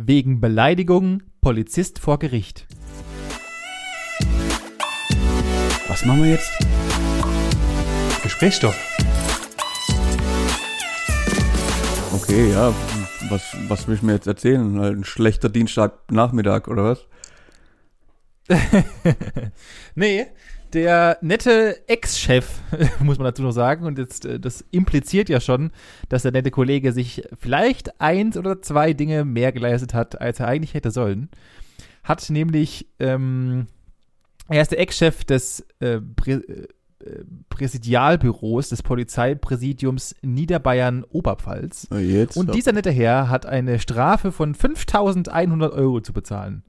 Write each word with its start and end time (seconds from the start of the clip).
wegen 0.00 0.40
Beleidigung 0.40 1.24
Polizist 1.40 1.98
vor 1.98 2.20
Gericht. 2.20 2.68
Was 5.88 6.04
machen 6.04 6.22
wir 6.22 6.30
jetzt? 6.30 6.52
Gesprächsstoff. 8.22 8.76
Okay, 12.14 12.52
ja. 12.52 12.72
Was, 13.28 13.42
was 13.66 13.88
will 13.88 13.96
ich 13.96 14.02
mir 14.02 14.12
jetzt 14.12 14.28
erzählen? 14.28 14.78
Halt 14.78 14.98
ein 14.98 15.04
schlechter 15.04 15.48
Dienstagnachmittag 15.48 16.68
oder 16.68 16.84
was? 16.84 17.06
nee, 19.96 20.26
der 20.72 21.18
nette 21.20 21.88
Ex-Chef, 21.88 22.60
muss 23.00 23.18
man 23.18 23.26
dazu 23.26 23.42
noch 23.42 23.52
sagen, 23.52 23.84
und 23.84 23.98
jetzt, 23.98 24.24
äh, 24.24 24.38
das 24.40 24.64
impliziert 24.70 25.28
ja 25.28 25.40
schon, 25.40 25.70
dass 26.08 26.22
der 26.22 26.32
nette 26.32 26.50
Kollege 26.50 26.92
sich 26.92 27.22
vielleicht 27.38 28.00
eins 28.00 28.36
oder 28.36 28.62
zwei 28.62 28.92
Dinge 28.92 29.24
mehr 29.24 29.52
geleistet 29.52 29.94
hat, 29.94 30.20
als 30.20 30.40
er 30.40 30.48
eigentlich 30.48 30.74
hätte 30.74 30.90
sollen. 30.90 31.28
Hat 32.04 32.28
nämlich, 32.30 32.86
ähm, 32.98 33.66
er 34.48 34.62
ist 34.62 34.72
der 34.72 34.80
Ex-Chef 34.80 35.24
des 35.24 35.66
äh, 35.80 36.00
Prä 36.00 36.40
äh, 37.04 37.24
Präsidialbüros 37.48 38.70
des 38.70 38.82
Polizeipräsidiums 38.82 40.16
Niederbayern 40.22 41.04
Oberpfalz. 41.04 41.86
Jetzt, 41.92 42.36
Und 42.36 42.54
dieser 42.54 42.72
nette 42.72 42.90
Herr 42.90 43.28
hat 43.30 43.46
eine 43.46 43.78
Strafe 43.78 44.32
von 44.32 44.54
5100 44.54 45.72
Euro 45.72 46.00
zu 46.00 46.12
bezahlen. 46.12 46.64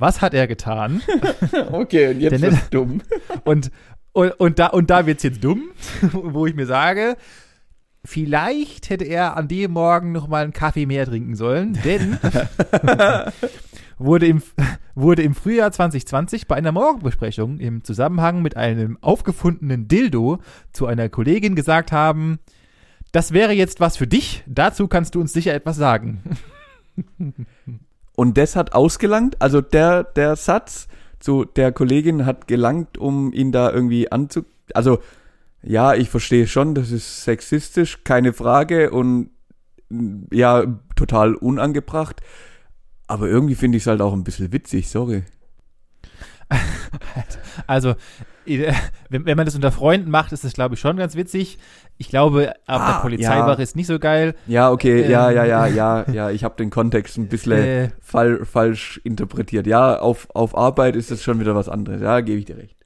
Was 0.00 0.22
hat 0.22 0.32
er 0.32 0.46
getan? 0.46 1.02
okay, 1.72 2.08
und 2.08 2.20
jetzt 2.20 2.42
ist 2.42 2.74
dumm. 2.74 3.02
Und, 3.44 3.70
und, 4.12 4.32
und 4.40 4.58
da, 4.58 4.66
und 4.68 4.90
da 4.90 5.06
wird 5.06 5.18
es 5.18 5.22
jetzt 5.22 5.44
dumm, 5.44 5.70
wo 6.12 6.46
ich 6.46 6.54
mir 6.54 6.66
sage, 6.66 7.16
vielleicht 8.04 8.90
hätte 8.90 9.04
er 9.04 9.36
an 9.36 9.46
dem 9.46 9.70
Morgen 9.70 10.10
noch 10.10 10.26
mal 10.26 10.42
einen 10.42 10.52
Kaffee 10.52 10.86
mehr 10.86 11.06
trinken 11.06 11.36
sollen, 11.36 11.78
denn 11.84 12.18
wurde 13.98 14.26
im, 14.26 14.42
wurde 14.96 15.22
im 15.22 15.34
Frühjahr 15.34 15.70
2020 15.70 16.48
bei 16.48 16.56
einer 16.56 16.72
Morgenbesprechung 16.72 17.58
im 17.58 17.84
Zusammenhang 17.84 18.42
mit 18.42 18.56
einem 18.56 18.98
aufgefundenen 19.00 19.86
Dildo 19.86 20.38
zu 20.72 20.86
einer 20.86 21.08
Kollegin 21.08 21.54
gesagt 21.54 21.92
haben, 21.92 22.40
das 23.12 23.32
wäre 23.32 23.52
jetzt 23.52 23.78
was 23.78 23.96
für 23.96 24.08
dich, 24.08 24.42
dazu 24.46 24.88
kannst 24.88 25.14
du 25.14 25.20
uns 25.20 25.32
sicher 25.32 25.54
etwas 25.54 25.76
sagen. 25.76 26.22
Und 28.20 28.36
das 28.36 28.54
hat 28.54 28.74
ausgelangt, 28.74 29.40
also 29.40 29.62
der, 29.62 30.04
der 30.04 30.36
Satz 30.36 30.88
zu 31.20 31.46
der 31.46 31.72
Kollegin 31.72 32.26
hat 32.26 32.46
gelangt, 32.48 32.98
um 32.98 33.32
ihn 33.32 33.50
da 33.50 33.72
irgendwie 33.72 34.12
anzu... 34.12 34.44
Also, 34.74 34.98
ja, 35.62 35.94
ich 35.94 36.10
verstehe 36.10 36.46
schon, 36.46 36.74
das 36.74 36.90
ist 36.90 37.24
sexistisch, 37.24 38.04
keine 38.04 38.34
Frage 38.34 38.90
und 38.90 39.30
ja, 40.30 40.66
total 40.96 41.34
unangebracht. 41.34 42.20
Aber 43.06 43.26
irgendwie 43.26 43.54
finde 43.54 43.78
ich 43.78 43.84
es 43.84 43.86
halt 43.86 44.02
auch 44.02 44.12
ein 44.12 44.22
bisschen 44.22 44.52
witzig, 44.52 44.90
sorry. 44.90 45.22
Also, 47.66 47.94
äh, 48.46 48.72
wenn, 49.08 49.36
man 49.36 49.44
das 49.44 49.54
unter 49.54 49.70
Freunden 49.72 50.10
macht, 50.10 50.32
ist 50.32 50.44
das, 50.44 50.52
glaube 50.54 50.74
ich, 50.74 50.80
schon 50.80 50.96
ganz 50.96 51.14
witzig. 51.14 51.58
Ich 51.98 52.08
glaube, 52.08 52.50
ab 52.66 52.80
Ah, 52.80 52.92
der 52.94 53.00
Polizeiwache 53.02 53.58
ja. 53.58 53.62
ist 53.62 53.76
nicht 53.76 53.86
so 53.86 53.98
geil. 53.98 54.34
Ja, 54.46 54.70
okay, 54.70 55.02
Ähm, 55.02 55.10
ja, 55.10 55.30
ja, 55.30 55.44
ja, 55.44 55.66
ja, 55.66 56.10
ja, 56.10 56.30
ich 56.30 56.44
habe 56.44 56.56
den 56.56 56.70
Kontext 56.70 57.18
ein 57.18 57.28
bisschen 57.28 57.58
Äh. 57.58 57.90
fall, 58.00 58.44
falsch 58.44 59.00
interpretiert. 59.04 59.66
Ja, 59.66 59.98
auf, 59.98 60.28
auf 60.34 60.56
Arbeit 60.56 60.96
ist 60.96 61.10
es 61.10 61.22
schon 61.22 61.40
wieder 61.40 61.54
was 61.54 61.68
anderes. 61.68 62.00
Ja, 62.00 62.20
gebe 62.20 62.38
ich 62.38 62.46
dir 62.46 62.56
recht. 62.56 62.76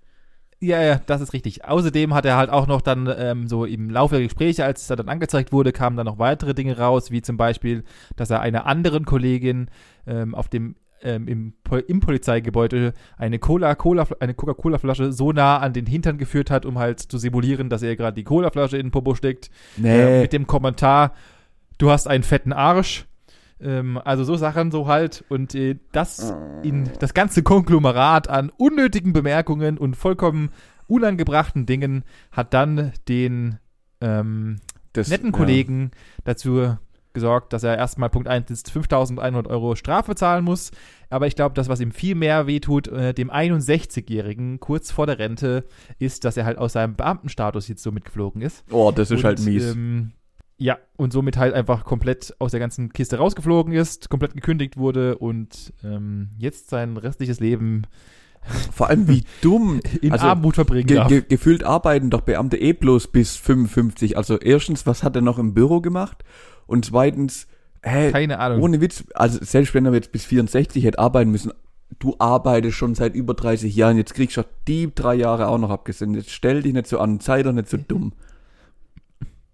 Ja, 0.61 0.81
ja, 0.83 1.01
das 1.07 1.21
ist 1.21 1.33
richtig. 1.35 1.65
Außerdem 1.67 2.15
hat 2.15 2.25
er 2.25 2.37
halt 2.37 2.49
auch 2.51 2.67
noch 2.67 2.81
dann 2.81 3.13
ähm, 3.17 3.49
so 3.49 3.65
im 3.67 3.91
Laufe 3.91 4.15
der 4.15 4.25
Gespräche, 4.25 4.65
als 4.65 4.83
es 4.83 4.87
dann 4.89 5.09
angezeigt 5.09 5.53
wurde, 5.53 5.73
kamen 5.73 5.97
dann 5.97 6.07
noch 6.07 6.19
weitere 6.19 6.55
Dinge 6.55 6.79
raus, 6.79 7.11
wie 7.11 7.21
zum 7.23 7.37
Beispiel, 7.37 7.85
dass 8.17 8.31
er 8.31 8.41
einer 8.41 8.67
anderen 8.67 9.05
Kollegin 9.05 9.69
ähm, 10.07 10.35
auf 10.35 10.49
dem 10.49 10.77
ähm, 11.05 11.29
im, 11.29 11.53
im 11.87 12.01
Polizeigebäude 12.01 12.95
eine 13.17 13.39
Cola, 13.39 13.75
Cola, 13.75 14.07
eine 14.21 14.35
Coca-Cola-Flasche 14.35 15.13
so 15.13 15.33
nah 15.33 15.59
an 15.59 15.73
den 15.73 15.87
Hintern 15.87 16.19
geführt 16.19 16.51
hat, 16.51 16.67
um 16.67 16.79
halt 16.79 17.01
zu 17.01 17.19
simulieren, 17.19 17.69
dass 17.69 17.83
er 17.83 17.95
gerade 17.97 18.15
die 18.15 18.25
Cola-Flasche 18.25 18.77
in 18.79 18.87
den 18.87 18.93
Popo 18.93 19.15
steckt. 19.15 19.51
Äh, 19.79 19.83
Nee, 19.83 20.21
mit 20.23 20.33
dem 20.33 20.47
Kommentar, 20.47 21.15
du 21.79 21.91
hast 21.91 22.09
einen 22.09 22.25
fetten 22.25 22.53
Arsch. 22.53 23.07
Ähm, 23.61 24.01
also 24.05 24.25
so 24.25 24.37
Sachen 24.37 24.71
so 24.71 24.89
halt. 24.89 25.25
Und 25.29 25.55
äh, 25.55 25.77
das 25.93 26.35
in 26.63 26.91
das 26.99 27.15
ganze 27.15 27.43
Konglomerat 27.43 28.29
an 28.29 28.51
unnötigen 28.57 29.13
Bemerkungen 29.13 29.79
und 29.79 29.97
vollkommen 29.97 30.51
unangebrachten 30.87 31.67
Dingen 31.67 32.05
hat 32.31 32.55
dann 32.55 32.93
den 33.09 33.59
ähm, 34.01 34.57
das, 34.93 35.09
netten 35.09 35.33
ja. 35.33 35.33
Kollegen 35.33 35.91
dazu 36.25 36.77
gesorgt, 37.15 37.53
dass 37.53 37.63
er 37.63 37.79
erstmal 37.79 38.11
Punkt 38.11 38.29
1 38.29 38.51
ist 38.51 38.71
5100 38.71 39.47
Euro 39.49 39.77
Strafe 39.77 40.15
zahlen 40.15 40.45
muss. 40.45 40.71
Aber 41.09 41.27
ich 41.27 41.37
glaube, 41.37 41.55
das, 41.55 41.69
was 41.69 41.81
ihm 41.81 41.93
viel 41.93 42.15
mehr 42.15 42.47
wehtut, 42.47 42.89
äh, 42.89 43.15
dem 43.15 43.31
61-Jährigen 43.31 44.61
kurz 44.61 44.91
vor 44.91 45.07
der 45.07 45.19
Rente, 45.19 45.65
ist, 45.99 46.25
dass 46.25 46.37
er 46.37 46.45
halt 46.45 46.59
aus 46.59 46.75
seinem 46.75 46.97
Beamtenstatus 46.97 47.69
jetzt 47.69 47.83
so 47.83 47.93
mitgeflogen 47.93 48.43
ist. 48.43 48.65
Oh, 48.71 48.91
das 48.95 49.11
ist 49.11 49.19
Und, 49.19 49.25
halt 49.25 49.41
mies. 49.41 49.73
Ähm, 49.73 50.13
ja, 50.57 50.79
und 50.97 51.13
somit 51.13 51.37
halt 51.37 51.55
einfach 51.55 51.85
komplett 51.85 52.35
aus 52.39 52.53
der 52.53 52.61
ganzen 52.61 52.93
Kiste 52.93 53.17
rausgeflogen 53.17 53.73
ist, 53.73 54.09
komplett 54.11 54.35
gekündigt 54.35 54.77
wurde 54.77 55.19
und 55.19 55.73
ähm, 55.83 56.31
jetzt 56.39 56.71
sein 56.71 56.97
restliches 56.97 57.41
Leben 57.41 57.87
Vor 58.73 58.89
allem 58.89 59.09
wie 59.09 59.25
dumm. 59.43 59.81
in 60.01 60.13
Also, 60.13 60.27
Armut 60.27 60.55
verbringen 60.55 60.87
Ge 60.87 61.05
ge 61.09 61.23
gefühlt 61.29 61.65
arbeiten 61.65 62.11
doch 62.11 62.21
Beamte 62.21 62.57
eh 62.57 62.73
bloß 62.73 63.09
bis 63.09 63.37
55. 63.37 64.17
Also 64.17 64.39
erstens, 64.39 64.87
was 64.87 65.03
hat 65.03 65.17
er 65.17 65.23
noch 65.23 65.39
im 65.39 65.55
Büro 65.55 65.81
gemacht? 65.81 66.25
Und 66.67 66.85
zweitens, 66.85 67.47
hä, 67.83 68.11
Keine 68.13 68.39
Ahnung. 68.39 68.61
ohne 68.63 68.81
Witz, 68.81 69.05
also 69.15 69.39
selbst 69.43 69.75
wenn 69.75 69.87
er 69.87 69.93
jetzt 69.95 70.13
bis 70.13 70.25
64 70.25 70.85
hätte 70.85 70.99
arbeiten 70.99 71.31
müssen, 71.31 71.53
du 71.99 72.17
arbeitest 72.19 72.77
schon 72.77 72.95
seit 72.95 73.15
über 73.15 73.35
30 73.35 73.75
Jahren, 73.77 73.97
jetzt 73.97 74.15
kriegst 74.15 74.37
du 74.37 74.43
die 74.67 74.91
drei 74.95 75.15
Jahre 75.15 75.49
auch 75.49 75.59
noch 75.59 75.71
abgesendet. 75.71 76.23
Jetzt 76.25 76.33
stell 76.33 76.63
dich 76.63 76.73
nicht 76.73 76.87
so 76.87 76.99
an, 76.99 77.21
sei 77.21 77.43
doch 77.43 77.53
nicht 77.53 77.69
so 77.69 77.77
dumm. 77.77 78.13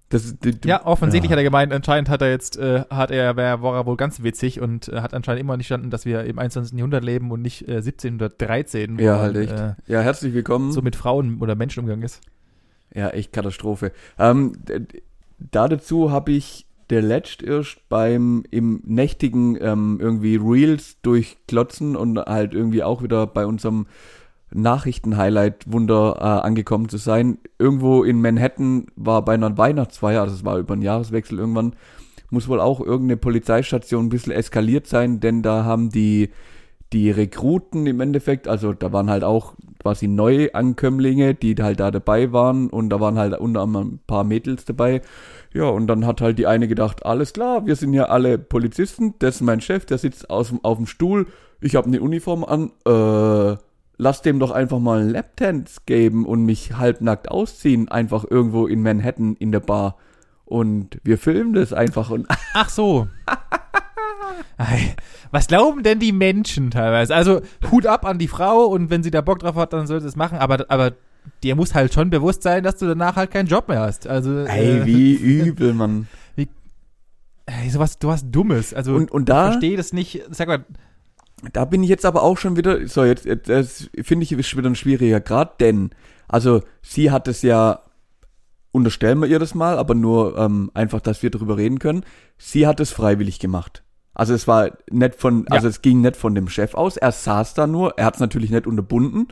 Das, 0.09 0.37
du, 0.41 0.53
du- 0.53 0.69
ja, 0.69 0.85
offensichtlich 0.87 1.31
ja. 1.31 1.35
hat 1.37 1.39
er 1.39 1.45
gemeint, 1.45 1.73
anscheinend 1.73 2.09
hat 2.09 2.21
er 2.21 2.31
jetzt, 2.31 2.57
äh, 2.57 2.83
hat 2.91 3.13
er, 3.13 3.37
war 3.37 3.77
er 3.77 3.87
wohl 3.87 3.97
ganz 3.97 4.25
witzig 4.25 4.61
und 4.61 4.89
äh, 4.89 5.03
hat 5.03 5.15
anscheinend 5.15 5.41
immer 5.41 5.57
nicht 5.57 5.69
verstanden, 5.69 5.91
dass 5.91 6.05
wir 6.05 6.25
im 6.25 6.39
21. 6.41 6.77
Jahrhundert 6.77 7.05
leben 7.05 7.31
und 7.31 7.43
nicht 7.43 7.69
äh, 7.69 7.77
1713, 7.77 8.99
wo 8.99 9.03
Ja, 9.03 9.19
halt 9.21 9.37
echt. 9.37 9.53
Äh, 9.53 9.75
Ja, 9.87 10.01
herzlich 10.01 10.35
willkommen. 10.35 10.73
so 10.73 10.83
mit 10.83 10.97
Frauen 10.97 11.39
oder 11.41 11.55
Menschen 11.55 11.81
umgegangen 11.81 12.05
ist. 12.05 12.21
Ja, 12.93 13.11
echt 13.11 13.33
Katastrophe. 13.33 13.93
Ähm, 14.19 14.55
da 15.39 15.69
dazu 15.69 16.11
habe 16.11 16.33
ich 16.33 16.67
der 16.91 17.03
letzt 17.03 17.43
erst 17.43 17.89
beim 17.89 18.45
im 18.51 18.83
nächtigen 18.85 19.57
ähm, 19.61 19.99
irgendwie 20.01 20.37
Reels 20.37 20.97
durchklotzen 21.03 21.97
und 21.97 22.19
halt 22.19 22.53
irgendwie 22.53 22.83
auch 22.83 23.03
wieder 23.03 23.27
bei 23.27 23.47
unserem 23.47 23.87
Nachrichten-Highlight-Wunder 24.53 26.17
äh, 26.19 26.47
angekommen 26.47 26.89
zu 26.89 26.97
sein. 26.97 27.39
Irgendwo 27.59 28.03
in 28.03 28.21
Manhattan 28.21 28.87
war 28.97 29.25
bei 29.25 29.35
einer 29.35 29.57
Weihnachtsfeier, 29.57 30.23
also 30.23 30.35
es 30.35 30.45
war 30.45 30.59
über 30.59 30.75
einen 30.75 30.83
Jahreswechsel 30.83 31.39
irgendwann, 31.39 31.75
muss 32.31 32.49
wohl 32.49 32.61
auch 32.61 32.81
irgendeine 32.81 33.17
Polizeistation 33.17 34.07
ein 34.07 34.11
bisschen 34.11 34.33
eskaliert 34.33 34.87
sein, 34.87 35.21
denn 35.21 35.43
da 35.43 35.65
haben 35.65 35.91
die 35.91 36.31
die 36.93 37.11
Rekruten 37.11 37.87
im 37.87 38.01
Endeffekt, 38.01 38.49
also 38.49 38.73
da 38.73 38.93
waren 38.93 39.11
halt 39.11 39.23
auch 39.23 39.55
quasi 39.81 40.09
Neuankömmlinge, 40.09 41.35
die 41.35 41.55
halt 41.61 41.79
da 41.79 41.91
dabei 41.91 42.33
waren 42.33 42.69
und 42.69 42.91
da 42.91 43.01
waren 43.01 43.17
halt 43.17 43.39
unter 43.39 43.61
anderem 43.61 43.95
ein 43.95 44.01
paar 44.07 44.25
Mädels 44.25 44.65
dabei. 44.65 45.01
Ja, 45.53 45.65
und 45.65 45.89
dann 45.89 46.07
hat 46.07 46.21
halt 46.21 46.39
die 46.39 46.47
eine 46.47 46.69
gedacht, 46.69 47.05
alles 47.05 47.33
klar, 47.33 47.67
wir 47.67 47.75
sind 47.75 47.93
ja 47.93 48.05
alle 48.05 48.39
Polizisten, 48.39 49.15
das 49.19 49.37
ist 49.37 49.41
mein 49.41 49.61
Chef, 49.61 49.85
der 49.85 49.99
sitzt 49.99 50.31
aus, 50.31 50.55
auf 50.63 50.77
dem 50.77 50.87
Stuhl, 50.87 51.27
ich 51.61 51.75
habe 51.75 51.89
eine 51.89 52.01
Uniform 52.01 52.45
an, 52.45 52.71
äh, 52.87 53.57
lass 53.97 54.23
dem 54.23 54.39
doch 54.39 54.53
einfach 54.53 54.79
mal 54.79 55.01
einen 55.01 55.11
Lapdance 55.11 55.81
geben 55.87 56.25
und 56.25 56.45
mich 56.45 56.77
halbnackt 56.79 57.31
ausziehen, 57.31 57.89
einfach 57.89 58.25
irgendwo 58.29 58.67
in 58.67 58.83
Manhattan 58.83 59.35
in 59.37 59.53
der 59.53 59.61
Bar. 59.61 59.97
Und 60.45 60.99
wir 61.05 61.19
filmen 61.19 61.53
das 61.53 61.73
einfach 61.73 62.11
und 62.11 62.27
Ach 62.55 62.69
so. 62.69 63.09
Was 65.31 65.47
glauben 65.47 65.83
denn 65.83 65.99
die 65.99 66.13
Menschen 66.13 66.71
teilweise? 66.71 67.15
Also 67.15 67.41
Hut 67.71 67.87
ab 67.87 68.07
an 68.07 68.19
die 68.19 68.29
Frau 68.29 68.65
und 68.65 68.91
wenn 68.91 69.03
sie 69.03 69.11
da 69.11 69.21
Bock 69.21 69.41
drauf 69.41 69.57
hat, 69.57 69.73
dann 69.73 69.87
soll 69.87 70.01
sie 70.01 70.09
es 70.09 70.17
machen, 70.17 70.39
aber, 70.39 70.65
aber 70.69 70.93
dir 71.43 71.57
muss 71.57 71.75
halt 71.75 71.93
schon 71.95 72.11
bewusst 72.11 72.43
sein, 72.43 72.63
dass 72.63 72.77
du 72.77 72.87
danach 72.87 73.17
halt 73.17 73.31
keinen 73.31 73.47
Job 73.49 73.69
mehr 73.69 73.81
hast. 73.81 74.07
Also, 74.07 74.45
ey, 74.45 74.81
äh, 74.81 74.87
wie 74.87 75.15
übel, 75.15 75.73
Mann. 75.75 76.09
ey, 77.47 77.71
sowas, 77.71 77.99
du 77.99 78.11
hast 78.11 78.27
Dummes. 78.31 78.75
Also 78.75 78.95
Und, 78.95 79.11
und 79.11 79.23
ich 79.23 79.27
da, 79.35 79.51
verstehe 79.53 79.77
das 79.77 79.93
nicht. 79.93 80.23
Sag 80.31 80.49
mal, 80.49 80.65
da 81.53 81.65
bin 81.65 81.83
ich 81.83 81.89
jetzt 81.89 82.05
aber 82.05 82.23
auch 82.23 82.37
schon 82.39 82.57
wieder, 82.57 82.87
so 82.87 83.05
jetzt, 83.05 83.25
jetzt 83.25 83.91
finde 84.03 84.25
ich 84.25 84.33
ist 84.33 84.57
wieder 84.57 84.69
ein 84.69 84.75
schwieriger 84.77 85.21
Grad, 85.21 85.61
denn, 85.61 85.91
also 86.29 86.63
sie 86.83 87.11
hat 87.11 87.29
es 87.29 87.43
ja, 87.43 87.81
unterstellen 88.73 89.21
wir 89.21 89.27
ihr 89.29 89.39
das 89.39 89.55
mal, 89.55 89.79
aber 89.79 89.95
nur 89.95 90.39
ähm, 90.39 90.71
einfach, 90.75 91.01
dass 91.01 91.23
wir 91.23 91.31
darüber 91.31 91.57
reden 91.57 91.79
können, 91.79 92.05
sie 92.39 92.67
hat 92.67 92.79
es 92.81 92.91
freiwillig 92.93 93.39
gemacht. 93.39 93.83
Also 94.13 94.35
es 94.35 94.47
war 94.47 94.71
nicht 94.91 95.15
von, 95.15 95.47
Ja. 95.49 95.57
also 95.57 95.69
es 95.69 95.83
ging 95.83 96.03
nicht 96.03 96.17
von 96.17 96.35
dem 96.35 96.49
Chef 96.49 96.75
aus, 96.75 96.97
er 96.97 97.13
saß 97.13 97.55
da 97.55 97.67
nur, 97.67 97.97
er 97.99 98.05
hat 98.07 98.15
es 98.15 98.21
natürlich 98.21 98.51
nicht 98.51 98.67
unterbunden, 98.67 99.29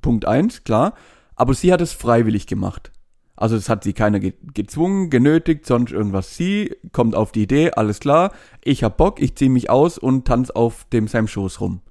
Punkt 0.00 0.26
eins, 0.26 0.64
klar, 0.64 0.94
aber 1.34 1.54
sie 1.54 1.72
hat 1.72 1.80
es 1.80 1.92
freiwillig 1.92 2.46
gemacht. 2.46 2.92
Also 3.36 3.56
es 3.56 3.68
hat 3.68 3.84
sie 3.84 3.92
keiner 3.92 4.18
ge 4.18 4.32
gezwungen, 4.54 5.10
genötigt, 5.10 5.66
sonst 5.66 5.92
irgendwas. 5.92 6.36
Sie 6.36 6.74
kommt 6.92 7.14
auf 7.14 7.32
die 7.32 7.42
Idee, 7.42 7.70
alles 7.72 8.00
klar, 8.00 8.32
ich 8.64 8.82
hab 8.82 8.96
Bock, 8.96 9.20
ich 9.20 9.36
zieh 9.36 9.50
mich 9.50 9.68
aus 9.68 9.98
und 9.98 10.26
tanz 10.26 10.50
auf 10.50 10.86
dem 10.92 11.06
seinem 11.06 11.28
Schoß 11.28 11.60
rum. 11.60 11.82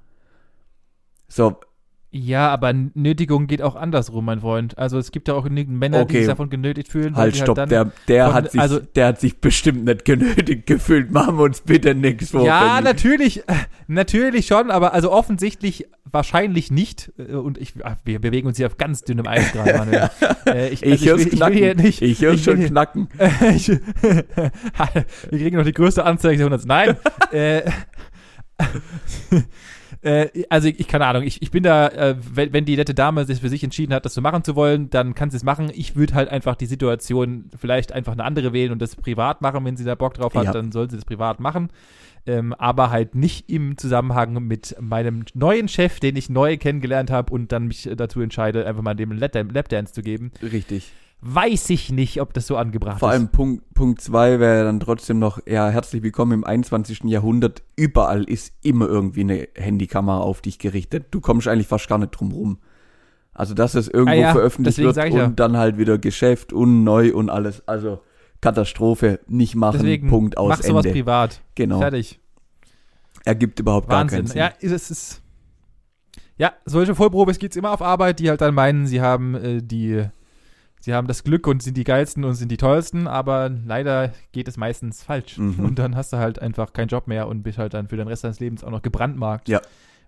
So, 1.27 1.57
Ja, 2.17 2.47
aber 2.49 2.71
Nötigung 2.93 3.45
geht 3.47 3.61
auch 3.61 3.75
andersrum, 3.75 4.23
mein 4.23 4.39
Freund. 4.39 4.77
Also 4.77 4.97
es 4.97 5.11
gibt 5.11 5.27
ja 5.27 5.33
auch 5.33 5.43
genügend 5.43 5.77
Männer, 5.77 5.97
die 5.97 6.03
Okay. 6.03 6.17
sich 6.19 6.27
davon 6.27 6.49
genötigt 6.49 6.87
fühlen. 6.87 7.13
halt 7.17 7.35
die 7.35 7.39
stopp, 7.39 7.57
dann, 7.57 7.67
der, 7.67 7.91
der 8.07 8.25
von- 8.27 8.33
hat 8.35 8.51
sich, 8.51 8.61
also- 8.61 8.79
der 8.79 9.07
hat 9.07 9.19
sich 9.19 9.41
bestimmt 9.41 9.83
nicht 9.83 10.05
genötigt 10.05 10.65
gefühlt. 10.65 11.11
Machen 11.11 11.37
wir 11.37 11.43
uns 11.43 11.59
bitte 11.59 11.93
nichts 11.93 12.29
vor. 12.31 12.45
Ja, 12.45 12.79
natürlich, 12.79 13.43
natürlich 13.87 14.47
schon, 14.47 14.71
aber 14.71 14.93
also 14.93 15.11
offensichtlich 15.11 15.87
wahrscheinlich 16.09 16.71
nicht. 16.71 17.11
Äh, 17.17 17.33
Und 17.33 17.57
ich, 17.57 17.73
ach, 17.83 17.97
wir 18.05 18.19
bewegen 18.21 18.47
uns 18.47 18.55
hier 18.55 18.67
auf 18.67 18.77
ganz 18.77 19.01
dünnem 19.01 19.27
Eis 19.27 19.51
gerade, 19.51 19.73
Manuel. 19.77 20.09
Äh, 20.45 20.69
Ich 20.69 20.85
also 20.89 21.17
will 21.17 21.25
knacken. 21.29 21.57
hier 21.57 21.75
nicht, 21.75 22.01
ich 22.01 22.21
will 22.21 22.37
schon 22.37 22.57
hier- 22.59 22.67
knacken. 22.69 23.09
ich, 23.53 23.67
wir 23.67 23.81
kriegen 25.31 25.57
noch 25.57 25.65
die 25.65 25.73
größte 25.73 26.05
Anzeige 26.05 26.35
des 26.35 26.39
Jahrhunderts. 26.39 26.65
Nein. 26.65 26.95
äh, 27.33 27.63
äh, 30.05 30.29
also 30.49 30.67
ich, 30.67 30.79
ich 30.79 30.87
keine 30.87 31.05
Ahnung, 31.07 31.23
ich, 31.23 31.41
ich 31.41 31.51
bin 31.51 31.63
da, 31.63 31.87
äh, 31.89 32.15
wenn, 32.33 32.53
wenn 32.53 32.63
die 32.65 32.77
nette 32.77 32.93
Dame 32.93 33.25
sich 33.25 33.41
für 33.41 33.49
sich 33.49 33.63
entschieden 33.63 33.93
hat, 33.93 34.05
das 34.05 34.13
so 34.13 34.21
machen 34.21 34.43
zu 34.43 34.55
wollen, 34.55 34.89
dann 34.89 35.15
kann 35.15 35.29
sie 35.31 35.37
es 35.37 35.43
machen. 35.43 35.71
Ich 35.73 35.95
würde 35.95 36.13
halt 36.13 36.29
einfach 36.29 36.55
die 36.55 36.65
Situation 36.67 37.49
vielleicht 37.59 37.91
einfach 37.91 38.13
eine 38.13 38.23
andere 38.23 38.53
wählen 38.53 38.71
und 38.71 38.81
das 38.81 38.95
privat 38.95 39.41
machen, 39.41 39.65
wenn 39.65 39.75
sie 39.77 39.83
da 39.83 39.95
Bock 39.95 40.13
drauf 40.13 40.33
hat, 40.35 40.45
Ja. 40.45 40.51
dann 40.53 40.71
soll 40.71 40.89
sie 40.89 40.95
das 40.95 41.05
privat 41.05 41.39
machen. 41.39 41.69
Ähm, 42.27 42.53
aber 42.53 42.89
halt 42.89 43.13
nicht 43.13 43.51
im 43.51 43.77
Zusammenhang 43.77 44.33
mit 44.47 44.75
meinem 44.79 45.25
neuen 45.35 45.67
Chef, 45.67 45.99
den 45.99 46.15
ich 46.15 46.27
neu 46.27 46.57
kennengelernt 46.57 47.11
habe 47.11 47.31
und 47.31 47.51
dann 47.51 47.67
mich 47.67 47.85
äh, 47.87 47.95
dazu 47.95 48.19
entscheide, 48.21 48.65
einfach 48.65 48.81
mal 48.81 48.95
dem 48.95 49.11
Lap- 49.11 49.35
Lapdance 49.53 49.93
zu 49.93 50.01
geben. 50.01 50.31
Richtig. 50.41 50.91
Weiß 51.21 51.69
ich 51.71 51.91
nicht, 51.91 52.21
ob 52.21 52.33
das 52.33 52.45
so 52.45 52.55
angebracht 52.55 52.99
Vor 52.99 53.09
ist. 53.09 53.13
allem 53.15 53.29
Punkt, 53.29 53.73
Punkt 53.73 54.01
zwei 54.01 54.39
wäre 54.39 54.63
dann 54.65 54.79
trotzdem 54.79 55.17
noch, 55.17 55.39
ja, 55.47 55.69
herzlich 55.69 56.03
willkommen 56.03 56.33
im 56.33 56.43
21. 56.43 57.03
Jahrhundert. 57.05 57.63
Überall 57.75 58.25
ist 58.25 58.53
immer 58.61 58.87
irgendwie 58.87 59.21
eine 59.21 59.47
Handykamera 59.55 60.19
auf 60.19 60.41
dich 60.41 60.59
gerichtet. 60.59 61.07
Du 61.11 61.21
kommst 61.21 61.47
eigentlich 61.47 61.67
fast 61.67 61.87
gar 61.87 61.97
nicht 61.97 62.11
drum 62.11 62.31
rum. 62.31 62.59
Also, 63.33 63.53
dass 63.53 63.73
es 63.73 63.87
irgendwo 63.87 64.11
Ah 64.11 64.15
ja, 64.15 64.31
veröffentlicht 64.33 64.77
wird 64.77 64.97
und 64.97 65.13
ja. 65.13 65.27
dann 65.27 65.57
halt 65.57 65.77
wieder 65.77 65.97
Geschäft 65.97 66.53
und 66.53 66.83
neu 66.83 67.13
und 67.13 67.29
alles. 67.29 67.67
Also, 67.67 68.01
Katastrophe, 68.39 69.19
nicht 69.27 69.55
machen, 69.55 69.79
Deswegen 69.79 70.07
Punkt 70.09 70.37
aus 70.37 70.49
mach 70.49 70.61
sowas 70.61 70.85
Ende. 70.85 70.99
privat. 70.99 71.41
Genau. 71.55 71.79
Fertig. 71.79 72.19
Ergibt 73.23 73.59
überhaupt 73.59 73.89
gar 73.89 74.01
Wahnsinn. 74.01 74.19
keinen 74.19 74.27
Sinn. 74.27 74.37
Ja, 74.37 74.53
es 74.61 74.91
ist. 74.91 75.21
Ja, 76.37 76.53
solche 76.65 76.93
Vollprobes 76.93 77.39
gibt's 77.39 77.55
immer 77.55 77.71
auf 77.71 77.81
Arbeit, 77.81 78.19
die 78.19 78.29
halt 78.29 78.41
dann 78.41 78.53
meinen, 78.53 78.85
sie 78.85 79.01
haben 79.01 79.33
äh, 79.35 79.61
die. 79.63 80.03
Sie 80.85 80.93
haben 80.93 81.07
das 81.07 81.23
Glück 81.23 81.47
und 81.47 81.63
sind 81.63 81.77
die 81.77 81.83
geilsten 81.83 82.23
und 82.25 82.35
sind 82.35 82.51
die 82.51 82.57
tollsten, 82.57 83.07
aber 83.07 83.49
leider 83.49 84.13
geht 84.33 84.47
es 84.47 84.55
meistens 84.55 85.01
falsch. 85.01 85.39
Mhm. 85.39 85.59
Und 85.65 85.79
dann 85.79 85.95
hast 85.95 86.13
du 86.13 86.17
halt 86.17 86.39
einfach 86.39 86.73
keinen 86.73 86.89
Job 86.89 87.07
mehr 87.07 87.27
und 87.27 87.41
bist 87.41 87.57
halt 87.57 87.73
dann 87.73 87.87
für 87.87 87.97
den 87.97 88.07
Rest 88.07 88.23
deines 88.23 88.39
Lebens 88.39 88.63
auch 88.63 88.69
noch 88.69 88.83
gebrandmarkt. 88.83 89.49
Ja. 89.49 89.61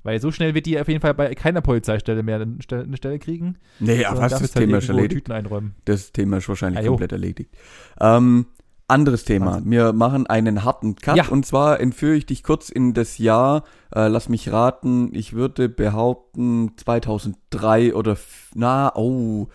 Weil 0.03 0.21
so 0.21 0.31
schnell 0.31 0.53
wird 0.53 0.67
die 0.67 0.79
auf 0.79 0.87
jeden 0.87 1.01
Fall 1.01 1.15
bei 1.15 1.33
keiner 1.33 1.61
Polizeistelle 1.61 2.21
mehr 2.21 2.39
eine 2.39 2.57
Stelle, 2.61 3.17
kriegen. 3.17 3.57
Nee, 3.79 4.05
was 4.07 4.19
darf 4.19 4.29
das 4.29 4.41
halt 4.41 4.51
Thema 4.53 4.77
ist 4.77 4.83
irgendwo 4.83 4.97
erledigt. 4.99 5.25
Tüten 5.25 5.31
einräumen. 5.31 5.73
Das 5.85 6.11
Thema 6.11 6.37
ist 6.37 6.47
wahrscheinlich 6.47 6.81
Ah, 6.81 6.83
jo. 6.85 6.91
komplett 6.91 7.11
erledigt. 7.11 7.55
Ähm, 7.99 8.45
anderes 8.87 9.25
Thema. 9.25 9.53
Wahnsinn. 9.53 9.71
Wir 9.71 9.93
machen 9.93 10.27
einen 10.27 10.63
harten 10.63 10.95
Cut 10.95 11.17
Ja. 11.17 11.27
und 11.29 11.43
zwar 11.47 11.79
entführe 11.79 12.13
ich 12.15 12.27
dich 12.27 12.43
kurz 12.43 12.69
in 12.69 12.93
das 12.93 13.17
Jahr, 13.17 13.63
äh, 13.95 14.09
lass 14.09 14.29
mich 14.29 14.51
raten, 14.51 15.09
ich 15.15 15.33
würde 15.33 15.69
behaupten 15.69 16.73
2003 16.77 17.95
oder, 17.95 18.15
na, 18.53 18.91
oh, 18.95 19.47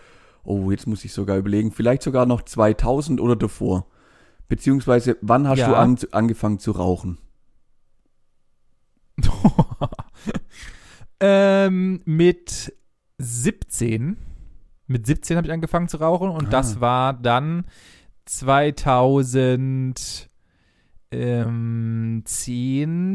oh, 0.43 0.71
jetzt 0.71 0.87
muss 0.87 1.05
ich 1.05 1.13
sogar 1.13 1.37
überlegen, 1.37 1.71
vielleicht 1.71 2.01
sogar 2.03 2.25
noch 2.25 2.41
2000 2.43 3.19
oder 3.21 3.35
davor. 3.35 3.87
Beziehungsweise, 4.49 5.17
wann 5.21 5.47
hast 5.47 5.59
Ja. 5.59 5.69
du 5.69 5.75
an, 5.75 5.97
angefangen 6.11 6.59
zu 6.59 6.71
rauchen? 6.71 7.17
ähm, 11.19 12.01
mit 12.05 12.73
17. 13.19 14.17
Mit 14.87 15.05
17 15.07 15.37
habe 15.37 15.47
ich 15.47 15.53
angefangen 15.53 15.87
zu 15.87 15.97
rauchen 15.97 16.29
und 16.29 16.47
Ah. 16.47 16.49
das 16.49 16.81
war 16.81 17.13
dann 17.13 17.65
2010 18.25 20.27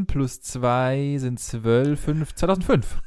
plus 0.07 0.41
2 0.41 1.17
sind 1.19 1.39
12, 1.41 2.01
5, 2.01 2.35
2005. 2.35 3.03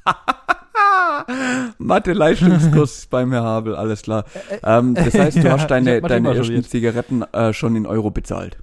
Mathe-Leistungskurs 1.78 3.06
beim 3.10 3.32
Herr 3.32 3.44
Habel, 3.44 3.76
alles 3.76 4.02
klar. 4.02 4.26
Ähm, 4.64 4.96
das 4.96 5.14
heißt, 5.14 5.38
du 5.38 5.42
Ja, 5.46 5.52
hast 5.54 5.68
deine, 5.68 6.02
deine 6.02 6.30
ersten 6.30 6.44
studiert. 6.46 6.70
Zigaretten 6.70 7.22
äh, 7.34 7.54
schon 7.54 7.76
in 7.76 7.86
Euro 7.86 8.12
bezahlt. 8.12 8.58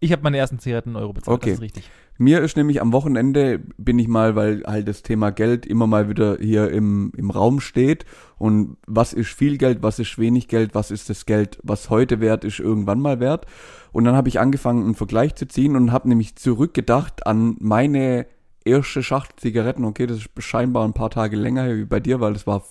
Ich 0.00 0.12
habe 0.12 0.22
meine 0.22 0.36
ersten 0.36 0.58
Zigaretten 0.58 0.90
in 0.90 0.96
Euro 0.96 1.12
bezahlt, 1.14 1.34
Okay. 1.34 1.50
das 1.50 1.58
ist 1.58 1.62
richtig. 1.62 1.90
Mir 2.16 2.42
ist 2.42 2.56
nämlich 2.56 2.80
am 2.80 2.92
Wochenende, 2.92 3.58
bin 3.76 3.98
ich 3.98 4.06
mal, 4.06 4.36
weil 4.36 4.62
halt 4.66 4.86
das 4.86 5.02
Thema 5.02 5.30
Geld 5.30 5.66
immer 5.66 5.88
mal 5.88 6.08
wieder 6.08 6.36
hier 6.38 6.70
im, 6.70 7.10
im 7.16 7.30
Raum 7.30 7.58
steht. 7.60 8.04
Und 8.36 8.76
was 8.86 9.12
ist 9.12 9.30
viel 9.30 9.58
Geld, 9.58 9.82
was 9.82 9.98
ist 9.98 10.16
wenig 10.18 10.46
Geld, 10.46 10.74
was 10.76 10.92
ist 10.92 11.10
das 11.10 11.26
Geld, 11.26 11.58
was 11.64 11.90
heute 11.90 12.20
wert 12.20 12.44
ist, 12.44 12.60
irgendwann 12.60 13.00
mal 13.00 13.18
wert. 13.18 13.46
Und 13.90 14.04
dann 14.04 14.14
habe 14.14 14.28
ich 14.28 14.38
angefangen, 14.38 14.84
einen 14.84 14.94
Vergleich 14.94 15.34
zu 15.34 15.48
ziehen 15.48 15.74
und 15.74 15.90
habe 15.90 16.08
nämlich 16.08 16.36
zurückgedacht 16.36 17.26
an 17.26 17.56
meine 17.58 18.26
erste 18.64 19.02
Schachtel 19.02 19.36
Zigaretten. 19.40 19.84
Okay, 19.84 20.06
das 20.06 20.18
ist 20.18 20.28
scheinbar 20.38 20.84
ein 20.86 20.92
paar 20.94 21.10
Tage 21.10 21.36
länger 21.36 21.64
her 21.64 21.76
wie 21.76 21.84
bei 21.84 22.00
dir, 22.00 22.20
weil 22.20 22.32
das 22.32 22.46
war 22.46 22.64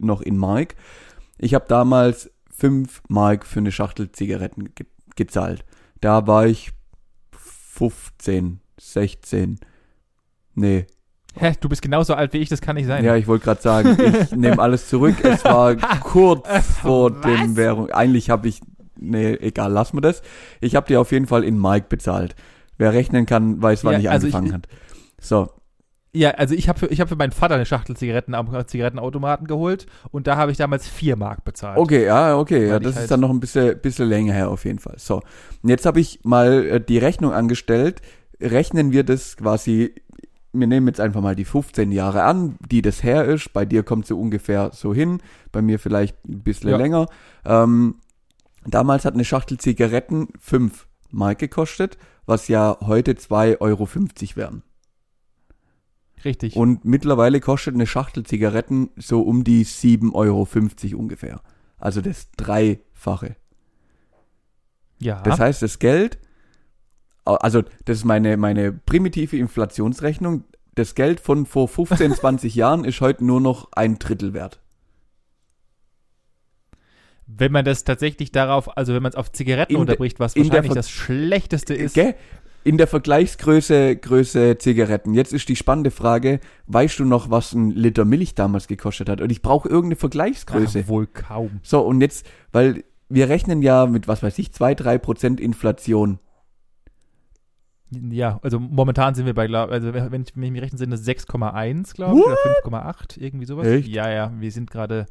noch 0.00 0.20
in 0.20 0.36
Mark. 0.36 0.74
Ich 1.38 1.54
habe 1.54 1.66
damals 1.68 2.30
5 2.56 3.02
Mark 3.08 3.46
für 3.46 3.60
eine 3.60 3.72
Schachtel 3.72 4.10
Zigaretten 4.12 4.74
ge 4.74 4.86
gezahlt. 5.16 5.64
Da 6.00 6.26
war 6.26 6.46
ich 6.46 6.72
15, 7.72 8.60
16. 8.80 9.58
Nee. 10.54 10.86
Hä, 11.36 11.52
du 11.60 11.68
bist 11.68 11.82
genauso 11.82 12.14
alt 12.14 12.32
wie 12.32 12.38
ich, 12.38 12.48
das 12.48 12.60
kann 12.60 12.76
nicht 12.76 12.86
sein. 12.86 13.04
Ja, 13.04 13.16
ich 13.16 13.26
wollte 13.26 13.44
gerade 13.44 13.60
sagen, 13.62 13.96
ich 14.00 14.30
nehme 14.36 14.60
alles 14.60 14.88
zurück. 14.88 15.16
Es 15.24 15.44
war 15.44 15.74
kurz 16.00 16.46
vor 16.80 17.12
Was? 17.16 17.22
dem 17.22 17.56
Währung. 17.56 17.90
Eigentlich 17.90 18.30
habe 18.30 18.46
ich, 18.48 18.60
nee, 18.98 19.34
egal, 19.34 19.72
lass 19.72 19.92
mir 19.92 20.00
das. 20.00 20.22
Ich 20.60 20.76
habe 20.76 20.86
dir 20.86 21.00
auf 21.00 21.10
jeden 21.10 21.26
Fall 21.26 21.42
in 21.42 21.60
Mike 21.60 21.86
bezahlt. 21.88 22.36
Wer 22.78 22.92
rechnen 22.92 23.26
kann, 23.26 23.60
weiß, 23.60 23.84
wann 23.84 23.94
Ja, 23.94 23.98
ich 23.98 24.10
also 24.10 24.26
ich- 24.28 24.34
angefangen 24.34 24.54
hat. 24.62 24.68
So, 25.24 25.48
Ja, 26.12 26.30
also 26.32 26.54
ich 26.54 26.68
habe 26.68 26.78
für, 26.78 26.86
ich 26.86 27.00
hab 27.00 27.08
für 27.08 27.16
meinen 27.16 27.32
Vater 27.32 27.54
eine 27.56 27.66
Schachtel 27.66 27.96
Zigaretten 27.96 28.34
am 28.34 28.48
Zigarettenautomaten 28.66 29.46
geholt 29.46 29.86
und 30.12 30.26
da 30.26 30.36
habe 30.36 30.52
ich 30.52 30.58
damals 30.58 30.86
4 30.86 31.16
Mark 31.16 31.44
bezahlt. 31.44 31.78
okay, 31.78 32.04
ja, 32.06 32.36
okay, 32.36 32.68
ja, 32.68 32.78
das 32.78 32.94
halt- 32.94 33.04
ist 33.04 33.10
dann 33.10 33.20
noch 33.20 33.30
ein 33.30 33.40
bisschen, 33.40 33.78
bisschen 33.80 34.08
länger 34.08 34.32
her 34.32 34.48
auf 34.50 34.64
jeden 34.64 34.78
Fall. 34.78 34.94
So, 34.98 35.16
und 35.62 35.68
jetzt 35.68 35.86
habe 35.86 35.98
ich 36.00 36.20
mal 36.24 36.64
äh, 36.66 36.80
die 36.80 36.98
Rechnung 36.98 37.32
angestellt. 37.32 38.00
Rechnen 38.40 38.92
wir 38.92 39.02
das 39.04 39.36
quasi, 39.36 39.94
wir 40.52 40.66
nehmen 40.66 40.86
jetzt 40.88 41.00
einfach 41.00 41.20
mal 41.20 41.34
die 41.34 41.44
15 41.44 41.90
Jahre 41.90 42.22
an, 42.24 42.56
die 42.70 42.82
das 42.82 43.02
her 43.02 43.24
ist. 43.24 43.52
Bei 43.52 43.64
dir 43.64 43.82
kommt 43.82 44.06
so 44.06 44.20
ungefähr 44.20 44.70
so 44.72 44.92
hin, 44.94 45.20
bei 45.52 45.62
mir 45.62 45.78
vielleicht 45.80 46.16
ein 46.28 46.42
bisschen 46.42 46.70
Ja. 46.70 46.76
länger. 46.76 47.06
Ähm, 47.44 47.96
damals 48.66 49.04
hat 49.04 49.14
eine 49.14 49.24
Schachtel 49.24 49.58
Zigaretten 49.58 50.28
5 50.38 50.86
Mark 51.10 51.38
gekostet, 51.38 51.96
was 52.26 52.48
ja 52.48 52.76
heute 52.82 53.12
2,50 53.16 53.60
Euro 53.60 53.88
wären. 54.36 54.62
Richtig. 56.24 56.56
Und 56.56 56.84
mittlerweile 56.84 57.40
kostet 57.40 57.74
eine 57.74 57.86
Schachtel 57.86 58.24
Zigaretten 58.24 58.90
so 58.96 59.22
um 59.22 59.44
die 59.44 59.64
7,50 59.64 60.14
Euro 60.14 60.98
ungefähr. 60.98 61.40
Also 61.78 62.00
das 62.00 62.30
Dreifache. 62.32 63.36
ja. 64.98 65.20
Das 65.22 65.38
heißt, 65.38 65.62
das 65.62 65.78
Geld, 65.78 66.18
also 67.24 67.62
das 67.84 67.98
ist 67.98 68.04
meine, 68.04 68.36
meine 68.36 68.72
primitive 68.72 69.36
Inflationsrechnung, 69.36 70.44
das 70.74 70.94
Geld 70.94 71.20
von 71.20 71.46
vor 71.46 71.68
15, 71.68 72.14
20 72.14 72.54
Jahren 72.54 72.84
ist 72.84 73.00
heute 73.00 73.24
nur 73.24 73.40
noch 73.40 73.70
ein 73.72 73.98
Drittel 73.98 74.32
wert. 74.32 74.60
wenn 77.26 77.52
man 77.52 77.64
das 77.64 77.84
tatsächlich 77.84 78.32
darauf, 78.32 78.76
also 78.76 78.94
wenn 78.94 79.02
man 79.02 79.10
es 79.10 79.16
auf 79.16 79.32
Zigaretten 79.32 79.74
In 79.74 79.80
unterbricht, 79.80 80.20
was 80.20 80.36
wahrscheinlich 80.36 80.72
das 80.72 80.90
Schlechteste 80.90 81.74
ist. 81.74 81.94
Gell? 81.94 82.14
In 82.64 82.78
der 82.78 82.86
Vergleichsgröße 82.86 83.96
Größe 83.96 84.56
Zigaretten. 84.56 85.12
Jetzt 85.12 85.34
ist 85.34 85.48
die 85.50 85.56
spannende 85.56 85.90
Frage, 85.90 86.40
weißt 86.66 86.98
du 86.98 87.04
noch, 87.04 87.30
was 87.30 87.52
ein 87.52 87.70
Liter 87.70 88.06
Milch 88.06 88.34
damals 88.34 88.68
gekostet 88.68 89.10
hat? 89.10 89.20
Und 89.20 89.30
ich 89.30 89.42
brauche 89.42 89.68
irgendeine 89.68 89.96
Vergleichsgröße. 89.96 90.82
Ach, 90.84 90.88
wohl 90.88 91.06
kaum. 91.06 91.60
So, 91.62 91.82
und 91.82 92.00
jetzt, 92.00 92.26
weil 92.52 92.84
wir 93.10 93.28
rechnen 93.28 93.60
ja 93.60 93.84
mit, 93.84 94.08
was 94.08 94.22
weiß 94.22 94.38
ich, 94.38 94.52
2, 94.52 94.74
3 94.74 94.98
Prozent 94.98 95.40
Inflation. 95.40 96.18
Ja, 97.90 98.40
also 98.42 98.58
momentan 98.58 99.14
sind 99.14 99.26
wir 99.26 99.34
bei, 99.34 99.46
glaub, 99.46 99.70
also 99.70 99.92
wenn 99.92 100.22
ich 100.22 100.34
wenn 100.34 100.42
ich 100.42 100.50
mich 100.50 100.62
rechnen, 100.62 100.78
sind 100.78 100.92
es 100.92 101.06
6,1, 101.06 101.94
glaube 101.94 102.18
ich, 102.18 102.24
oder 102.24 102.36
5,8, 102.80 103.20
irgendwie 103.20 103.44
sowas. 103.44 103.66
Echt? 103.66 103.88
Ja, 103.88 104.10
ja, 104.10 104.32
wir 104.38 104.50
sind 104.50 104.70
gerade, 104.70 105.06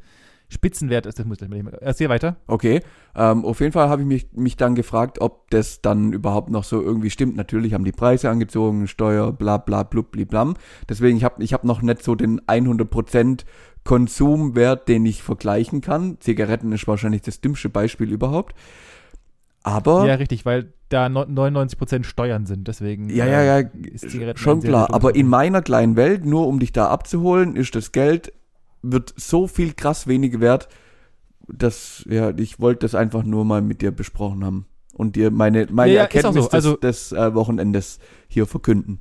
Spitzenwert 0.48 1.06
ist. 1.06 1.18
Das 1.18 1.26
muss 1.26 1.40
ich 1.40 1.48
mal 1.48 1.78
Erzähl 1.80 2.08
weiter. 2.08 2.36
Okay, 2.46 2.80
ähm, 3.16 3.44
auf 3.44 3.60
jeden 3.60 3.72
Fall 3.72 3.88
habe 3.88 4.02
ich 4.02 4.08
mich, 4.08 4.28
mich 4.32 4.56
dann 4.56 4.74
gefragt, 4.74 5.20
ob 5.20 5.50
das 5.50 5.80
dann 5.82 6.12
überhaupt 6.12 6.50
noch 6.50 6.64
so 6.64 6.80
irgendwie 6.82 7.10
stimmt. 7.10 7.36
Natürlich 7.36 7.74
haben 7.74 7.84
die 7.84 7.92
Preise 7.92 8.30
angezogen, 8.30 8.86
Steuer, 8.86 9.32
bla 9.32 9.56
bla 9.56 9.82
blub 9.82 10.10
bliblam. 10.12 10.54
Deswegen, 10.88 11.16
ich 11.16 11.24
habe 11.24 11.42
ich 11.42 11.52
hab 11.52 11.64
noch 11.64 11.82
nicht 11.82 12.02
so 12.02 12.14
den 12.14 12.40
100% 12.42 13.44
Konsumwert, 13.84 14.88
den 14.88 15.04
ich 15.06 15.22
vergleichen 15.22 15.80
kann. 15.80 16.18
Zigaretten 16.20 16.72
ist 16.72 16.86
wahrscheinlich 16.88 17.22
das 17.22 17.40
dümmste 17.40 17.68
Beispiel 17.68 18.12
überhaupt. 18.12 18.54
Aber 19.62 20.06
Ja, 20.06 20.14
richtig, 20.14 20.44
weil 20.44 20.72
da 20.90 21.08
no- 21.08 21.22
99% 21.24 22.04
Steuern 22.04 22.46
sind, 22.46 22.68
deswegen 22.68 23.08
Ja, 23.08 23.26
ja, 23.26 23.42
ja, 23.42 23.58
äh, 23.60 23.68
ist 23.92 24.10
Zigaretten 24.10 24.38
schon 24.38 24.60
klar. 24.60 24.92
Aber 24.92 25.14
in 25.14 25.26
meiner 25.26 25.62
kleinen 25.62 25.96
Welt, 25.96 26.24
nur 26.24 26.46
um 26.46 26.60
dich 26.60 26.72
da 26.72 26.88
abzuholen, 26.88 27.56
ist 27.56 27.74
das 27.74 27.90
Geld, 27.92 28.32
wird 28.92 29.14
so 29.16 29.46
viel 29.46 29.72
krass 29.72 30.06
weniger 30.06 30.40
wert, 30.40 30.68
dass, 31.48 32.04
ja, 32.08 32.30
ich 32.36 32.60
wollte 32.60 32.80
das 32.80 32.94
einfach 32.94 33.22
nur 33.22 33.44
mal 33.44 33.62
mit 33.62 33.82
dir 33.82 33.90
besprochen 33.90 34.44
haben. 34.44 34.66
Und 34.92 35.16
dir 35.16 35.30
meine, 35.30 35.66
meine 35.70 35.92
Ja, 35.92 36.02
Erkenntnis 36.02 36.44
so. 36.44 36.50
Also- 36.50 36.76
des, 36.76 37.10
des 37.10 37.18
äh, 37.18 37.34
Wochenendes 37.34 37.98
hier 38.28 38.46
verkünden. 38.46 39.00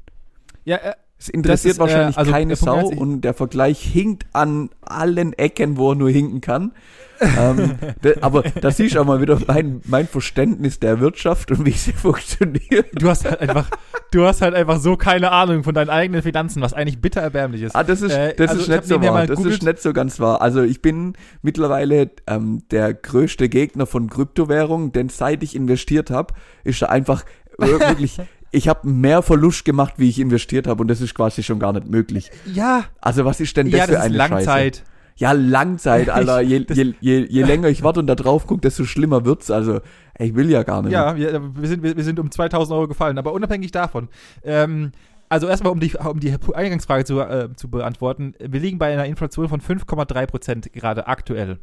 Ja, 0.66 0.78
äh, 0.78 0.94
Es 1.24 1.30
interessiert 1.30 1.75
ist, 1.75 1.77
äh, 1.77 1.82
wahrscheinlich 1.82 2.18
also 2.18 2.32
keine 2.32 2.56
Sau 2.58 2.88
und 2.88 3.22
der 3.22 3.34
Vergleich 3.34 3.80
hinkt 3.82 4.25
an 4.34 4.70
allen 4.82 5.32
Ecken, 5.32 5.77
wo 5.77 5.92
er 5.92 5.96
nur 5.96 6.10
hinken 6.10 6.42
kann. 6.42 6.74
ähm, 7.22 7.75
de, 8.03 8.18
aber 8.20 8.42
da 8.42 8.72
siehst 8.72 8.96
du 8.96 9.00
auch 9.00 9.06
mal 9.06 9.22
wieder 9.22 9.39
mein, 9.48 9.80
mein 9.86 10.06
Verständnis 10.06 10.82
der 10.82 11.00
Wirtschaft 11.00 11.50
und 11.51 11.65
wie 11.65 11.72
sie 11.72 11.94
funktioniert. 11.94 12.88
du 12.94 13.08
hast 13.10 13.24
halt 13.24 13.39
einfach, 13.39 13.70
du 14.12 14.25
hast 14.25 14.42
halt 14.42 14.53
einfach 14.53 14.82
so 14.82 14.98
keine 14.98 15.32
Ahnung 15.32 15.63
von 15.63 15.74
deinen 15.74 15.89
eigenen 15.89 16.22
Finanzen, 16.24 16.62
was 16.62 16.74
eigentlich 16.74 17.00
bitter 17.00 17.22
erbärmlich 17.22 17.62
ist. 17.62 17.74
Ah, 17.74 17.84
das 17.86 18.01
ist, 18.01 18.12
Äh, 18.12 18.36
das 18.36 18.50
also 18.50 18.62
ist 18.63 18.68
nicht 18.68 18.86
so 18.86 19.01
wahr. 19.01 19.22
Das 19.25 19.30
ist 19.30 19.44
gegoogelt. 19.46 19.63
nicht 19.63 19.82
so 19.82 19.94
ganz 19.94 20.20
wahr. 20.20 20.42
Also 20.42 20.62
ich 20.63 20.82
bin 20.82 21.13
mittlerweile 21.42 22.12
ähm, 22.27 22.63
der 22.70 22.94
größte 22.94 23.48
Gegner 23.48 23.86
von 23.86 24.10
Kryptowährungen, 24.10 24.92
denn 24.92 25.08
seit 25.08 25.42
ich 25.42 25.56
investiert 25.56 26.10
habe, 26.10 26.34
ist 26.65 26.82
er 26.82 26.89
einfach 26.89 27.24
äh, 27.60 27.68
wirklich, 27.80 28.20
ich 28.53 28.67
habe 28.67 28.88
mehr 28.88 29.22
Verlust 29.24 29.65
gemacht, 29.65 29.95
wie 29.98 30.07
ich 30.10 30.19
investiert 30.19 30.67
habe 30.67 30.81
und 30.81 30.88
das 30.88 31.01
ist 31.01 31.15
quasi 31.15 31.41
schon 31.43 31.60
gar 31.60 31.74
nicht 31.74 31.88
möglich. 31.88 32.31
ja, 32.45 32.86
Also 33.01 33.25
was 33.25 33.39
ist 33.39 33.57
denn 33.57 33.72
das 33.72 33.79
ja, 33.79 33.86
für 33.86 33.91
das 33.93 34.05
ist 34.05 34.12
eine 34.12 34.17
Scheiße? 34.17 34.33
Langzeit. 34.33 34.83
Ja, 35.15 35.31
Langzeit, 35.31 36.10
Alter. 36.12 36.41
Je, 36.41 36.65
je, 36.72 36.93
je, 37.00 37.25
je 37.27 37.43
länger 37.43 37.67
ich 37.69 37.83
warte 37.83 38.00
und 38.00 38.07
da 38.07 38.15
drauf 38.15 38.45
gucke, 38.48 38.62
desto 38.62 38.86
schlimmer 38.86 39.25
wird's. 39.25 39.50
Also, 39.51 39.81
ey, 40.13 40.29
ich 40.29 40.36
will 40.36 40.50
ja 40.50 40.63
gar 40.63 40.83
nicht. 40.83 40.91
Ja, 40.91 41.15
wir, 41.15 41.55
wir, 41.55 41.67
sind, 41.67 41.83
wir, 41.83 41.98
wir 41.98 42.03
sind 42.03 42.19
um 42.19 42.29
2000 42.29 42.75
Euro 42.75 42.88
gefallen, 42.88 43.17
aber 43.17 43.33
unabhängig 43.33 43.72
davon. 43.72 44.07
Ähm, 44.43 44.91
also 45.29 45.48
erstmal, 45.48 45.72
um 45.72 45.79
die, 45.79 45.95
um 45.95 46.19
die 46.19 46.36
Eingangsfrage 46.53 47.05
zu, 47.05 47.19
äh, 47.22 47.50
zu 47.55 47.69
beantworten. 47.69 48.36
Wir 48.39 48.60
liegen 48.60 48.77
bei 48.77 48.93
einer 48.93 49.05
Inflation 49.05 49.50
von 49.50 49.62
5,3 49.62 50.27
Prozent 50.27 50.74
gerade 50.74 51.07
aktuell. 51.07 51.60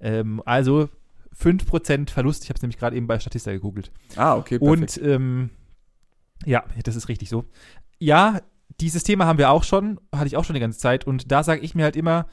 Ähm, 0.00 0.40
also 0.46 0.88
5 1.32 1.66
Prozent 1.66 2.10
Verlust. 2.10 2.44
Ich 2.44 2.48
habe 2.48 2.56
es 2.56 2.62
nämlich 2.62 2.78
gerade 2.78 2.96
eben 2.96 3.06
bei 3.06 3.18
Statista 3.18 3.52
gegoogelt. 3.52 3.90
Ah, 4.16 4.36
okay, 4.36 4.58
perfekt. 4.58 4.98
Und 4.98 5.06
ähm, 5.06 5.50
ja, 6.44 6.64
das 6.84 6.96
ist 6.96 7.08
richtig 7.08 7.28
so. 7.28 7.44
Ja, 7.98 8.40
dieses 8.80 9.04
Thema 9.04 9.26
haben 9.26 9.38
wir 9.38 9.50
auch 9.50 9.64
schon, 9.64 10.00
hatte 10.14 10.26
ich 10.26 10.36
auch 10.36 10.44
schon 10.44 10.54
die 10.54 10.60
ganze 10.60 10.78
Zeit. 10.78 11.06
Und 11.06 11.30
da 11.30 11.42
sage 11.42 11.60
ich 11.60 11.74
mir 11.74 11.84
halt 11.84 11.96
immer, 11.96 12.26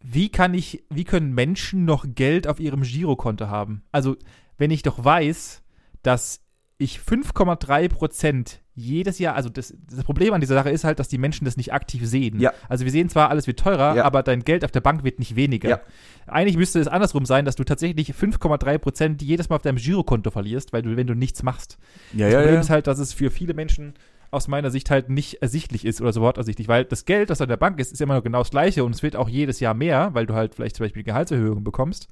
wie 0.00 0.28
kann 0.28 0.54
ich, 0.54 0.84
wie 0.90 1.04
können 1.04 1.34
Menschen 1.34 1.84
noch 1.84 2.04
Geld 2.08 2.46
auf 2.46 2.60
ihrem 2.60 2.82
Girokonto 2.82 3.48
haben? 3.48 3.82
Also, 3.92 4.16
wenn 4.56 4.70
ich 4.70 4.82
doch 4.82 5.04
weiß, 5.04 5.62
dass 6.02 6.40
ich 6.78 6.98
5,3 6.98 7.88
Prozent 7.88 8.62
jedes 8.78 9.18
Jahr, 9.18 9.34
also 9.34 9.48
das, 9.48 9.74
das 9.90 10.04
Problem 10.04 10.32
an 10.34 10.40
dieser 10.40 10.54
Sache 10.54 10.70
ist 10.70 10.84
halt, 10.84 10.98
dass 10.98 11.08
die 11.08 11.18
Menschen 11.18 11.44
das 11.44 11.56
nicht 11.56 11.72
aktiv 11.72 12.06
sehen. 12.06 12.40
Ja. 12.40 12.52
Also 12.68 12.84
wir 12.84 12.92
sehen 12.92 13.08
zwar, 13.08 13.28
alles 13.30 13.46
wird 13.46 13.58
teurer, 13.58 13.96
Ja. 13.96 14.04
aber 14.04 14.22
dein 14.22 14.44
Geld 14.44 14.64
auf 14.64 14.70
der 14.70 14.80
Bank 14.80 15.04
wird 15.04 15.18
nicht 15.18 15.36
weniger. 15.36 15.68
Ja. 15.68 15.80
Eigentlich 16.26 16.56
müsste 16.56 16.78
es 16.80 16.88
andersrum 16.88 17.26
sein, 17.26 17.44
dass 17.44 17.56
du 17.56 17.64
tatsächlich 17.64 18.10
5,3 18.12 18.78
Prozent 18.78 19.22
jedes 19.22 19.48
Mal 19.48 19.56
auf 19.56 19.62
deinem 19.62 19.76
Girokonto 19.78 20.30
verlierst, 20.30 20.72
weil 20.72 20.82
du, 20.82 20.96
wenn 20.96 21.06
du 21.06 21.14
nichts 21.14 21.42
machst. 21.42 21.78
ja, 22.14 22.26
Das 22.30 22.34
Problem 22.42 22.60
ist 22.60 22.70
halt, 22.70 22.86
dass 22.86 22.98
es 22.98 23.12
für 23.12 23.30
viele 23.30 23.54
Menschen 23.54 23.94
aus 24.30 24.48
meiner 24.48 24.70
Sicht 24.70 24.90
halt 24.90 25.08
nicht 25.08 25.42
ersichtlich 25.42 25.84
ist 25.84 26.00
oder 26.00 26.12
so 26.12 26.20
wortersichtlich, 26.20 26.68
weil 26.68 26.84
das 26.84 27.04
Geld, 27.04 27.30
das 27.30 27.40
an 27.40 27.48
der 27.48 27.56
Bank 27.56 27.80
ist, 27.80 27.92
ist 27.92 28.00
immer 28.00 28.14
noch 28.14 28.22
genau 28.22 28.38
das 28.38 28.50
gleiche 28.50 28.84
und 28.84 28.94
es 28.94 29.02
wird 29.02 29.16
auch 29.16 29.28
jedes 29.28 29.60
Jahr 29.60 29.74
mehr, 29.74 30.10
weil 30.12 30.26
du 30.26 30.34
halt 30.34 30.54
vielleicht 30.54 30.76
zum 30.76 30.84
Beispiel 30.84 31.02
Gehaltserhöhungen 31.02 31.64
bekommst. 31.64 32.08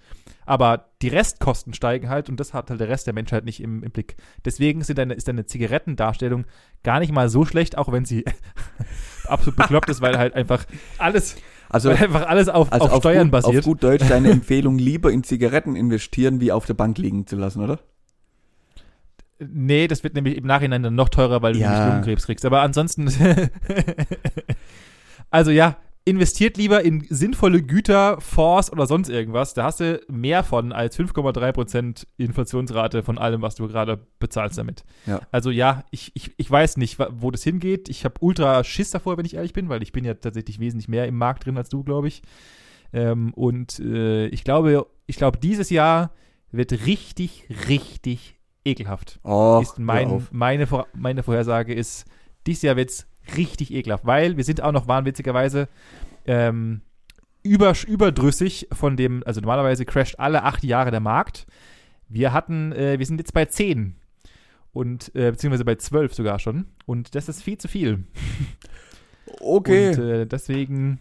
Aber 0.46 0.86
die 1.02 1.08
Restkosten 1.08 1.74
steigen 1.74 2.08
halt 2.08 2.28
und 2.28 2.40
das 2.40 2.54
hat 2.54 2.70
halt 2.70 2.80
der 2.80 2.88
Rest 2.88 3.06
der 3.06 3.14
Menschheit 3.14 3.44
nicht 3.44 3.60
im, 3.60 3.82
im 3.82 3.90
Blick. 3.90 4.16
Deswegen 4.44 4.82
sind 4.82 4.98
deine, 4.98 5.14
ist 5.14 5.28
deine 5.28 5.44
Zigarettendarstellung 5.44 6.46
gar 6.82 7.00
nicht 7.00 7.12
mal 7.12 7.28
so 7.28 7.44
schlecht, 7.44 7.76
auch 7.76 7.92
wenn 7.92 8.04
sie 8.04 8.24
absolut 9.26 9.56
bekloppt 9.56 9.90
ist, 9.90 10.00
weil 10.00 10.16
halt 10.16 10.34
einfach 10.34 10.64
alles, 10.98 11.36
Also, 11.68 11.90
weil 11.90 11.96
einfach 11.96 12.26
alles 12.26 12.48
auf, 12.48 12.72
also 12.72 12.86
auf, 12.86 12.98
Steuern 12.98 13.24
gut, 13.24 13.32
basiert. 13.32 13.58
Auf 13.58 13.64
gut 13.64 13.82
Deutsch 13.82 14.08
deine 14.08 14.30
Empfehlung, 14.30 14.78
lieber 14.78 15.10
in 15.10 15.22
Zigaretten 15.24 15.76
investieren, 15.76 16.40
wie 16.40 16.52
auf 16.52 16.64
der 16.64 16.74
Bank 16.74 16.96
liegen 16.96 17.26
zu 17.26 17.36
lassen, 17.36 17.62
oder? 17.62 17.80
Nee, 19.38 19.86
das 19.86 20.04
wird 20.04 20.14
nämlich 20.14 20.36
im 20.36 20.46
Nachhinein 20.46 20.82
dann 20.82 20.94
noch 20.94 21.08
teurer, 21.08 21.42
weil 21.42 21.54
du 21.54 21.58
Ja. 21.58 21.70
nämlich 21.70 21.86
Lungenkrebs 21.88 22.26
kriegst. 22.26 22.44
Aber 22.44 22.62
ansonsten. 22.62 23.08
also 25.30 25.50
ja, 25.50 25.76
investiert 26.04 26.56
lieber 26.56 26.84
in 26.84 27.04
sinnvolle 27.10 27.62
Güter, 27.62 28.20
Fonds 28.20 28.72
oder 28.72 28.86
sonst 28.86 29.08
irgendwas. 29.08 29.54
Da 29.54 29.64
hast 29.64 29.80
du 29.80 30.00
mehr 30.08 30.44
von 30.44 30.72
als 30.72 30.98
5,3% 30.98 32.06
Inflationsrate 32.16 33.02
von 33.02 33.18
allem, 33.18 33.42
was 33.42 33.56
du 33.56 33.66
gerade 33.66 34.06
bezahlst 34.20 34.56
damit. 34.56 34.84
Ja. 35.06 35.20
Also 35.32 35.50
ja, 35.50 35.84
ich, 35.90 36.12
ich, 36.14 36.32
ich 36.36 36.50
weiß 36.50 36.76
nicht, 36.76 36.98
wo 37.10 37.30
das 37.30 37.42
hingeht. 37.42 37.88
Ich 37.88 38.04
habe 38.04 38.14
ultra 38.20 38.62
Schiss 38.62 38.90
davor, 38.92 39.18
wenn 39.18 39.26
ich 39.26 39.34
ehrlich 39.34 39.52
bin, 39.52 39.68
weil 39.68 39.82
ich 39.82 39.92
bin 39.92 40.04
ja 40.04 40.14
tatsächlich 40.14 40.60
wesentlich 40.60 40.88
mehr 40.88 41.06
im 41.08 41.16
Markt 41.16 41.44
drin 41.44 41.58
als 41.58 41.68
du, 41.68 41.82
glaube 41.82 42.08
ich. 42.08 42.22
Ähm, 42.92 43.34
und 43.34 43.80
äh, 43.80 44.26
ich 44.28 44.44
glaube, 44.44 44.86
ich 45.06 45.16
glaube, 45.16 45.38
dieses 45.38 45.70
Jahr 45.70 46.12
wird 46.52 46.86
richtig, 46.86 47.48
richtig 47.68 48.38
ekelhaft 48.66 49.18
Oh, 49.22 49.60
ist 49.62 49.78
mein, 49.78 50.26
meine, 50.30 50.66
meine 50.94 51.22
Vorhersage 51.22 51.72
ist, 51.72 52.04
dieses 52.46 52.62
Jahr 52.62 52.76
wird 52.76 52.90
es 52.90 53.06
richtig 53.36 53.72
ekelhaft, 53.72 54.06
weil 54.06 54.36
wir 54.36 54.44
sind 54.44 54.60
auch 54.60 54.72
noch 54.72 54.88
wahnwitzigerweise 54.88 55.68
ähm, 56.26 56.82
über, 57.42 57.72
überdrüssig 57.86 58.68
von 58.72 58.96
dem, 58.96 59.22
also 59.24 59.40
normalerweise 59.40 59.84
crasht 59.84 60.18
alle 60.18 60.42
acht 60.42 60.64
Jahre 60.64 60.90
der 60.90 61.00
Markt. 61.00 61.46
Wir 62.08 62.32
hatten, 62.32 62.72
äh, 62.72 62.98
wir 62.98 63.06
sind 63.06 63.18
jetzt 63.18 63.32
bei 63.32 63.46
zehn 63.46 63.96
und 64.72 65.14
äh, 65.14 65.30
beziehungsweise 65.30 65.64
bei 65.64 65.76
zwölf 65.76 66.14
sogar 66.14 66.38
schon 66.38 66.66
und 66.84 67.14
das 67.14 67.28
ist 67.28 67.42
viel 67.42 67.58
zu 67.58 67.68
viel. 67.68 68.04
Okay. 69.40 69.88
Und 69.88 69.98
äh, 69.98 70.26
deswegen 70.26 71.00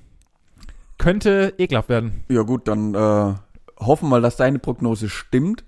könnte 0.97 1.53
ekelhaft 1.57 1.89
werden. 1.89 2.23
ja 2.27 2.41
gut, 2.41 2.67
dann 2.67 2.95
äh, 2.95 3.33
hoffen 3.79 4.09
wir, 4.09 4.19
dass 4.19 4.35
deine 4.35 4.59
Prognose 4.59 5.09
stimmt. 5.09 5.63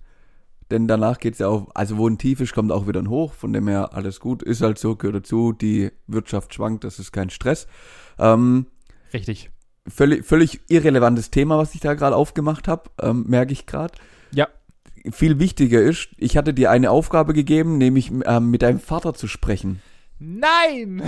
Denn 0.69 0.87
danach 0.87 1.19
geht's 1.19 1.39
ja 1.39 1.47
auch, 1.47 1.69
also 1.73 1.97
wo 1.97 2.07
ein 2.07 2.17
Tief 2.17 2.41
ist, 2.41 2.53
kommt 2.53 2.71
auch 2.71 2.87
wieder 2.87 3.01
ein 3.01 3.09
Hoch. 3.09 3.33
Von 3.33 3.53
dem 3.53 3.67
her 3.67 3.93
alles 3.93 4.19
gut. 4.19 4.43
Ist 4.43 4.61
halt 4.61 4.77
so, 4.77 4.95
gehört 4.95 5.15
dazu. 5.15 5.53
Die 5.53 5.91
Wirtschaft 6.07 6.53
schwankt, 6.53 6.83
das 6.83 6.99
ist 6.99 7.11
kein 7.11 7.29
Stress. 7.29 7.67
Ähm, 8.19 8.65
Richtig. 9.13 9.49
völlig, 9.87 10.25
völlig 10.25 10.59
irrelevantes 10.67 11.31
Thema, 11.31 11.57
was 11.57 11.73
ich 11.73 11.81
da 11.81 11.93
gerade 11.93 12.15
aufgemacht 12.15 12.67
habe, 12.67 12.89
ähm, 13.01 13.25
merke 13.27 13.53
ich 13.53 13.65
gerade. 13.65 13.93
Ja. 14.31 14.47
Viel 15.11 15.39
wichtiger 15.39 15.81
ist, 15.81 16.09
ich 16.17 16.35
hatte 16.35 16.53
dir 16.53 16.69
eine 16.69 16.91
Aufgabe 16.91 17.33
gegeben, 17.33 17.77
nämlich 17.77 18.11
ähm, 18.25 18.49
mit 18.49 18.61
deinem 18.61 18.79
Vater 18.79 19.13
zu 19.13 19.27
sprechen. 19.27 19.81
Nein! 20.19 21.03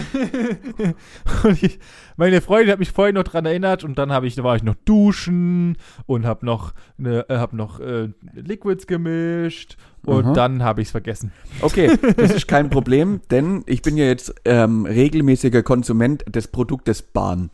und 1.43 1.63
ich, 1.63 1.79
meine 2.15 2.41
Freundin 2.41 2.71
hat 2.71 2.79
mich 2.79 2.91
vorhin 2.91 3.15
noch 3.15 3.23
dran 3.23 3.45
erinnert 3.45 3.83
und 3.83 3.97
dann 3.97 4.11
habe 4.11 4.27
ich, 4.27 4.35
da 4.35 4.43
war 4.43 4.55
ich 4.55 4.63
noch 4.63 4.75
duschen 4.85 5.77
und 6.05 6.25
habe 6.25 6.45
noch, 6.45 6.73
ne, 6.97 7.25
äh, 7.27 7.37
hab 7.37 7.53
noch 7.53 7.79
äh, 7.79 8.09
Liquids 8.33 8.85
gemischt 8.85 9.77
und 10.05 10.25
Aha. 10.25 10.33
dann 10.33 10.63
habe 10.63 10.81
ich 10.81 10.89
es 10.89 10.91
vergessen. 10.91 11.31
Okay, 11.61 11.97
das 12.17 12.31
ist 12.31 12.47
kein 12.47 12.69
Problem, 12.69 13.21
denn 13.31 13.63
ich 13.65 13.81
bin 13.81 13.97
ja 13.97 14.05
jetzt 14.05 14.33
ähm, 14.45 14.85
regelmäßiger 14.85 15.63
Konsument 15.63 16.23
des 16.27 16.47
Produktes 16.47 17.01
Bahn. 17.01 17.49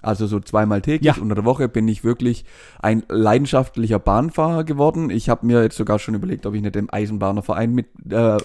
Also 0.00 0.26
so 0.26 0.38
zweimal 0.40 0.82
täglich 0.82 1.16
Ja. 1.16 1.22
unter 1.22 1.34
der 1.34 1.44
Woche 1.44 1.68
bin 1.68 1.88
ich 1.88 2.04
wirklich 2.04 2.44
ein 2.80 3.04
leidenschaftlicher 3.08 3.98
Bahnfahrer 3.98 4.64
geworden. 4.64 5.08
Ich 5.10 5.28
habe 5.28 5.46
mir 5.46 5.62
jetzt 5.62 5.76
sogar 5.76 5.98
schon 5.98 6.14
überlegt, 6.14 6.44
ob 6.46 6.54
ich 6.54 6.62
nicht 6.62 6.74
dem 6.74 6.92
Eisenbahnerverein 6.92 7.72
mit 7.72 7.86
äh, 8.10 8.36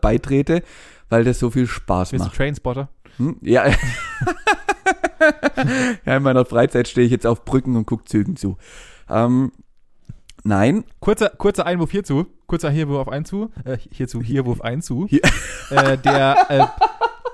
beitrete, 0.00 0.62
weil 1.10 1.24
das 1.24 1.38
so 1.38 1.50
viel 1.50 1.66
Spaß 1.66 2.12
Bist 2.12 2.24
du 2.24 2.28
macht. 2.28 2.36
Trainspotter? 2.36 2.88
Hm? 3.18 3.36
Ja. 3.42 3.66
ja, 6.06 6.16
in 6.16 6.22
meiner 6.22 6.44
Freizeit 6.44 6.88
stehe 6.88 7.04
ich 7.06 7.12
jetzt 7.12 7.26
auf 7.26 7.44
Brücken 7.44 7.76
und 7.76 7.86
gucke 7.86 8.04
Zügen 8.04 8.36
zu. 8.36 8.56
Ähm, 9.08 9.52
nein, 10.44 10.84
Kurzer, 11.00 11.30
kurzer 11.30 11.66
Einwurf 11.66 11.90
hierzu, 11.90 12.26
kurzer 12.46 12.70
Hierwurf 12.70 13.08
einzu, 13.08 13.50
äh, 13.64 13.76
hierzu, 13.90 14.22
Hierwurf 14.22 14.60
einzu. 14.62 15.06
Hier- 15.08 15.20
Äh, 15.70 15.98
der, 15.98 16.46
äh, 16.48 16.66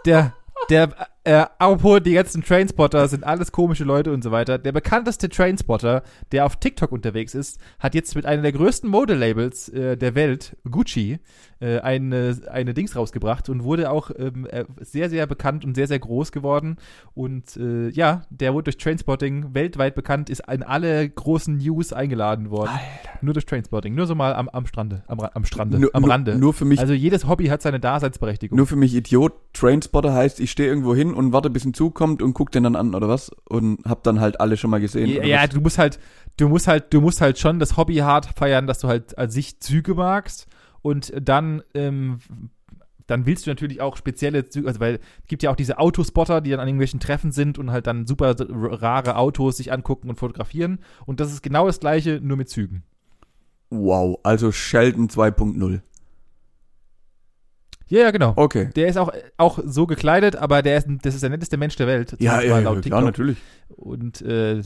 der, 0.04 0.32
der, 0.68 0.94
äh, 1.26 1.44
apropos, 1.58 2.00
die 2.02 2.12
ganzen 2.12 2.42
Trainspotter 2.42 3.08
sind 3.08 3.24
alles 3.24 3.50
komische 3.50 3.82
Leute 3.84 4.12
und 4.12 4.22
so 4.22 4.30
weiter. 4.30 4.58
Der 4.58 4.72
bekannteste 4.72 5.28
Trainspotter, 5.28 6.02
der 6.30 6.46
auf 6.46 6.56
TikTok 6.56 6.92
unterwegs 6.92 7.34
ist, 7.34 7.58
hat 7.80 7.94
jetzt 7.96 8.14
mit 8.14 8.24
einem 8.26 8.42
der 8.42 8.52
größten 8.52 8.88
Modelabels 8.88 9.68
äh, 9.70 9.96
der 9.96 10.14
Welt, 10.14 10.56
Gucci, 10.70 11.18
äh, 11.58 11.80
eine, 11.80 12.38
eine 12.50 12.74
Dings 12.74 12.94
rausgebracht 12.94 13.48
und 13.48 13.64
wurde 13.64 13.90
auch 13.90 14.10
ähm, 14.16 14.46
äh, 14.50 14.64
sehr, 14.80 15.10
sehr 15.10 15.26
bekannt 15.26 15.64
und 15.64 15.74
sehr, 15.74 15.88
sehr 15.88 15.98
groß 15.98 16.30
geworden. 16.30 16.76
Und 17.14 17.56
äh, 17.56 17.88
ja, 17.88 18.22
der 18.30 18.54
wurde 18.54 18.64
durch 18.64 18.78
Trainspotting 18.78 19.52
weltweit 19.54 19.94
bekannt, 19.96 20.30
ist 20.30 20.42
in 20.48 20.62
alle 20.62 21.08
großen 21.08 21.56
News 21.56 21.92
eingeladen 21.92 22.50
worden. 22.50 22.70
Alter. 22.70 23.18
Nur 23.22 23.34
durch 23.34 23.46
Trainspotting. 23.46 23.94
Nur 23.94 24.06
so 24.06 24.14
mal 24.14 24.34
am, 24.34 24.48
am 24.48 24.66
Strande. 24.66 25.02
Am, 25.08 25.18
am 25.18 25.44
Strande. 25.44 25.80
Nur- 25.80 25.90
am 25.92 26.02
nur- 26.02 26.10
Rande. 26.10 26.38
nur 26.38 26.52
für 26.54 26.64
mich- 26.64 26.78
Also 26.78 26.92
jedes 26.92 27.26
Hobby 27.26 27.46
hat 27.46 27.62
seine 27.62 27.80
Daseinsberechtigung. 27.80 28.56
Nur 28.56 28.66
für 28.66 28.76
mich 28.76 28.94
Idiot, 28.94 29.32
Trainspotter 29.54 30.12
heißt, 30.12 30.38
ich 30.38 30.50
stehe 30.50 30.68
irgendwo 30.68 30.94
hin 30.94 31.14
und 31.16 31.32
warte, 31.32 31.50
bis 31.50 31.64
ein 31.64 31.74
Zug 31.74 31.94
kommt 31.94 32.22
und 32.22 32.34
guck 32.34 32.50
den 32.50 32.62
dann 32.62 32.76
an, 32.76 32.94
oder 32.94 33.08
was? 33.08 33.30
Und 33.48 33.84
hab 33.84 34.02
dann 34.02 34.20
halt 34.20 34.40
alle 34.40 34.56
schon 34.56 34.70
mal 34.70 34.80
gesehen. 34.80 35.08
Ja, 35.08 35.24
ja, 35.24 35.46
du 35.46 35.60
musst 35.60 35.78
halt, 35.78 35.98
du 36.36 36.48
musst 36.48 36.68
halt, 36.68 36.92
du 36.92 37.00
musst 37.00 37.20
halt 37.20 37.38
schon 37.38 37.58
das 37.58 37.76
Hobby 37.76 37.96
hart 37.96 38.26
feiern, 38.36 38.66
dass 38.66 38.80
du 38.80 38.88
halt 38.88 39.18
an 39.18 39.30
sich 39.30 39.60
Züge 39.60 39.94
magst 39.94 40.46
und 40.82 41.12
dann, 41.20 41.62
ähm, 41.74 42.18
dann 43.06 43.26
willst 43.26 43.46
du 43.46 43.50
natürlich 43.50 43.80
auch 43.80 43.96
spezielle 43.96 44.48
Züge, 44.48 44.68
also 44.68 44.80
weil 44.80 45.00
es 45.22 45.28
gibt 45.28 45.42
ja 45.42 45.50
auch 45.50 45.56
diese 45.56 45.78
Autospotter, 45.78 46.40
die 46.40 46.50
dann 46.50 46.60
an 46.60 46.68
irgendwelchen 46.68 47.00
Treffen 47.00 47.32
sind 47.32 47.58
und 47.58 47.70
halt 47.70 47.86
dann 47.86 48.06
super 48.06 48.34
rare 48.38 49.16
Autos 49.16 49.56
sich 49.56 49.72
angucken 49.72 50.08
und 50.08 50.16
fotografieren. 50.16 50.80
Und 51.06 51.20
das 51.20 51.32
ist 51.32 51.42
genau 51.42 51.66
das 51.66 51.80
gleiche, 51.80 52.20
nur 52.20 52.36
mit 52.36 52.48
Zügen. 52.48 52.82
Wow, 53.70 54.18
also 54.22 54.52
Sheldon 54.52 55.08
2.0. 55.08 55.80
Ja, 57.88 58.00
ja, 58.00 58.10
genau. 58.10 58.32
Okay. 58.36 58.68
Der 58.74 58.88
ist 58.88 58.98
auch, 58.98 59.12
auch 59.36 59.58
so 59.64 59.86
gekleidet, 59.86 60.36
aber 60.36 60.62
der 60.62 60.78
ist, 60.78 60.88
das 61.02 61.14
ist 61.14 61.22
der 61.22 61.30
netteste 61.30 61.56
Mensch 61.56 61.76
der 61.76 61.86
Welt. 61.86 62.16
Ja, 62.18 62.40
ja, 62.40 62.58
ja, 62.58 62.74
klar, 62.80 63.02
natürlich. 63.02 63.38
Und, 63.76 64.22
äh, 64.22 64.62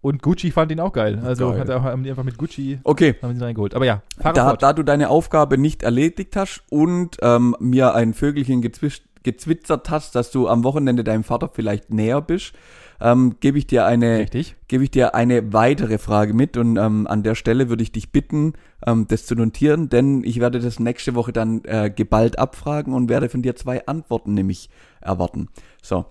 und 0.00 0.22
Gucci 0.22 0.50
fand 0.50 0.70
ihn 0.72 0.80
auch 0.80 0.92
geil. 0.92 1.20
Also 1.24 1.50
Geil. 1.50 1.60
hat 1.60 1.68
er, 1.68 1.82
haben 1.82 2.02
die 2.02 2.10
einfach 2.10 2.24
mit 2.24 2.36
Gucci 2.36 2.78
Okay, 2.84 3.14
haben 3.22 3.32
sie 3.32 3.38
ihn 3.38 3.42
reingeholt. 3.42 3.74
Aber 3.74 3.86
ja, 3.86 4.02
da, 4.22 4.54
da 4.54 4.72
du 4.72 4.82
deine 4.82 5.08
Aufgabe 5.08 5.56
nicht 5.56 5.82
erledigt 5.82 6.36
hast 6.36 6.62
und 6.68 7.16
ähm, 7.22 7.56
mir 7.58 7.94
ein 7.94 8.12
Vögelchen 8.12 8.60
gezwisch, 8.60 9.02
gezwitzert 9.22 9.88
hast, 9.88 10.14
dass 10.14 10.30
du 10.30 10.48
am 10.48 10.62
Wochenende 10.64 11.04
deinem 11.04 11.24
Vater 11.24 11.48
vielleicht 11.52 11.90
näher 11.90 12.20
bist, 12.20 12.52
ähm, 13.00 13.36
gebe 13.40 13.58
ich 13.58 13.66
dir 13.66 13.86
eine 13.86 14.26
gebe 14.68 14.84
ich 14.84 14.90
dir 14.90 15.14
eine 15.14 15.52
weitere 15.52 15.98
Frage 15.98 16.34
mit 16.34 16.56
und 16.56 16.76
ähm, 16.76 17.06
an 17.06 17.22
der 17.22 17.34
Stelle 17.34 17.68
würde 17.68 17.82
ich 17.82 17.92
dich 17.92 18.12
bitten, 18.12 18.54
ähm, 18.86 19.06
das 19.08 19.26
zu 19.26 19.34
notieren, 19.34 19.88
denn 19.88 20.22
ich 20.24 20.40
werde 20.40 20.60
das 20.60 20.78
nächste 20.78 21.14
Woche 21.14 21.32
dann 21.32 21.62
äh, 21.64 21.90
geballt 21.94 22.38
abfragen 22.38 22.94
und 22.94 23.08
werde 23.08 23.28
von 23.28 23.42
dir 23.42 23.56
zwei 23.56 23.86
Antworten 23.86 24.34
nämlich 24.34 24.70
erwarten. 25.00 25.48
So. 25.82 26.06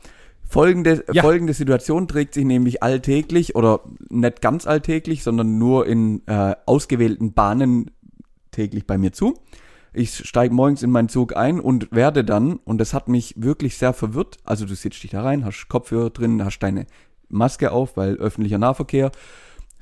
Folgende, 0.46 1.04
Ja. 1.12 1.24
folgende 1.24 1.54
Situation 1.54 2.08
trägt 2.08 2.36
sich 2.36 2.46
nämlich 2.46 2.84
alltäglich 2.84 3.56
oder 3.56 3.80
nicht 4.10 4.42
ganz 4.42 4.68
alltäglich, 4.68 5.24
sondern 5.24 5.58
nur 5.58 5.88
in 5.88 6.22
äh, 6.28 6.56
ausgewählten 6.66 7.34
Bahnen 7.34 7.90
täglich 8.52 8.86
bei 8.86 8.98
mir 8.98 9.14
zu. 9.14 9.34
Ich 9.94 10.28
steige 10.28 10.54
morgens 10.54 10.84
in 10.84 10.92
meinen 10.92 11.10
Zug 11.10 11.36
ein 11.36 11.60
und 11.60 11.92
werde 11.92 12.24
dann, 12.24 12.56
und 12.66 12.80
das 12.80 12.94
hat 12.94 13.08
mich 13.08 13.36
wirklich 13.38 13.78
sehr 13.78 13.94
verwirrt, 13.94 14.38
also 14.44 14.66
du 14.66 14.76
sitzt 14.76 15.02
dich 15.04 15.12
da 15.12 15.22
rein, 15.24 15.46
hast 15.46 15.68
Kopfhörer 15.70 16.10
drin, 16.10 16.44
hast 16.44 16.60
deine 16.60 16.88
Maske 17.30 17.72
auf, 17.72 17.96
weil 17.98 18.16
öffentlicher 18.16 18.58
Nahverkehr, 18.58 19.12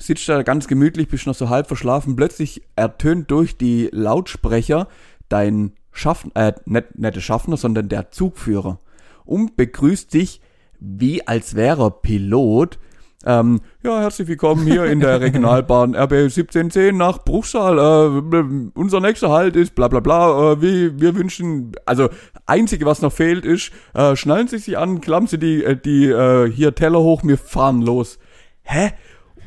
sitzt 0.01 0.27
da 0.27 0.43
ganz 0.43 0.67
gemütlich, 0.67 1.07
bist 1.07 1.27
noch 1.27 1.35
so 1.35 1.49
halb 1.49 1.67
verschlafen, 1.67 2.15
plötzlich 2.15 2.63
ertönt 2.75 3.31
durch 3.31 3.57
die 3.57 3.89
Lautsprecher 3.91 4.87
dein 5.29 5.73
Schaffen, 5.91 6.31
äh, 6.35 6.53
nicht, 6.65 6.97
nicht 6.97 7.15
der 7.15 7.21
Schaffner, 7.21 7.57
sondern 7.57 7.89
der 7.89 8.11
Zugführer 8.11 8.79
und 9.25 9.55
begrüßt 9.55 10.13
dich 10.13 10.41
wie 10.79 11.25
als 11.27 11.55
wäre 11.55 11.83
er 11.83 11.91
Pilot. 11.91 12.79
Ähm, 13.23 13.61
ja, 13.83 13.99
herzlich 13.99 14.27
willkommen 14.27 14.65
hier 14.65 14.85
in 14.85 14.99
der 14.99 15.21
Regionalbahn 15.21 15.93
RB 15.93 16.13
1710 16.13 16.97
nach 16.97 17.23
Bruchsal. 17.23 17.77
Äh, 17.77 18.43
unser 18.73 18.99
nächster 18.99 19.29
Halt 19.29 19.55
ist 19.55 19.75
bla 19.75 19.87
bla 19.87 19.99
bla. 19.99 20.53
Äh, 20.53 20.61
wir, 20.61 20.99
wir 20.99 21.15
wünschen, 21.15 21.73
also 21.85 22.09
einzige 22.47 22.87
was 22.87 23.03
noch 23.03 23.13
fehlt 23.13 23.45
ist, 23.45 23.71
äh, 23.93 24.15
schnallen 24.15 24.47
Sie 24.47 24.57
sich 24.57 24.77
an, 24.79 25.01
klappen 25.01 25.27
Sie 25.27 25.37
die, 25.37 25.63
äh, 25.63 25.77
die 25.77 26.07
äh, 26.07 26.51
hier 26.51 26.73
Teller 26.73 26.99
hoch, 26.99 27.21
wir 27.23 27.37
fahren 27.37 27.83
los. 27.83 28.17
Hä? 28.63 28.91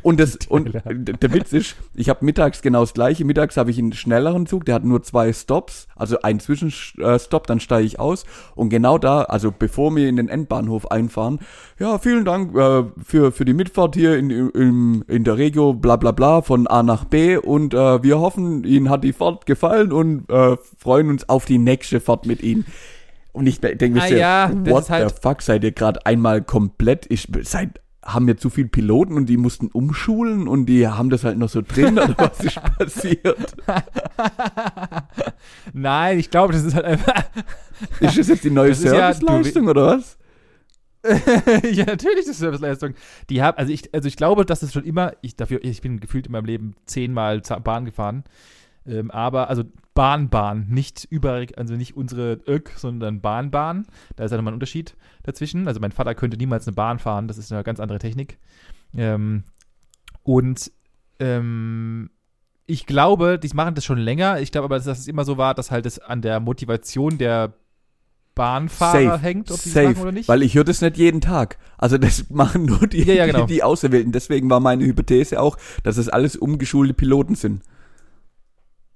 Und 0.04 0.20
das 0.20 0.36
und 0.48 0.72
der 0.74 1.32
Witz 1.32 1.54
ist, 1.54 1.76
ich 1.94 2.10
habe 2.10 2.24
mittags 2.24 2.60
genau 2.60 2.80
das 2.82 2.92
gleiche. 2.92 3.24
Mittags 3.24 3.56
habe 3.56 3.70
ich 3.70 3.78
einen 3.78 3.94
schnelleren 3.94 4.44
Zug, 4.46 4.66
der 4.66 4.74
hat 4.76 4.84
nur 4.84 5.02
zwei 5.02 5.32
Stops, 5.32 5.88
also 5.96 6.20
einen 6.20 6.40
Zwischenstopp, 6.40 7.46
dann 7.46 7.58
steige 7.58 7.86
ich 7.86 7.98
aus. 7.98 8.24
Und 8.54 8.68
genau 8.68 8.98
da, 8.98 9.22
also 9.22 9.50
bevor 9.50 9.96
wir 9.96 10.06
in 10.06 10.16
den 10.16 10.28
Endbahnhof 10.28 10.90
einfahren, 10.90 11.38
ja, 11.78 11.98
vielen 11.98 12.26
Dank 12.26 12.54
äh, 12.54 12.84
für, 13.02 13.32
für 13.32 13.46
die 13.46 13.54
Mitfahrt 13.54 13.94
hier 13.96 14.18
in, 14.18 14.28
in, 14.30 15.02
in 15.08 15.24
der 15.24 15.38
Regio, 15.38 15.72
bla 15.72 15.96
bla 15.96 16.12
bla, 16.12 16.42
von 16.42 16.66
A 16.66 16.82
nach 16.82 17.06
B. 17.06 17.38
Und 17.38 17.72
äh, 17.72 18.02
wir 18.02 18.20
hoffen, 18.20 18.64
Ihnen 18.64 18.90
hat 18.90 19.04
die 19.04 19.14
Fahrt 19.14 19.46
gefallen 19.46 19.90
und 19.90 20.30
äh, 20.30 20.58
freuen 20.78 21.08
uns 21.08 21.28
auf 21.30 21.46
die 21.46 21.58
nächste 21.58 22.00
Fahrt 22.00 22.26
mit 22.26 22.42
Ihnen. 22.42 22.66
Und 23.32 23.46
ich 23.46 23.58
denke 23.60 23.88
mir, 23.90 24.02
Ah 24.02 24.08
ja, 24.08 24.50
what 24.66 24.82
ist 24.82 24.90
halt- 24.90 25.08
the 25.08 25.16
fuck, 25.20 25.40
seid 25.42 25.64
ihr 25.64 25.72
gerade 25.72 26.04
einmal 26.06 26.42
komplett, 26.42 27.06
ich, 27.10 27.26
seid, 27.42 27.80
haben 28.04 28.26
wir 28.26 28.36
zu 28.36 28.50
viel 28.50 28.68
Piloten 28.68 29.14
und 29.14 29.26
die 29.26 29.36
mussten 29.36 29.68
umschulen 29.68 30.46
und 30.48 30.66
die 30.66 30.86
haben 30.88 31.10
das 31.10 31.24
halt 31.24 31.38
noch 31.38 31.48
so 31.48 31.62
drin 31.62 31.98
oder 31.98 32.14
was 32.18 32.40
ist 32.40 32.60
passiert? 32.78 33.54
Nein, 35.72 36.18
ich 36.18 36.30
glaube, 36.30 36.52
das 36.52 36.64
ist 36.64 36.74
halt 36.74 36.84
einfach. 36.84 37.24
Ist 38.00 38.18
das 38.18 38.28
jetzt 38.28 38.44
die 38.44 38.50
neue 38.50 38.70
ist 38.70 38.84
ja- 38.84 39.12
Serviceleistung 39.12 39.68
oder 39.68 39.86
was? 39.86 40.18
ja, 41.70 41.84
natürlich 41.84 42.20
ist 42.20 42.30
das 42.30 42.38
Serviceleistung. 42.38 42.94
Die 43.28 43.42
haben, 43.42 43.58
also 43.58 43.70
ich, 43.72 43.92
also 43.94 44.08
ich 44.08 44.16
glaube, 44.16 44.46
dass 44.46 44.62
es 44.62 44.72
schon 44.72 44.84
immer, 44.84 45.12
ich 45.20 45.36
dafür, 45.36 45.62
ich 45.62 45.82
bin 45.82 46.00
gefühlt 46.00 46.26
in 46.26 46.32
meinem 46.32 46.46
Leben 46.46 46.76
zehnmal 46.86 47.42
Bahn 47.62 47.84
gefahren. 47.84 48.24
Ähm, 48.86 49.10
aber, 49.10 49.50
also 49.50 49.64
Bahn, 49.94 50.28
Bahn, 50.28 50.66
nicht 50.68 51.06
überall, 51.08 51.46
also 51.56 51.74
nicht 51.74 51.96
unsere 51.96 52.40
Ök, 52.48 52.72
sondern 52.76 53.20
Bahn, 53.20 53.50
Bahn. 53.50 53.86
Da 54.16 54.24
ist 54.24 54.32
ja 54.32 54.36
nochmal 54.36 54.52
ein 54.52 54.56
Unterschied 54.56 54.96
dazwischen. 55.22 55.68
Also 55.68 55.80
mein 55.80 55.92
Vater 55.92 56.14
könnte 56.14 56.36
niemals 56.36 56.66
eine 56.66 56.74
Bahn 56.74 56.98
fahren, 56.98 57.28
das 57.28 57.38
ist 57.38 57.52
eine 57.52 57.62
ganz 57.62 57.78
andere 57.78 58.00
Technik. 58.00 58.38
Ähm, 58.96 59.44
und 60.24 60.72
ähm, 61.20 62.10
ich 62.66 62.86
glaube, 62.86 63.38
die 63.38 63.48
machen 63.54 63.74
das 63.74 63.84
schon 63.84 63.98
länger. 63.98 64.40
Ich 64.40 64.50
glaube 64.50 64.64
aber, 64.64 64.78
dass 64.78 64.98
es 64.98 65.06
immer 65.06 65.24
so 65.24 65.38
war, 65.38 65.54
dass 65.54 65.70
halt 65.70 65.86
es 65.86 65.98
an 65.98 66.22
der 66.22 66.40
Motivation 66.40 67.18
der 67.18 67.52
Bahnfahrer 68.34 69.18
hängt, 69.18 69.52
ob 69.52 69.58
sie 69.58 69.72
das 69.72 69.84
machen 69.84 70.02
oder 70.02 70.12
nicht. 70.12 70.28
Weil 70.28 70.42
ich 70.42 70.54
höre 70.56 70.64
das 70.64 70.80
nicht 70.80 70.96
jeden 70.96 71.20
Tag. 71.20 71.58
Also 71.78 71.98
das 71.98 72.30
machen 72.30 72.64
nur 72.64 72.86
die, 72.88 73.04
Ja, 73.04 73.14
ja, 73.14 73.26
genau. 73.26 73.46
die, 73.46 73.54
die 73.54 73.62
Auserwählten. 73.62 74.10
Deswegen 74.12 74.50
war 74.50 74.60
meine 74.60 74.84
Hypothese 74.84 75.40
auch, 75.40 75.56
dass 75.84 75.98
es 75.98 76.08
alles 76.08 76.34
umgeschulte 76.34 76.94
Piloten 76.94 77.36
sind. 77.36 77.62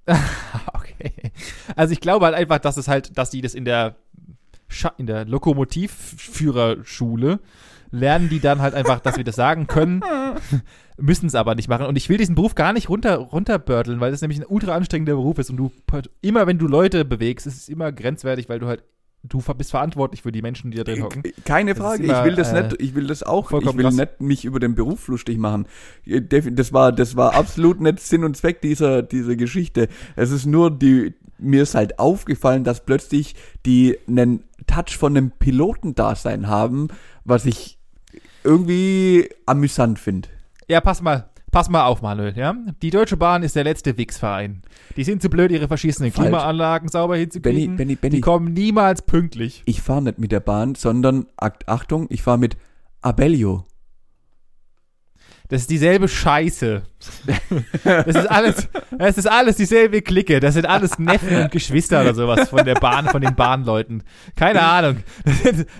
Okay. 0.73 0.88
Also 1.75 1.93
ich 1.93 2.01
glaube 2.01 2.25
halt 2.25 2.35
einfach, 2.35 2.59
dass 2.59 2.77
es 2.77 2.87
halt, 2.87 3.17
dass 3.17 3.29
die 3.29 3.41
das 3.41 3.55
in 3.55 3.65
der 3.65 3.95
Scha 4.67 4.93
in 4.97 5.07
der 5.07 5.25
Lokomotivführerschule 5.25 7.39
lernen 7.91 8.29
die 8.29 8.39
dann 8.39 8.61
halt 8.61 8.75
einfach, 8.75 8.99
dass 8.99 9.17
wir 9.17 9.23
das 9.23 9.35
sagen 9.35 9.67
können, 9.67 10.01
müssen 10.97 11.27
es 11.27 11.35
aber 11.35 11.55
nicht 11.55 11.69
machen. 11.69 11.85
Und 11.85 11.95
ich 11.95 12.09
will 12.09 12.17
diesen 12.17 12.35
Beruf 12.35 12.55
gar 12.55 12.73
nicht 12.73 12.89
runter 12.89 13.17
runterbörteln, 13.17 13.99
weil 13.99 14.11
das 14.11 14.21
nämlich 14.21 14.39
ein 14.39 14.45
ultra 14.47 14.75
anstrengender 14.75 15.13
Beruf 15.13 15.39
ist 15.39 15.49
und 15.49 15.57
du 15.57 15.71
immer 16.21 16.47
wenn 16.47 16.59
du 16.59 16.67
Leute 16.67 17.05
bewegst, 17.05 17.47
ist 17.47 17.57
es 17.57 17.69
immer 17.69 17.91
grenzwertig, 17.91 18.49
weil 18.49 18.59
du 18.59 18.67
halt 18.67 18.83
du 19.23 19.41
bist 19.57 19.71
verantwortlich 19.71 20.21
für 20.21 20.31
die 20.31 20.41
Menschen, 20.41 20.71
die 20.71 20.77
da 20.77 20.83
drin 20.83 21.03
hocken. 21.03 21.23
Keine 21.45 21.75
Frage, 21.75 22.03
immer, 22.03 22.19
ich 22.19 22.25
will 22.25 22.35
das 22.35 22.51
äh, 22.53 22.63
nicht, 22.63 22.81
ich 22.81 22.95
will 22.95 23.07
das 23.07 23.23
auch, 23.23 23.51
ich 23.51 23.65
will 23.75 23.83
krass. 23.83 23.95
nicht 23.95 24.21
mich 24.21 24.45
über 24.45 24.59
den 24.59 24.75
Beruf 24.75 25.07
lustig 25.07 25.37
machen. 25.37 25.67
Defi- 26.05 26.51
Das 26.51 26.71
war, 26.73 26.91
das 26.91 27.15
war 27.15 27.33
absolut 27.35 27.81
nicht 27.81 27.99
Sinn 27.99 28.23
und 28.23 28.37
Zweck 28.37 28.61
dieser, 28.61 29.01
dieser 29.03 29.35
Geschichte. 29.35 29.87
Es 30.15 30.31
ist 30.31 30.45
nur 30.45 30.71
die, 30.71 31.13
mir 31.37 31.63
ist 31.63 31.75
halt 31.75 31.99
aufgefallen, 31.99 32.63
dass 32.63 32.85
plötzlich 32.85 33.35
die 33.65 33.97
einen 34.07 34.43
Touch 34.67 34.97
von 34.97 35.15
einem 35.17 35.31
Pilotendasein 35.31 36.47
haben, 36.47 36.87
was 37.25 37.45
ich 37.45 37.77
irgendwie 38.43 39.29
amüsant 39.45 39.99
finde. 39.99 40.29
Ja, 40.67 40.81
pass 40.81 41.01
mal, 41.01 41.29
pass 41.51 41.69
mal 41.69 41.85
auf, 41.85 42.01
Manuel, 42.01 42.37
ja? 42.37 42.55
Die 42.81 42.89
Deutsche 42.89 43.17
Bahn 43.17 43.43
ist 43.43 43.55
der 43.55 43.63
letzte 43.63 43.97
Wix-Verein. 43.97 44.61
Die 44.95 45.03
sind 45.03 45.21
zu 45.21 45.29
blöd, 45.29 45.51
ihre 45.51 45.67
verschießenen 45.67 46.11
Falsch. 46.11 46.27
Klimaanlagen 46.27 46.89
sauber 46.89 47.15
hinzukriegen. 47.15 47.75
Benny, 47.75 47.77
Benny, 47.77 47.95
Benny. 47.95 48.15
Die 48.15 48.21
kommen 48.21 48.53
niemals 48.53 49.01
pünktlich. 49.01 49.63
Ich 49.65 49.81
fahre 49.81 50.03
nicht 50.03 50.19
mit 50.19 50.31
der 50.31 50.39
Bahn, 50.39 50.75
sondern, 50.75 51.27
Achtung, 51.37 52.07
ich 52.09 52.21
fahre 52.21 52.37
mit 52.37 52.57
Abellio. 53.01 53.65
Das 55.47 55.61
ist 55.61 55.69
dieselbe 55.69 56.07
Scheiße. 56.07 56.83
Das 57.83 58.07
ist 58.07 58.29
alles, 58.29 58.67
das 58.97 59.17
ist 59.17 59.27
alles 59.27 59.55
dieselbe 59.55 60.01
Clique. 60.01 60.39
Das 60.39 60.55
sind 60.55 60.65
alles 60.65 60.99
Neffen 60.99 61.43
und 61.43 61.51
Geschwister 61.51 62.01
oder 62.01 62.13
sowas 62.13 62.49
von 62.49 62.65
der 62.65 62.75
Bahn, 62.75 63.07
von 63.07 63.21
den 63.21 63.35
Bahnleuten. 63.35 64.03
Keine 64.35 64.61
Ahnung. 64.61 64.97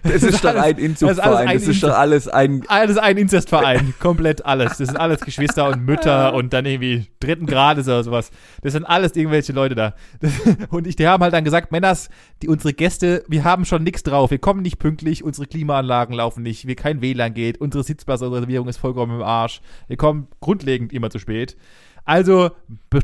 Das 0.03 0.23
ist 0.23 0.43
doch 0.43 0.55
ein 0.55 0.77
Inzuchtverein, 0.77 1.47
ein 1.47 1.59
das 1.59 1.67
ist 1.67 1.83
doch 1.83 1.97
alles 1.97 2.27
ein 2.27 2.63
alles 2.67 2.97
ein 2.97 3.17
Inzestverein. 3.17 3.93
Komplett 3.99 4.45
alles. 4.45 4.77
Das 4.77 4.87
sind 4.87 4.97
alles 4.97 5.19
Geschwister 5.21 5.67
und 5.67 5.85
Mütter 5.85 6.33
und 6.33 6.53
dann 6.53 6.65
irgendwie 6.65 7.07
dritten 7.19 7.45
Grades 7.45 7.87
oder 7.87 8.03
sowas. 8.03 8.31
Das 8.61 8.73
sind 8.73 8.85
alles 8.85 9.15
irgendwelche 9.15 9.51
Leute 9.53 9.75
da. 9.75 9.95
Und 10.69 10.87
ich, 10.87 10.95
die 10.95 11.07
haben 11.07 11.21
halt 11.21 11.33
dann 11.33 11.43
gesagt, 11.43 11.71
Männers, 11.71 12.09
die, 12.41 12.47
unsere 12.47 12.73
Gäste, 12.73 13.23
wir 13.27 13.43
haben 13.43 13.65
schon 13.65 13.83
nichts 13.83 14.03
drauf. 14.03 14.31
Wir 14.31 14.37
kommen 14.37 14.61
nicht 14.61 14.79
pünktlich, 14.79 15.23
unsere 15.23 15.47
Klimaanlagen 15.47 16.15
laufen 16.15 16.43
nicht, 16.43 16.67
wir 16.67 16.75
kein 16.75 17.01
WLAN 17.01 17.33
geht, 17.33 17.59
unsere 17.59 17.83
Sitzplatzreservierung 17.83 18.67
ist 18.67 18.77
vollkommen 18.77 19.17
im 19.17 19.23
Arsch. 19.23 19.61
Wir 19.87 19.97
kommen 19.97 20.27
grundlegend 20.39 20.93
immer 20.93 21.08
zu 21.09 21.19
spät. 21.19 21.57
Also 22.05 22.51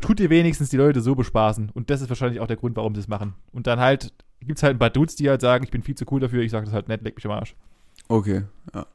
tut 0.00 0.20
ihr 0.20 0.30
wenigstens 0.30 0.70
die 0.70 0.76
Leute 0.76 1.00
so 1.00 1.14
bespaßen. 1.14 1.70
Und 1.70 1.90
das 1.90 2.00
ist 2.00 2.08
wahrscheinlich 2.08 2.40
auch 2.40 2.46
der 2.46 2.56
Grund, 2.56 2.76
warum 2.76 2.94
sie 2.94 3.00
es 3.00 3.08
machen. 3.08 3.34
Und 3.52 3.66
dann 3.66 3.78
halt 3.80 4.12
gibt 4.40 4.58
es 4.58 4.62
halt 4.62 4.76
ein 4.76 4.78
paar 4.78 4.90
Dudes, 4.90 5.16
die 5.16 5.28
halt 5.28 5.40
sagen, 5.40 5.64
ich 5.64 5.70
bin 5.70 5.82
viel 5.82 5.94
zu 5.94 6.04
cool 6.10 6.20
dafür, 6.20 6.42
ich 6.42 6.50
sage 6.50 6.66
das 6.66 6.74
halt 6.74 6.88
nett, 6.88 7.02
leck 7.02 7.16
mich 7.16 7.24
am 7.26 7.32
Arsch. 7.32 7.54
Okay, 8.08 8.42
ja. 8.74 8.86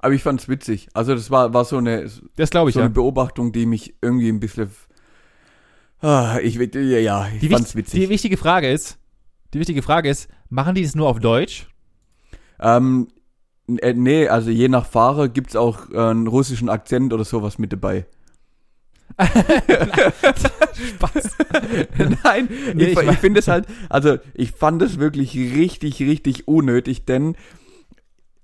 Aber 0.00 0.14
ich 0.14 0.22
fand's 0.22 0.48
witzig. 0.48 0.88
Also 0.94 1.14
das 1.14 1.30
war, 1.30 1.52
war 1.54 1.64
so 1.64 1.76
eine, 1.78 2.02
Das 2.36 2.50
ich, 2.50 2.50
so 2.50 2.58
ja. 2.68 2.84
eine 2.84 2.90
Beobachtung, 2.90 3.52
die 3.52 3.66
mich 3.66 3.94
irgendwie 4.00 4.28
ein 4.28 4.40
bisschen. 4.40 4.70
Ah, 6.00 6.38
ich, 6.42 6.54
ja, 6.54 6.80
ja, 6.80 7.28
ich 7.34 7.40
Die, 7.40 7.48
fand's 7.48 7.74
wicht- 7.74 7.88
witzig. 7.88 8.00
die 8.00 8.08
wichtige 8.08 8.36
Frage 8.36 8.70
ist, 8.70 8.98
die 9.52 9.58
wichtige 9.58 9.82
Frage 9.82 10.08
ist, 10.08 10.28
machen 10.48 10.74
die 10.74 10.82
das 10.82 10.94
nur 10.94 11.08
auf 11.08 11.18
Deutsch? 11.18 11.66
Ähm, 12.60 13.08
äh, 13.78 13.92
nee, 13.94 14.28
also 14.28 14.50
je 14.50 14.68
nach 14.68 14.86
Fahrer 14.86 15.28
gibt's 15.28 15.56
auch 15.56 15.90
äh, 15.90 15.98
einen 15.98 16.26
russischen 16.28 16.68
Akzent 16.68 17.12
oder 17.12 17.24
sowas 17.24 17.58
mit 17.58 17.72
dabei. 17.72 18.06
Spaß. 19.18 21.36
Nein, 22.22 22.48
Nee, 22.74 22.84
ich, 22.84 22.98
ich 22.98 23.08
ich, 23.08 23.18
finde 23.18 23.40
es 23.40 23.48
halt, 23.48 23.66
also 23.88 24.18
ich 24.34 24.52
fand 24.52 24.80
es 24.82 24.98
wirklich 24.98 25.34
richtig, 25.34 26.00
richtig 26.00 26.46
unnötig, 26.46 27.04
denn 27.04 27.36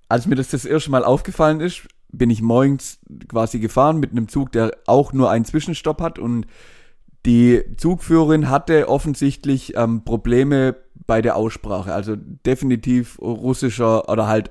als 0.08 0.26
mir 0.26 0.34
das 0.34 0.48
das 0.48 0.64
erste 0.64 0.90
Mal 0.90 1.04
aufgefallen 1.04 1.60
ist, 1.60 1.86
bin 2.10 2.30
ich 2.30 2.42
morgens 2.42 2.98
quasi 3.28 3.58
gefahren 3.58 3.98
mit 3.98 4.12
einem 4.12 4.28
Zug, 4.28 4.52
der 4.52 4.76
auch 4.86 5.12
nur 5.12 5.30
einen 5.30 5.44
Zwischenstopp 5.44 6.00
hat 6.00 6.18
und 6.18 6.46
die 7.26 7.62
Zugführerin 7.76 8.50
hatte 8.50 8.88
offensichtlich 8.88 9.76
ähm, 9.76 10.04
Probleme 10.04 10.76
bei 11.06 11.22
der 11.22 11.36
Aussprache, 11.36 11.92
also 11.92 12.16
definitiv 12.16 13.18
russischer 13.20 14.08
oder 14.08 14.26
halt 14.26 14.50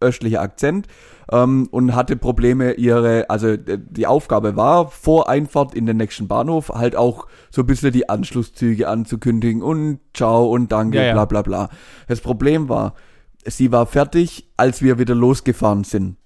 östlicher 0.00 0.40
Akzent 0.40 0.86
ähm, 1.30 1.68
und 1.70 1.94
hatte 1.94 2.16
Probleme 2.16 2.72
ihre, 2.72 3.28
also 3.30 3.56
die 3.56 4.06
Aufgabe 4.06 4.56
war, 4.56 4.90
vor 4.90 5.28
Einfahrt 5.28 5.74
in 5.74 5.86
den 5.86 5.96
nächsten 5.96 6.28
Bahnhof 6.28 6.70
halt 6.70 6.96
auch 6.96 7.26
so 7.50 7.62
ein 7.62 7.66
bisschen 7.66 7.92
die 7.92 8.08
Anschlusszüge 8.08 8.88
anzukündigen 8.88 9.62
und 9.62 10.00
ciao 10.14 10.46
und 10.50 10.72
danke, 10.72 10.98
Ja, 10.98 11.04
ja. 11.04 11.12
bla 11.12 11.24
bla 11.24 11.42
bla. 11.42 11.68
Das 12.06 12.20
Problem 12.20 12.68
war, 12.68 12.94
sie 13.44 13.72
war 13.72 13.86
fertig, 13.86 14.50
als 14.56 14.82
wir 14.82 14.98
wieder 14.98 15.14
losgefahren 15.14 15.84
sind. 15.84 16.16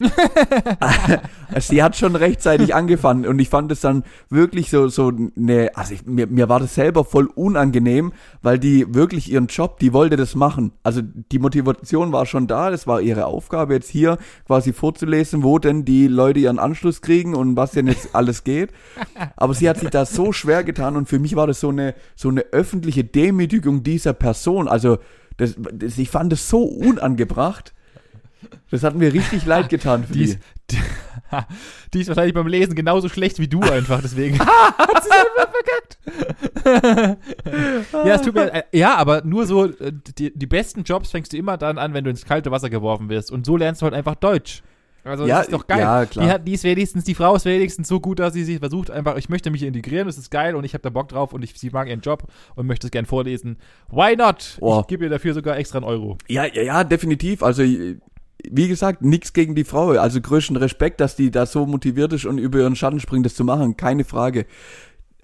sie 1.60 1.82
hat 1.82 1.96
schon 1.96 2.16
rechtzeitig 2.16 2.74
angefangen 2.74 3.26
und 3.26 3.38
ich 3.38 3.50
fand 3.50 3.70
es 3.70 3.80
dann 3.80 4.04
wirklich 4.30 4.70
so 4.70 4.88
so 4.88 5.12
ne 5.34 5.70
also 5.74 5.94
ich, 5.94 6.06
mir, 6.06 6.26
mir 6.26 6.48
war 6.48 6.60
das 6.60 6.74
selber 6.74 7.04
voll 7.04 7.26
unangenehm, 7.34 8.12
weil 8.42 8.58
die 8.58 8.94
wirklich 8.94 9.30
ihren 9.30 9.48
Job, 9.48 9.78
die 9.78 9.92
wollte 9.92 10.16
das 10.16 10.34
machen. 10.34 10.72
Also 10.82 11.02
die 11.04 11.38
Motivation 11.38 12.12
war 12.12 12.24
schon 12.26 12.46
da, 12.46 12.70
das 12.70 12.86
war 12.86 13.00
ihre 13.00 13.26
Aufgabe 13.26 13.74
jetzt 13.74 13.90
hier 13.90 14.18
quasi 14.46 14.72
vorzulesen, 14.72 15.42
wo 15.42 15.58
denn 15.58 15.84
die 15.84 16.06
Leute 16.06 16.40
ihren 16.40 16.58
Anschluss 16.58 17.02
kriegen 17.02 17.34
und 17.34 17.56
was 17.56 17.72
denn 17.72 17.86
jetzt 17.86 18.14
alles 18.14 18.44
geht. 18.44 18.70
Aber 19.36 19.54
sie 19.54 19.68
hat 19.68 19.78
sich 19.78 19.90
da 19.90 20.06
so 20.06 20.32
schwer 20.32 20.64
getan 20.64 20.96
und 20.96 21.08
für 21.08 21.18
mich 21.18 21.36
war 21.36 21.46
das 21.46 21.60
so 21.60 21.68
eine 21.68 21.94
so 22.16 22.28
eine 22.28 22.40
öffentliche 22.52 23.04
Demütigung 23.04 23.82
dieser 23.82 24.14
Person. 24.14 24.66
Also 24.66 24.98
das, 25.36 25.56
das 25.72 25.98
ich 25.98 26.10
fand 26.10 26.32
es 26.32 26.48
so 26.48 26.62
unangebracht. 26.62 27.74
Das 28.70 28.82
hat 28.82 28.94
mir 28.94 29.12
richtig 29.12 29.44
leid 29.46 29.68
getan 29.68 30.04
für 30.04 30.12
Die 30.12 30.24
ist, 30.24 30.38
die. 30.70 30.76
die, 31.32 31.36
die 31.94 32.00
ist 32.00 32.08
wahrscheinlich 32.08 32.34
beim 32.34 32.46
Lesen 32.46 32.74
genauso 32.74 33.08
schlecht 33.08 33.38
wie 33.38 33.48
du 33.48 33.60
einfach, 33.60 34.00
deswegen 34.02 34.38
hat 34.38 35.04
sie 35.04 35.10
einfach 35.10 35.52
verkackt. 36.64 37.16
ja, 37.92 38.14
es 38.14 38.22
tut 38.22 38.34
mir, 38.34 38.52
äh, 38.52 38.62
ja, 38.72 38.96
aber 38.96 39.22
nur 39.24 39.46
so, 39.46 39.66
äh, 39.66 39.92
die, 40.18 40.36
die 40.36 40.46
besten 40.46 40.84
Jobs 40.84 41.10
fängst 41.10 41.32
du 41.32 41.36
immer 41.36 41.56
dann 41.56 41.78
an, 41.78 41.94
wenn 41.94 42.04
du 42.04 42.10
ins 42.10 42.24
kalte 42.24 42.50
Wasser 42.50 42.70
geworfen 42.70 43.08
wirst. 43.08 43.30
Und 43.30 43.46
so 43.46 43.56
lernst 43.56 43.82
du 43.82 43.84
halt 43.84 43.94
einfach 43.94 44.14
Deutsch. 44.14 44.62
Also 45.02 45.26
Ja, 45.26 45.38
das 45.38 45.46
ist 45.46 45.54
doch 45.54 45.66
geil. 45.66 45.80
ja, 45.80 46.04
klar. 46.06 46.24
Die, 46.24 46.30
hat, 46.30 46.48
die 46.48 46.52
ist 46.52 46.64
wenigstens, 46.64 47.04
die 47.04 47.14
Frau 47.14 47.34
ist 47.34 47.44
wenigstens 47.46 47.88
so 47.88 48.00
gut, 48.00 48.18
dass 48.18 48.34
sie 48.34 48.44
sich 48.44 48.58
versucht 48.58 48.90
einfach, 48.90 49.16
ich 49.16 49.28
möchte 49.28 49.50
mich 49.50 49.62
integrieren, 49.62 50.06
das 50.06 50.18
ist 50.18 50.30
geil 50.30 50.54
und 50.54 50.64
ich 50.64 50.74
habe 50.74 50.82
da 50.82 50.90
Bock 50.90 51.08
drauf 51.08 51.32
und 51.32 51.42
ich, 51.42 51.58
sie 51.58 51.70
mag 51.70 51.88
ihren 51.88 52.00
Job 52.00 52.24
und 52.54 52.66
möchte 52.66 52.86
es 52.86 52.90
gern 52.90 53.06
vorlesen. 53.06 53.56
Why 53.88 54.14
not? 54.16 54.58
Oh. 54.60 54.80
Ich 54.82 54.88
gebe 54.88 55.04
ihr 55.04 55.10
dafür 55.10 55.32
sogar 55.32 55.56
extra 55.56 55.78
einen 55.78 55.86
Euro. 55.86 56.18
Ja, 56.28 56.44
ja, 56.44 56.62
ja, 56.62 56.84
definitiv. 56.84 57.42
Also, 57.42 57.62
wie 58.50 58.68
gesagt, 58.68 59.02
nichts 59.02 59.32
gegen 59.32 59.54
die 59.54 59.64
Frau. 59.64 59.90
Also 59.90 60.20
größten 60.20 60.56
Respekt, 60.56 61.00
dass 61.00 61.16
die 61.16 61.30
da 61.30 61.46
so 61.46 61.66
motiviert 61.66 62.12
ist 62.12 62.26
und 62.26 62.38
über 62.38 62.60
ihren 62.60 62.76
Schatten 62.76 63.00
springt, 63.00 63.26
das 63.26 63.34
zu 63.34 63.44
machen. 63.44 63.76
Keine 63.76 64.04
Frage. 64.04 64.46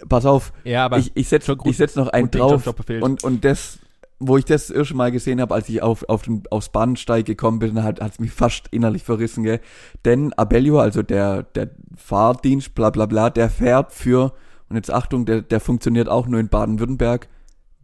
Pass 0.09 0.25
auf, 0.25 0.53
Ja, 0.63 0.85
aber 0.85 0.99
ich, 0.99 1.11
ich 1.15 1.27
setze 1.27 1.55
setz 1.71 1.95
noch 1.95 2.09
einen 2.09 2.29
drauf. 2.29 2.67
Und, 3.01 3.23
und 3.23 3.43
das, 3.43 3.79
wo 4.19 4.37
ich 4.37 4.45
das, 4.45 4.67
das 4.67 4.75
erste 4.75 4.95
Mal 4.95 5.11
gesehen 5.11 5.41
habe, 5.41 5.53
als 5.53 5.69
ich 5.69 5.81
auf, 5.81 6.07
auf 6.07 6.23
den, 6.23 6.43
aufs 6.51 6.69
Bahnsteig 6.69 7.25
gekommen 7.25 7.59
bin, 7.59 7.81
hat 7.83 7.99
es 7.99 8.19
mich 8.19 8.31
fast 8.31 8.67
innerlich 8.71 9.03
verrissen, 9.03 9.43
gell. 9.43 9.59
Denn 10.05 10.33
Abellio, 10.33 10.79
also 10.79 11.01
der, 11.01 11.43
der 11.43 11.71
Fahrdienst, 11.95 12.75
bla 12.75 12.89
bla 12.91 13.07
bla, 13.07 13.29
der 13.29 13.49
fährt 13.49 13.91
für, 13.91 14.33
und 14.69 14.75
jetzt 14.75 14.91
Achtung, 14.91 15.25
der, 15.25 15.41
der 15.41 15.59
funktioniert 15.59 16.09
auch 16.09 16.27
nur 16.27 16.39
in 16.39 16.49
Baden-Württemberg, 16.49 17.27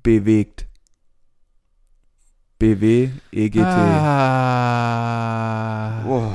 bewegt. 0.04 0.67
B-W-E-G-T. 2.60 3.63
Ah. 4.74 6.06
Oh. 6.08 6.32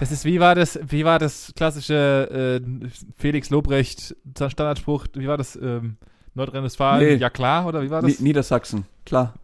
Das 0.00 0.10
ist, 0.12 0.24
wie 0.24 0.38
war 0.40 0.54
das, 0.54 0.78
wie 0.88 1.04
war 1.04 1.18
das 1.18 1.52
klassische 1.56 2.60
äh, 2.62 2.88
Felix 3.16 3.50
Lobrecht 3.50 4.14
Standardspruch, 4.36 5.06
wie 5.14 5.26
war 5.26 5.36
das, 5.36 5.56
ähm, 5.56 5.96
Nordrhein-Westfalen, 6.34 7.04
Nee. 7.06 7.14
ja 7.16 7.30
klar, 7.30 7.66
oder 7.66 7.82
wie 7.82 7.90
war 7.90 8.00
das? 8.02 8.20
Niedersachsen, 8.20 8.84
klar. 9.04 9.34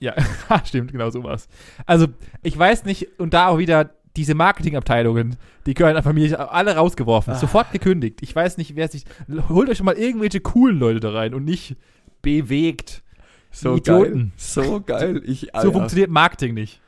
Ja, 0.00 0.14
stimmt, 0.64 0.92
genau 0.92 1.10
sowas. 1.10 1.46
Also, 1.84 2.06
ich 2.42 2.56
weiß 2.58 2.84
nicht, 2.86 3.18
und 3.20 3.34
da 3.34 3.48
auch 3.48 3.58
wieder 3.58 3.90
diese 4.16 4.34
Marketingabteilungen, 4.34 5.36
die 5.66 5.74
gehören 5.74 5.94
einfach 5.96 6.14
mir 6.14 6.50
alle 6.52 6.74
rausgeworfen, 6.76 7.34
Ah. 7.34 7.36
sofort 7.38 7.70
gekündigt. 7.72 8.22
Ich 8.22 8.34
weiß 8.34 8.56
nicht, 8.56 8.76
wer 8.76 8.88
sich, 8.88 9.04
holt 9.50 9.68
euch 9.68 9.76
schon 9.76 9.84
mal 9.86 9.96
irgendwelche 9.98 10.40
coolen 10.40 10.78
Leute 10.78 11.00
da 11.00 11.10
rein 11.10 11.34
und 11.34 11.44
nicht 11.44 11.76
bewegt. 12.22 13.02
So 13.50 13.76
Idioten. 13.76 14.12
geil. 14.12 14.32
So 14.36 14.80
geil. 14.80 15.22
Ich, 15.24 15.50
So 15.60 15.72
funktioniert 15.72 16.10
Marketing 16.10 16.54
nicht. 16.54 16.80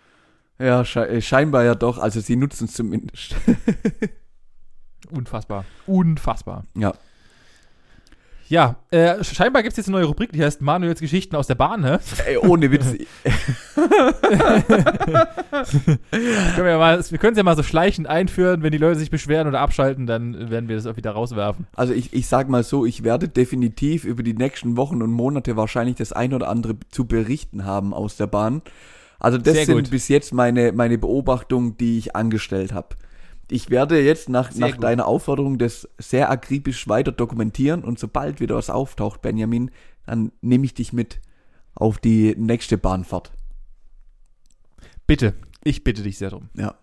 Ja, 0.59 0.85
sche 0.85 1.07
äh, 1.09 1.21
scheinbar 1.23 1.65
ja 1.65 1.75
doch. 1.75 1.99
Also 1.99 2.21
sie 2.21 2.37
nutzen 2.37 2.65
es 2.65 2.75
zumindest. 2.75 3.37
Unfassbar. 5.11 5.65
Unfassbar. 5.87 6.65
ja. 6.75 6.93
Ja, 8.49 8.77
äh, 8.91 9.23
scheinbar 9.23 9.63
gibt 9.63 9.73
es 9.73 9.77
jetzt 9.77 9.89
eine 9.89 9.99
neue 9.99 10.07
Rubrik, 10.07 10.33
die 10.33 10.43
heißt 10.43 10.63
Manuels 10.63 11.01
Geschichten 11.01 11.37
aus 11.37 11.47
der 11.47 11.55
Bahn, 11.55 11.85
hä? 11.85 11.99
Ey, 12.27 12.39
ohne 12.39 12.71
Witz. 12.71 12.87
Können 16.11 16.67
wir, 16.67 16.79
mal, 16.79 17.05
wir 17.11 17.19
können 17.19 17.33
es 17.33 17.37
ja 17.37 17.43
mal 17.43 17.57
so 17.57 17.63
schleichend 17.63 18.07
einführen, 18.07 18.63
wenn 18.63 18.73
die 18.73 18.79
Leute 18.79 18.99
sich 18.99 19.11
beschweren 19.11 19.49
oder 19.49 19.61
abschalten, 19.61 20.07
dann 20.07 20.51
werden 20.51 20.69
wir 20.69 20.77
das 20.77 20.87
auch 20.87 20.97
wieder 20.97 21.11
rauswerfen. 21.11 21.67
Also 21.77 21.93
ich, 21.93 22.15
ich 22.15 22.27
sag 22.27 22.49
mal 22.49 22.63
so, 22.63 22.87
ich 22.87 23.05
werde 23.05 23.29
definitiv 23.29 24.05
über 24.05 24.23
die 24.23 24.35
nächsten 24.35 24.79
Wochen 24.79 25.03
und 25.03 25.11
Monate 25.11 25.57
wahrscheinlich 25.57 25.97
das 25.97 26.15
ein 26.15 26.33
oder 26.33 26.49
andere 26.49 26.77
zu 26.91 27.05
berichten 27.05 27.67
haben 27.67 27.93
aus 27.93 28.17
der 28.17 28.29
Bahn. 28.29 28.63
Also 29.21 29.37
das 29.37 29.55
Sehr 29.55 29.67
sind 29.67 29.77
gut. 29.77 29.91
bis 29.91 30.09
jetzt 30.09 30.33
meine, 30.33 30.73
meine 30.73 30.97
Beobachtungen, 30.97 31.77
die 31.77 31.99
ich 31.99 32.17
angestellt 32.17 32.73
habe. 32.73 32.97
Ich 33.51 33.71
werde 33.71 34.01
jetzt 34.01 34.29
nach, 34.29 34.53
Sehr 34.53 34.67
nach 34.67 34.75
gut. 34.75 34.85
deiner 34.85 35.07
Aufforderung 35.07 35.59
das 35.59 35.89
sehr 35.99 36.31
akribisch 36.31 36.87
weiter 36.87 37.13
dokumentieren 37.13 37.83
und 37.83 37.99
sobald 37.99 38.41
wieder 38.41 38.57
was 38.57 38.69
auftaucht, 38.69 39.23
Benjamin, 39.23 39.71
dann 40.05 40.33
nehme 40.43 40.65
ich 40.67 40.75
dich 40.75 40.93
mit 40.93 41.21
auf 41.75 41.99
die 41.99 42.35
nächste 42.37 42.77
Bahnfahrt. 42.77 43.33
Bitte, 45.07 45.35
ich 45.65 45.85
bitte 45.85 46.03
dich 46.03 46.19
sehr 46.19 46.31
drum. 46.31 46.51
Ja. 46.55 46.75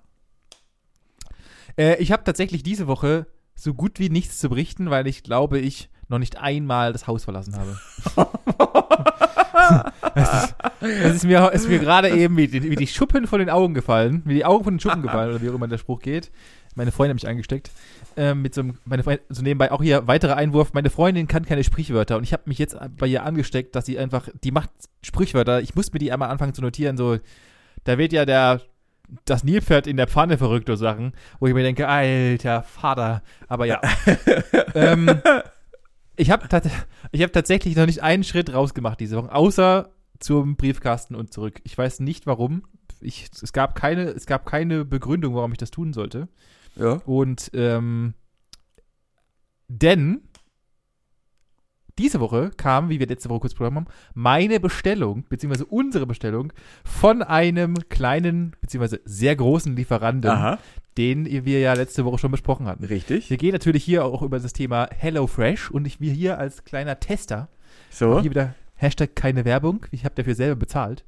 Äh, 1.77 1.97
ich 2.01 2.11
habe 2.11 2.23
tatsächlich 2.23 2.63
diese 2.63 2.87
Woche 2.87 3.27
so 3.53 3.73
gut 3.73 3.99
wie 3.99 4.09
nichts 4.09 4.39
zu 4.39 4.49
berichten, 4.49 4.89
weil 4.89 5.07
ich 5.07 5.23
glaube, 5.23 5.59
ich 5.59 5.89
noch 6.07 6.19
nicht 6.19 6.37
einmal 6.37 6.93
das 6.93 7.07
Haus 7.07 7.23
verlassen 7.23 7.55
habe. 7.55 7.77
Es 10.15 10.43
ist, 10.81 11.15
ist 11.15 11.25
mir, 11.25 11.51
ist 11.51 11.67
mir 11.67 11.79
gerade 11.79 12.09
eben 12.09 12.37
wie 12.37 12.47
die, 12.47 12.63
wie 12.63 12.75
die 12.75 12.87
Schuppen 12.87 13.27
von 13.27 13.39
den 13.39 13.49
Augen 13.49 13.73
gefallen, 13.73 14.21
wie 14.25 14.35
die 14.35 14.45
Augen 14.45 14.63
von 14.63 14.75
den 14.75 14.79
Schuppen 14.79 15.01
gefallen, 15.01 15.31
oder 15.31 15.41
wie 15.41 15.49
auch 15.49 15.55
immer 15.55 15.67
der 15.67 15.77
Spruch 15.77 15.99
geht. 15.99 16.31
Meine 16.75 16.91
Freundin 16.91 17.11
hat 17.11 17.23
mich 17.23 17.27
eingesteckt. 17.27 17.71
Ähm, 18.17 18.41
mit 18.41 18.53
so 18.53 18.61
einem, 18.61 18.77
meine 18.85 19.03
Freundin, 19.03 19.25
so 19.29 19.41
nebenbei 19.41 19.71
auch 19.71 19.81
hier 19.81 20.07
weiterer 20.07 20.37
Einwurf. 20.37 20.73
Meine 20.73 20.89
Freundin 20.89 21.27
kann 21.27 21.45
keine 21.45 21.63
Sprichwörter 21.63 22.17
und 22.17 22.23
ich 22.23 22.33
habe 22.33 22.43
mich 22.45 22.59
jetzt 22.59 22.77
bei 22.97 23.07
ihr 23.07 23.23
angesteckt, 23.23 23.75
dass 23.75 23.85
sie 23.85 23.97
einfach, 23.97 24.29
die 24.43 24.51
macht 24.51 24.69
Sprichwörter. 25.01 25.61
Ich 25.61 25.75
muss 25.75 25.91
mir 25.91 25.99
die 25.99 26.11
einmal 26.11 26.29
anfangen 26.29 26.53
zu 26.53 26.61
notieren. 26.61 26.97
So, 26.97 27.17
da 27.83 27.97
wird 27.97 28.13
ja 28.13 28.25
der, 28.25 28.61
das 29.25 29.43
Nilpferd 29.43 29.87
in 29.87 29.97
der 29.97 30.07
Pfanne 30.07 30.37
verrückte 30.37 30.77
Sachen, 30.77 31.13
wo 31.39 31.47
ich 31.47 31.53
mir 31.53 31.63
denke, 31.63 31.87
alter 31.87 32.63
Vater. 32.63 33.21
Aber 33.47 33.65
ja. 33.65 33.81
ähm, 34.75 35.21
ich 36.15 36.31
habe 36.31 36.47
ich 37.11 37.21
hab 37.21 37.33
tatsächlich 37.33 37.75
noch 37.75 37.85
nicht 37.85 38.01
einen 38.03 38.23
Schritt 38.23 38.53
rausgemacht 38.53 38.99
diese 38.99 39.17
Woche, 39.17 39.33
außer 39.33 39.91
zum 40.19 40.55
Briefkasten 40.55 41.15
und 41.15 41.33
zurück. 41.33 41.61
Ich 41.63 41.77
weiß 41.77 41.99
nicht 41.99 42.25
warum. 42.25 42.63
Ich, 43.01 43.29
es, 43.41 43.53
gab 43.53 43.75
keine, 43.75 44.05
es 44.05 44.25
gab 44.25 44.45
keine 44.45 44.85
Begründung, 44.85 45.35
warum 45.35 45.51
ich 45.51 45.57
das 45.57 45.71
tun 45.71 45.93
sollte. 45.93 46.27
Ja. 46.75 47.01
Und 47.05 47.51
ähm, 47.53 48.13
denn 49.67 50.21
diese 51.97 52.19
Woche 52.19 52.51
kam, 52.57 52.89
wie 52.89 52.99
wir 52.99 53.07
letzte 53.07 53.29
Woche 53.29 53.41
kurz 53.41 53.53
besprochen 53.53 53.75
haben, 53.75 53.85
meine 54.13 54.59
Bestellung, 54.59 55.23
beziehungsweise 55.29 55.65
unsere 55.65 56.05
Bestellung 56.05 56.51
von 56.83 57.21
einem 57.23 57.75
kleinen, 57.89 58.55
beziehungsweise 58.61 58.99
sehr 59.05 59.35
großen 59.35 59.75
Lieferanten, 59.75 60.29
Aha, 60.29 60.59
den 60.97 61.25
wir 61.25 61.59
ja 61.59 61.73
letzte 61.73 62.03
Woche 62.05 62.17
schon 62.17 62.31
besprochen 62.31 62.67
hatten. 62.67 62.83
richtig. 62.85 63.29
Wir 63.29 63.37
gehen 63.37 63.53
natürlich 63.53 63.83
hier 63.83 64.05
auch 64.05 64.21
über 64.21 64.39
das 64.39 64.53
Thema 64.53 64.89
HelloFresh 64.97 65.71
und 65.71 65.85
ich 65.85 65.99
wir 66.01 66.11
hier 66.13 66.37
als 66.37 66.63
kleiner 66.65 66.99
Tester, 66.99 67.47
So. 67.89 68.21
hier 68.21 68.31
wieder 68.31 68.55
Hashtag 68.75 69.15
keine 69.15 69.45
Werbung, 69.45 69.85
ich 69.91 70.03
habe 70.03 70.15
dafür 70.15 70.35
selber 70.35 70.55
bezahlt. 70.57 71.05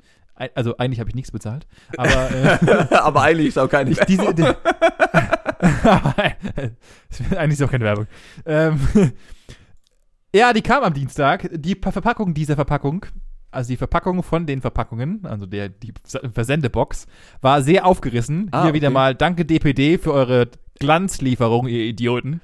Also 0.55 0.77
eigentlich 0.77 0.99
habe 0.99 1.09
ich 1.09 1.15
nichts 1.15 1.31
bezahlt, 1.31 1.65
aber 1.97 2.29
äh, 2.91 2.95
Aber 2.95 3.23
eigentlich 3.23 3.47
ist 3.47 3.57
auch 3.57 3.67
keine 3.67 3.89
ich, 3.89 3.99
diese, 4.01 4.33
die, 4.35 4.43
eigentlich 7.35 7.59
ist 7.59 7.63
auch 7.63 7.71
keine 7.71 7.85
Werbung. 7.85 8.07
Ähm, 8.45 8.79
ja, 10.37 10.53
die 10.53 10.61
kam 10.61 10.83
am 10.83 10.93
Dienstag. 10.93 11.49
Die 11.53 11.75
Pa- 11.75 11.91
Verpackung 11.91 12.33
dieser 12.33 12.55
Verpackung, 12.55 13.05
also 13.51 13.69
die 13.69 13.77
Verpackung 13.77 14.23
von 14.23 14.45
den 14.45 14.61
Verpackungen, 14.61 15.25
also 15.25 15.45
der, 15.45 15.69
die 15.69 15.93
Versendebox, 16.33 17.07
war 17.41 17.61
sehr 17.61 17.85
aufgerissen. 17.85 18.49
Ah, 18.51 18.63
Hier 18.63 18.73
wieder 18.73 18.87
okay. 18.89 18.93
mal 18.93 19.15
danke 19.15 19.45
DPD 19.45 19.97
für 19.97 20.13
eure 20.13 20.49
Glanzlieferung, 20.79 21.67
ihr 21.67 21.83
Idioten. 21.85 22.41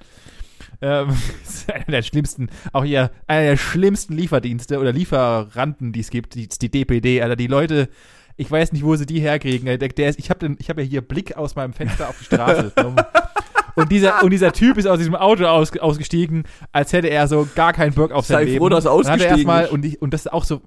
Ähm, 0.82 1.10
ist 1.44 1.72
einer 1.72 1.86
der 1.86 2.02
schlimmsten, 2.02 2.50
auch 2.74 2.84
hier, 2.84 3.12
einer 3.28 3.44
der 3.52 3.58
schlimmsten 3.58 4.14
Lieferdienste 4.14 4.80
oder 4.80 4.92
Lieferanten, 4.92 5.94
die 5.94 6.00
es 6.02 6.10
gibt, 6.10 6.36
die, 6.36 6.48
die 6.50 6.70
DPD, 6.72 7.22
Alter, 7.22 7.36
die 7.36 7.48
Leute, 7.48 7.90
ich 8.36 8.50
weiß 8.50 8.72
nicht, 8.74 8.84
wo 8.84 8.96
sie 8.96 9.06
die 9.06 9.20
herkriegen. 9.20 9.66
Der, 9.66 9.78
der 9.78 10.10
ist, 10.10 10.18
ich 10.20 10.30
habe 10.30 10.56
hab 10.68 10.78
ja 10.78 10.84
hier 10.84 11.02
Blick 11.02 11.38
aus 11.38 11.56
meinem 11.56 11.74
Fenster 11.74 12.10
auf 12.10 12.18
die 12.18 12.26
Straße. 12.26 12.74
und, 13.76 13.92
dieser, 13.92 14.24
und 14.24 14.32
dieser 14.32 14.52
Typ 14.52 14.78
ist 14.78 14.88
aus 14.88 14.98
diesem 14.98 15.16
Auto 15.16 15.46
aus, 15.46 15.78
ausgestiegen, 15.78 16.44
als 16.72 16.94
hätte 16.94 17.10
er 17.10 17.28
so 17.28 17.48
gar 17.56 17.74
keinen 17.74 17.94
Bock 17.94 18.12
auf 18.12 18.26
sein 18.26 18.40
Sei 18.40 18.44
Leben. 18.46 18.58
froh, 18.60 18.70
dass 18.70 18.86
er 18.86 18.94
Und 18.94 19.06
dann 19.06 19.14
hat 19.14 19.22
er 19.22 19.26
ausgestiegen 19.26 19.50
erstmal, 19.50 19.66
und, 19.68 19.86
ich, 19.86 20.02
und 20.02 20.14
das 20.14 20.26
ist 20.26 20.34
auch 20.34 20.44
so, 20.44 20.62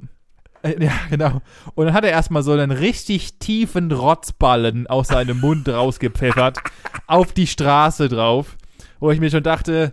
äh, 0.62 0.83
ja, 0.83 0.92
genau. 1.11 1.40
Und 1.75 1.87
dann 1.87 1.95
hat 1.95 2.05
er 2.05 2.11
erstmal 2.11 2.42
so 2.42 2.53
einen 2.53 2.71
richtig 2.71 3.38
tiefen 3.38 3.92
Rotzballen 3.92 4.87
aus 4.87 5.09
seinem 5.09 5.40
Mund 5.40 5.69
rausgepfeffert, 5.69 6.59
auf 7.07 7.33
die 7.33 7.47
Straße 7.47 8.09
drauf, 8.09 8.57
wo 9.01 9.11
ich 9.11 9.21
mir 9.21 9.31
schon 9.31 9.42
dachte, 9.42 9.92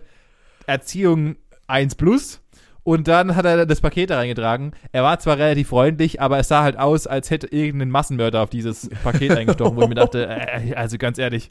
Erziehung 0.66 1.36
1 1.66 1.94
plus. 1.94 2.40
Und 2.82 3.08
dann 3.08 3.34
hat 3.34 3.46
er 3.46 3.64
das 3.64 3.80
Paket 3.80 4.10
da 4.10 4.18
reingetragen. 4.18 4.72
Er 4.92 5.02
war 5.02 5.18
zwar 5.18 5.38
relativ 5.38 5.68
freundlich, 5.68 6.20
aber 6.20 6.38
es 6.38 6.48
sah 6.48 6.62
halt 6.62 6.78
aus, 6.78 7.06
als 7.06 7.30
hätte 7.30 7.46
irgendein 7.46 7.90
Massenmörder 7.90 8.42
auf 8.42 8.50
dieses 8.50 8.90
Paket 9.02 9.30
eingestochen, 9.30 9.76
wo 9.76 9.82
ich 9.82 9.88
mir 9.88 9.94
dachte, 9.94 10.26
äh, 10.28 10.74
also 10.74 10.98
ganz 10.98 11.16
ehrlich, 11.16 11.48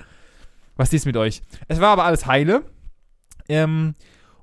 was 0.76 0.94
ist 0.94 1.06
mit 1.06 1.18
euch? 1.18 1.42
Es 1.68 1.80
war 1.80 1.90
aber 1.90 2.06
alles 2.06 2.26
heile. 2.26 2.64
Ähm, 3.50 3.96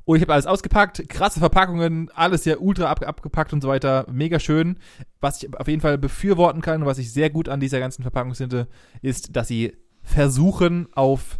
und 0.04 0.16
ich 0.16 0.22
habe 0.22 0.32
alles 0.32 0.46
ausgepackt, 0.46 1.08
krasse 1.08 1.38
Verpackungen, 1.38 2.10
alles 2.14 2.44
ja 2.44 2.56
ultra 2.58 2.90
ab, 2.90 3.06
abgepackt 3.06 3.52
und 3.52 3.62
so 3.62 3.68
weiter, 3.68 4.06
mega 4.10 4.40
schön. 4.40 4.78
Was 5.20 5.42
ich 5.42 5.54
auf 5.56 5.68
jeden 5.68 5.80
Fall 5.80 5.98
befürworten 5.98 6.62
kann 6.62 6.82
und 6.82 6.86
was 6.86 6.98
ich 6.98 7.12
sehr 7.12 7.30
gut 7.30 7.48
an 7.48 7.60
dieser 7.60 7.78
ganzen 7.78 8.02
Verpackung 8.02 8.34
finde, 8.34 8.66
ist, 9.02 9.36
dass 9.36 9.48
sie 9.48 9.76
versuchen 10.02 10.88
auf 10.94 11.38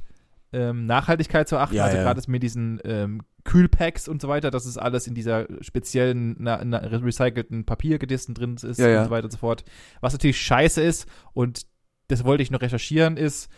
ähm, 0.53 0.87
Nachhaltigkeit 0.87 1.48
zu 1.48 1.59
achten. 1.59 1.76
Ja, 1.76 1.85
also 1.85 1.96
ja. 1.96 2.03
gerade 2.03 2.22
mit 2.29 2.42
diesen 2.42 2.81
ähm, 2.85 3.22
Kühlpacks 3.44 4.09
und 4.09 4.20
so 4.20 4.29
weiter, 4.29 4.50
dass 4.50 4.66
es 4.66 4.79
alles 4.79 5.07
in 5.07 5.14
dieser 5.14 5.46
speziellen, 5.62 6.37
na, 6.38 6.62
na, 6.64 6.79
recycelten 6.79 7.64
Papiergedissen 7.64 8.35
drin 8.35 8.57
ist 8.62 8.79
ja. 8.79 9.00
und 9.00 9.05
so 9.07 9.11
weiter 9.11 9.24
und 9.24 9.33
so 9.33 9.38
fort. 9.38 9.64
Was 10.00 10.12
natürlich 10.12 10.40
scheiße 10.40 10.83
ist 10.83 11.09
und 11.33 11.66
das 12.09 12.24
wollte 12.24 12.42
ich 12.42 12.50
noch 12.50 12.61
recherchieren, 12.61 13.16
ist, 13.16 13.48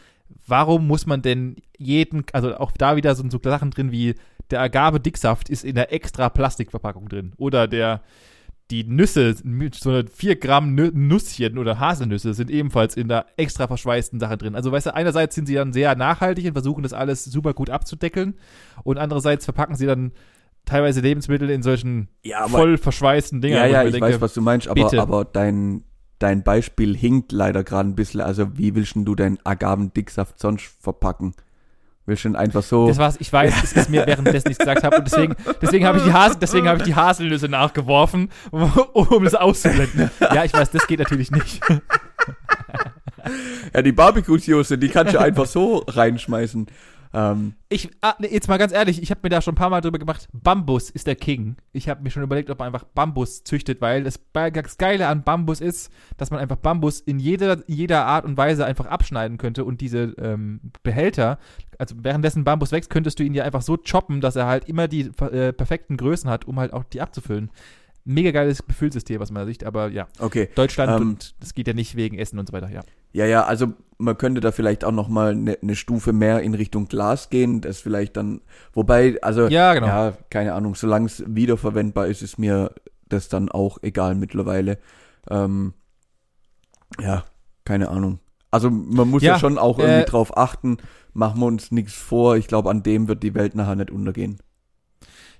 warum 0.46 0.86
muss 0.86 1.06
man 1.06 1.22
denn 1.22 1.56
jeden, 1.76 2.24
also 2.32 2.56
auch 2.56 2.72
da 2.72 2.96
wieder 2.96 3.14
so, 3.14 3.28
so 3.28 3.40
Sachen 3.42 3.70
drin 3.70 3.92
wie 3.92 4.14
der 4.50 4.60
Agave-Dicksaft 4.60 5.48
ist 5.48 5.64
in 5.64 5.74
der 5.74 5.92
extra 5.92 6.28
Plastikverpackung 6.28 7.08
drin 7.08 7.32
oder 7.36 7.66
der 7.68 8.02
die 8.70 8.84
Nüsse, 8.84 9.34
so 9.74 9.90
eine 9.90 10.06
4 10.06 10.36
Gramm 10.36 10.74
Nü 10.74 10.90
Nüsschen 10.94 11.58
oder 11.58 11.78
Haselnüsse 11.78 12.32
sind 12.32 12.50
ebenfalls 12.50 12.96
in 12.96 13.06
der 13.06 13.26
extra 13.36 13.66
verschweißten 13.66 14.18
Sache 14.18 14.38
drin. 14.38 14.54
Also 14.54 14.72
weißt 14.72 14.86
du, 14.86 14.94
einerseits 14.94 15.34
sind 15.34 15.46
sie 15.46 15.54
dann 15.54 15.74
sehr 15.74 15.94
nachhaltig 15.94 16.46
und 16.46 16.52
versuchen 16.52 16.82
das 16.82 16.94
alles 16.94 17.24
super 17.24 17.52
gut 17.52 17.68
abzudeckeln 17.68 18.34
und 18.82 18.96
andererseits 18.96 19.44
verpacken 19.44 19.76
sie 19.76 19.86
dann 19.86 20.12
teilweise 20.64 21.00
Lebensmittel 21.00 21.50
in 21.50 21.62
solchen 21.62 22.08
Ja, 22.24 22.44
aber, 22.44 22.58
voll 22.58 22.78
verschweißten 22.78 23.42
Dingern. 23.42 23.60
ja, 23.60 23.66
ja, 23.66 23.84
ich 23.84 23.92
denke, 23.92 24.08
weiß, 24.08 24.20
was 24.20 24.32
du 24.32 24.40
meinst, 24.40 24.68
aber, 24.68 24.82
bitte. 24.82 25.02
aber 25.02 25.24
dein, 25.26 25.84
dein 26.22 26.42
Beispiel 26.42 26.96
hinkt 26.96 27.32
leider 27.32 27.64
gerade 27.64 27.88
ein 27.88 27.94
bisschen. 27.94 28.20
Also, 28.20 28.56
wie 28.56 28.74
willst 28.74 28.94
du 28.94 29.14
deinen 29.14 29.38
Agavendicksaft 29.44 30.38
sonst 30.38 30.70
verpacken? 30.80 31.34
Willst 32.04 32.24
du 32.24 32.30
ihn 32.30 32.36
einfach 32.36 32.62
so. 32.62 32.88
Das 32.88 32.98
war's, 32.98 33.16
ich 33.20 33.32
weiß, 33.32 33.62
es 33.62 33.72
ist 33.74 33.90
mir 33.90 34.06
währenddessen 34.06 34.48
nicht 34.48 34.58
gesagt 34.58 34.82
habe 34.82 34.96
und 34.96 35.04
deswegen, 35.04 35.36
deswegen 35.60 35.86
habe 35.86 35.98
ich 35.98 36.04
die 36.04 36.12
Has 36.12 36.36
deswegen 36.36 36.66
habe 36.66 36.78
ich 36.78 36.84
die 36.84 36.96
Haselnüsse 36.96 37.48
nachgeworfen, 37.48 38.30
um, 38.50 39.22
das 39.22 39.34
auszublenden. 39.34 40.10
Ja, 40.20 40.44
ich 40.44 40.52
weiß, 40.52 40.70
das 40.72 40.86
geht 40.88 40.98
natürlich 40.98 41.30
nicht. 41.30 41.60
ja, 43.72 43.82
die 43.82 43.92
Barbecue-Soße, 43.92 44.78
die 44.78 44.88
kannst 44.88 45.14
du 45.14 45.20
einfach 45.20 45.46
so 45.46 45.84
reinschmeißen. 45.86 46.66
Ähm, 47.14 47.54
Ich, 47.68 47.90
ah, 48.00 48.14
nee, 48.18 48.28
jetzt 48.28 48.48
mal 48.48 48.58
ganz 48.58 48.72
ehrlich, 48.72 49.02
ich 49.02 49.10
habe 49.10 49.20
mir 49.22 49.28
da 49.28 49.42
schon 49.42 49.52
ein 49.52 49.56
paar 49.56 49.70
Mal 49.70 49.80
drüber 49.80 49.98
gemacht, 49.98 50.28
Bambus 50.32 50.90
ist 50.90 51.06
der 51.06 51.16
King. 51.16 51.56
Ich 51.72 51.88
habe 51.88 52.02
mir 52.02 52.10
schon 52.10 52.22
überlegt, 52.22 52.50
ob 52.50 52.58
man 52.58 52.66
einfach 52.66 52.84
Bambus 52.84 53.44
züchtet, 53.44 53.80
weil 53.80 54.04
das, 54.04 54.20
das 54.32 54.78
Geile 54.78 55.08
an 55.08 55.22
Bambus 55.22 55.60
ist, 55.60 55.90
dass 56.16 56.30
man 56.30 56.40
einfach 56.40 56.56
Bambus 56.56 57.00
in 57.00 57.18
jeder, 57.18 57.58
jeder 57.66 58.06
Art 58.06 58.24
und 58.24 58.36
Weise 58.36 58.64
einfach 58.64 58.86
abschneiden 58.86 59.38
könnte 59.38 59.64
und 59.64 59.80
diese 59.80 60.14
ähm, 60.18 60.60
Behälter, 60.82 61.38
also 61.78 61.96
währenddessen 61.98 62.44
Bambus 62.44 62.72
wächst, 62.72 62.90
könntest 62.90 63.18
du 63.18 63.24
ihn 63.24 63.34
ja 63.34 63.44
einfach 63.44 63.62
so 63.62 63.76
choppen, 63.76 64.20
dass 64.20 64.36
er 64.36 64.46
halt 64.46 64.68
immer 64.68 64.88
die 64.88 65.10
äh, 65.20 65.52
perfekten 65.52 65.96
Größen 65.96 66.30
hat, 66.30 66.46
um 66.46 66.58
halt 66.58 66.72
auch 66.72 66.84
die 66.84 67.00
abzufüllen. 67.00 67.50
Mega 68.04 68.32
geiles 68.32 68.62
Befüllsystem 68.62 69.22
aus 69.22 69.30
meiner 69.30 69.46
Sicht, 69.46 69.64
aber 69.64 69.88
ja, 69.88 70.08
okay. 70.18 70.48
Deutschland 70.54 71.00
Ähm, 71.00 71.08
und 71.08 71.34
das 71.40 71.54
geht 71.54 71.68
ja 71.68 71.72
nicht 71.72 71.94
wegen 71.96 72.18
Essen 72.18 72.38
und 72.38 72.48
so 72.48 72.52
weiter, 72.52 72.68
ja. 72.68 72.82
Ja, 73.12 73.26
ja, 73.26 73.44
also 73.44 73.74
man 73.98 74.18
könnte 74.18 74.40
da 74.40 74.50
vielleicht 74.52 74.84
auch 74.84 74.92
noch 74.92 75.08
mal 75.08 75.32
eine 75.32 75.58
ne 75.60 75.76
Stufe 75.76 76.12
mehr 76.12 76.40
in 76.40 76.54
Richtung 76.54 76.88
Glas 76.88 77.30
gehen, 77.30 77.60
das 77.60 77.78
vielleicht 77.78 78.16
dann, 78.16 78.40
wobei, 78.72 79.18
also 79.22 79.46
Ja, 79.46 79.74
genau. 79.74 79.86
ja, 79.86 80.12
keine 80.30 80.54
Ahnung, 80.54 80.74
solange 80.74 81.06
es 81.06 81.22
wiederverwendbar 81.26 82.08
ist, 82.08 82.22
ist 82.22 82.38
mir 82.38 82.72
das 83.08 83.28
dann 83.28 83.50
auch 83.50 83.78
egal 83.82 84.14
mittlerweile. 84.14 84.78
Ähm, 85.30 85.74
ja, 87.00 87.24
keine 87.64 87.88
Ahnung. 87.88 88.18
Also 88.50 88.70
man 88.70 89.08
muss 89.08 89.22
ja, 89.22 89.34
Ja, 89.34 89.38
schon 89.38 89.58
auch 89.58 89.78
irgendwie 89.78 90.02
äh, 90.02 90.06
drauf 90.06 90.36
achten, 90.36 90.78
machen 91.12 91.40
wir 91.40 91.46
uns 91.46 91.70
nichts 91.70 91.94
vor. 91.94 92.36
Ich 92.36 92.48
glaube, 92.48 92.70
an 92.70 92.82
dem 92.82 93.08
wird 93.08 93.22
die 93.22 93.34
Welt 93.34 93.54
nachher 93.54 93.76
nicht 93.76 93.90
untergehen. 93.90 94.38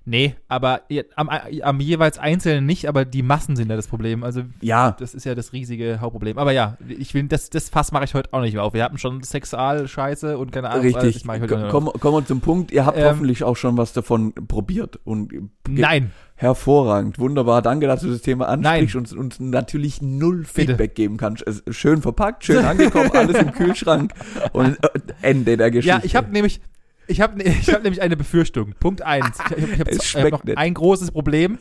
Nee, 0.05 0.35
aber 0.49 0.81
am, 1.15 1.29
am 1.29 1.81
jeweils 1.81 2.19
Einzelnen 2.19 2.67
nicht, 2.67 2.89
aber 2.89 3.05
die 3.05 3.23
Massen 3.23 3.55
sind 3.55 3.71
ja 3.71 3.77
das 3.77 3.87
Problem. 3.87 4.25
Also 4.25 4.43
Ja, 4.61 4.97
Das 4.99 5.15
ist 5.15 5.25
ja 5.25 5.35
das 5.37 5.53
riesige 5.53 6.01
Hauptproblem. 6.01 6.39
Aber 6.39 6.51
ja, 6.53 6.77
ich 6.89 7.15
will, 7.15 7.23
das, 7.29 7.51
das 7.51 7.69
Fass 7.69 7.93
mache 7.93 8.05
ich 8.05 8.15
heute 8.15 8.33
auch 8.33 8.41
nicht 8.41 8.55
mehr 8.55 8.65
auf. 8.65 8.75
Wir 8.75 8.83
hatten 8.85 8.99
schon 8.99 9.23
Sexualscheiße 9.23 10.37
und 10.39 10.51
keine 10.51 10.71
Ahnung. 10.71 10.85
also 10.85 10.99
richtig. 10.99 11.15
Das 11.15 11.25
mache 11.25 11.37
ich 11.37 11.43
heute 11.45 11.69
Ko- 11.69 11.81
nicht 11.81 12.01
Kommen 12.01 12.17
wir 12.17 12.27
zum 12.27 12.41
Punkt. 12.41 12.73
Ihr 12.73 12.85
habt 12.85 12.99
Ähm, 12.99 13.05
hoffentlich 13.05 13.45
auch 13.45 13.57
schon 13.57 13.77
was 13.77 13.93
davon 13.93 14.33
probiert 14.49 14.99
und. 15.05 15.33
Nein. 15.69 16.11
Hervorragend, 16.35 17.21
wunderbar. 17.21 17.63
Danke, 17.63 17.87
dass 17.87 18.01
du 18.01 18.11
das 18.11 18.23
Thema 18.23 18.49
ansprichst 18.49 18.95
Nein. 18.97 19.05
und 19.05 19.17
uns 19.17 19.39
natürlich 19.39 20.03
null 20.03 20.39
Bitte. 20.39 20.49
Feedback 20.73 20.97
geben 20.97 21.17
kannst. 21.17 21.43
Ist 21.43 21.63
schön 21.73 22.03
verpackt, 22.03 22.45
schön 22.45 22.65
angekommen, 22.65 23.13
alles 23.15 23.39
im 23.39 23.53
Kühlschrank 23.53 24.13
und 24.53 24.77
äh, 24.83 24.89
Ende 25.23 25.57
der 25.57 25.71
Geschichte. 25.71 25.99
Ja, 25.99 26.01
ich 26.05 26.17
habe 26.17 26.33
nämlich, 26.33 26.61
ich 27.07 27.21
habe 27.21 27.43
ich 27.43 27.69
hab 27.73 27.83
nämlich 27.83 28.03
eine 28.03 28.17
Befürchtung. 28.17 28.75
Punkt 28.81 29.03
eins. 29.03 29.39
Ich, 29.51 29.57
ich, 29.65 29.81
habe 29.81 29.91
Es 29.91 30.15
hab 30.15 30.31
noch 30.31 30.45
nicht. 30.45 30.59
ein 30.59 30.75
großes 30.75 31.11
Problem. 31.11 31.59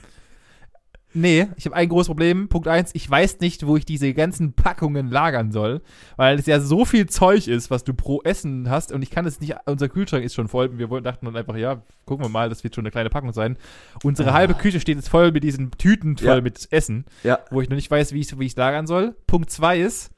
Nee, 1.13 1.47
ich 1.57 1.65
habe 1.65 1.75
ein 1.75 1.89
großes 1.89 2.07
Problem. 2.07 2.47
Punkt 2.47 2.69
eins, 2.69 2.91
ich 2.95 3.09
weiß 3.09 3.41
nicht, 3.41 3.67
wo 3.67 3.75
ich 3.75 3.83
diese 3.83 4.13
ganzen 4.13 4.53
Packungen 4.53 5.09
lagern 5.09 5.51
soll, 5.51 5.81
weil 6.15 6.39
es 6.39 6.45
ja 6.45 6.61
so 6.61 6.85
viel 6.85 7.05
Zeug 7.07 7.49
ist, 7.49 7.69
was 7.69 7.83
du 7.83 7.93
pro 7.93 8.21
Essen 8.21 8.69
hast 8.69 8.93
und 8.93 9.01
ich 9.01 9.09
kann 9.11 9.25
es 9.25 9.41
nicht, 9.41 9.57
unser 9.65 9.89
Kühlschrank 9.89 10.23
ist 10.23 10.35
schon 10.35 10.47
voll. 10.47 10.77
Wir 10.77 10.87
dachten 11.01 11.25
dann 11.25 11.35
einfach, 11.35 11.57
ja, 11.57 11.81
gucken 12.05 12.23
wir 12.23 12.29
mal, 12.29 12.47
das 12.47 12.63
wird 12.63 12.75
schon 12.75 12.83
eine 12.83 12.91
kleine 12.91 13.09
Packung 13.09 13.33
sein. 13.33 13.57
Unsere 14.05 14.29
Ah. 14.31 14.35
halbe 14.35 14.53
Küche 14.53 14.79
steht 14.79 14.95
jetzt 14.95 15.09
voll 15.09 15.33
mit 15.33 15.43
diesen 15.43 15.71
Tüten 15.71 16.15
voll 16.15 16.27
Ja. 16.27 16.41
mit 16.41 16.65
Essen, 16.71 17.03
Ja, 17.23 17.39
wo 17.49 17.59
ich 17.59 17.67
noch 17.67 17.75
nicht 17.75 17.91
weiß, 17.91 18.13
wie 18.13 18.21
ich 18.21 18.39
wie 18.39 18.45
ich 18.45 18.55
lagern 18.55 18.87
soll. 18.87 19.13
Punkt 19.27 19.49
zwei 19.49 19.81
ist, 19.81 20.11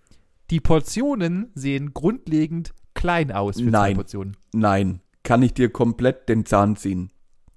die 0.51 0.59
Portionen 0.59 1.49
sehen 1.55 1.95
grundlegend 1.95 2.71
klein 2.93 3.31
aus 3.31 3.59
für 3.59 3.63
Nein. 3.71 3.95
Portionen. 3.95 4.37
nein, 4.53 4.99
kann 5.23 5.41
ich 5.41 5.53
dir 5.53 5.69
komplett 5.69 6.27
den 6.29 6.45
Zahn 6.45 6.75
ziehen. 6.75 7.09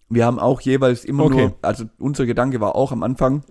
Wir 0.09 0.25
haben 0.25 0.39
auch 0.39 0.61
jeweils 0.61 1.05
immer 1.05 1.25
Okay. 1.25 1.47
nur, 1.49 1.57
also 1.63 1.85
unser 1.99 2.27
Gedanke 2.27 2.61
war 2.61 2.77
auch 2.77 2.93
am 2.93 3.03
Anfang, 3.03 3.43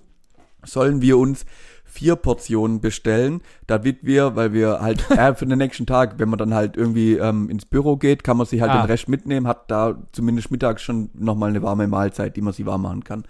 sollen 0.63 1.01
wir 1.01 1.17
uns 1.17 1.45
vier 1.83 2.15
Portionen 2.15 2.81
bestellen, 2.81 3.41
damit 3.67 3.99
wir, 4.03 4.35
weil 4.35 4.53
wir 4.53 4.79
halt 4.81 5.09
äh, 5.11 5.35
für 5.35 5.45
den 5.45 5.57
nächsten 5.57 5.85
Tag, 5.85 6.15
wenn 6.17 6.29
man 6.29 6.39
dann 6.39 6.53
halt 6.53 6.75
irgendwie 6.77 7.13
ähm, 7.17 7.49
ins 7.49 7.65
Büro 7.65 7.97
geht, 7.97 8.23
kann 8.23 8.37
man 8.37 8.45
sich 8.47 8.61
halt 8.61 8.71
Ah. 8.71 8.81
den 8.81 8.85
Rest 8.85 9.07
mitnehmen, 9.09 9.47
hat 9.47 9.69
da 9.69 10.01
zumindest 10.11 10.49
mittags 10.49 10.81
schon 10.81 11.09
nochmal 11.13 11.49
eine 11.49 11.61
warme 11.61 11.87
Mahlzeit, 11.87 12.35
die 12.35 12.41
man 12.41 12.53
sich 12.53 12.65
warm 12.65 12.81
machen 12.83 13.03
kann. 13.03 13.23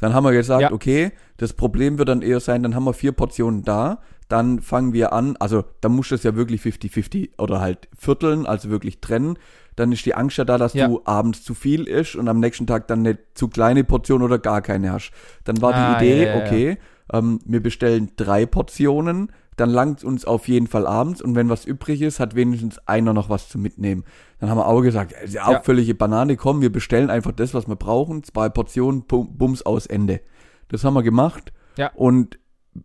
Dann 0.00 0.14
haben 0.14 0.24
wir 0.24 0.32
gesagt, 0.32 0.62
Ja. 0.62 0.72
okay, 0.72 1.12
das 1.36 1.52
Problem 1.52 1.98
wird 1.98 2.08
dann 2.08 2.22
eher 2.22 2.40
sein, 2.40 2.62
dann 2.62 2.74
haben 2.74 2.84
wir 2.84 2.92
vier 2.94 3.12
Portionen 3.12 3.62
da, 3.64 4.00
dann 4.28 4.60
fangen 4.60 4.92
wir 4.94 5.12
an, 5.12 5.36
also 5.38 5.64
da 5.80 5.88
musst 5.88 6.10
du 6.10 6.14
es 6.14 6.22
ja 6.22 6.34
wirklich 6.34 6.62
50-50 6.62 7.38
oder 7.38 7.60
halt 7.60 7.88
vierteln, 7.96 8.46
also 8.46 8.70
wirklich 8.70 9.00
trennen. 9.00 9.36
Dann 9.76 9.90
ist 9.92 10.04
die 10.04 10.14
Angst 10.14 10.36
ja 10.36 10.44
da, 10.44 10.58
dass 10.58 10.74
Ja. 10.74 10.86
du 10.88 11.00
abends 11.04 11.42
zu 11.42 11.54
viel 11.54 11.84
isst 11.84 12.14
und 12.16 12.28
am 12.28 12.40
nächsten 12.40 12.66
Tag 12.66 12.88
dann 12.88 13.00
eine 13.00 13.18
zu 13.34 13.48
kleine 13.48 13.84
Portion 13.84 14.22
oder 14.22 14.38
gar 14.38 14.60
keine 14.62 14.92
hast. 14.92 15.12
Dann 15.44 15.60
war 15.62 15.74
Ah, 15.74 15.98
die 15.98 16.04
Idee, 16.06 16.24
ja, 16.26 16.36
ja, 16.38 16.44
okay, 16.44 16.78
ähm, 17.12 17.38
wir 17.44 17.62
bestellen 17.62 18.10
drei 18.16 18.44
Portionen, 18.46 19.32
dann 19.56 19.68
langt 19.70 20.02
uns 20.02 20.24
auf 20.24 20.48
jeden 20.48 20.66
Fall 20.66 20.86
abends 20.86 21.20
und 21.20 21.34
wenn 21.34 21.48
was 21.50 21.64
übrig 21.66 22.00
ist, 22.00 22.20
hat 22.20 22.34
wenigstens 22.34 22.78
einer 22.88 23.12
noch 23.12 23.28
was 23.28 23.48
zu 23.50 23.58
mitnehmen. 23.58 24.04
Dann 24.38 24.48
haben 24.50 24.56
wir 24.58 24.66
auch 24.66 24.80
gesagt, 24.80 25.12
ist 25.12 25.34
ja 25.34 25.46
auch 25.46 25.62
völlige 25.62 25.94
Banane, 25.94 26.36
komm, 26.36 26.60
wir 26.62 26.72
bestellen 26.72 27.10
einfach 27.10 27.32
das, 27.32 27.52
was 27.54 27.68
wir 27.68 27.76
brauchen, 27.76 28.22
zwei 28.24 28.48
Portionen, 28.48 29.02
bum- 29.06 29.36
bums 29.36 29.62
aus 29.62 29.86
Ende. 29.86 30.20
Das 30.68 30.84
haben 30.84 30.94
wir 30.94 31.02
gemacht 31.02 31.52
Ja. 31.76 31.90
und 31.94 32.38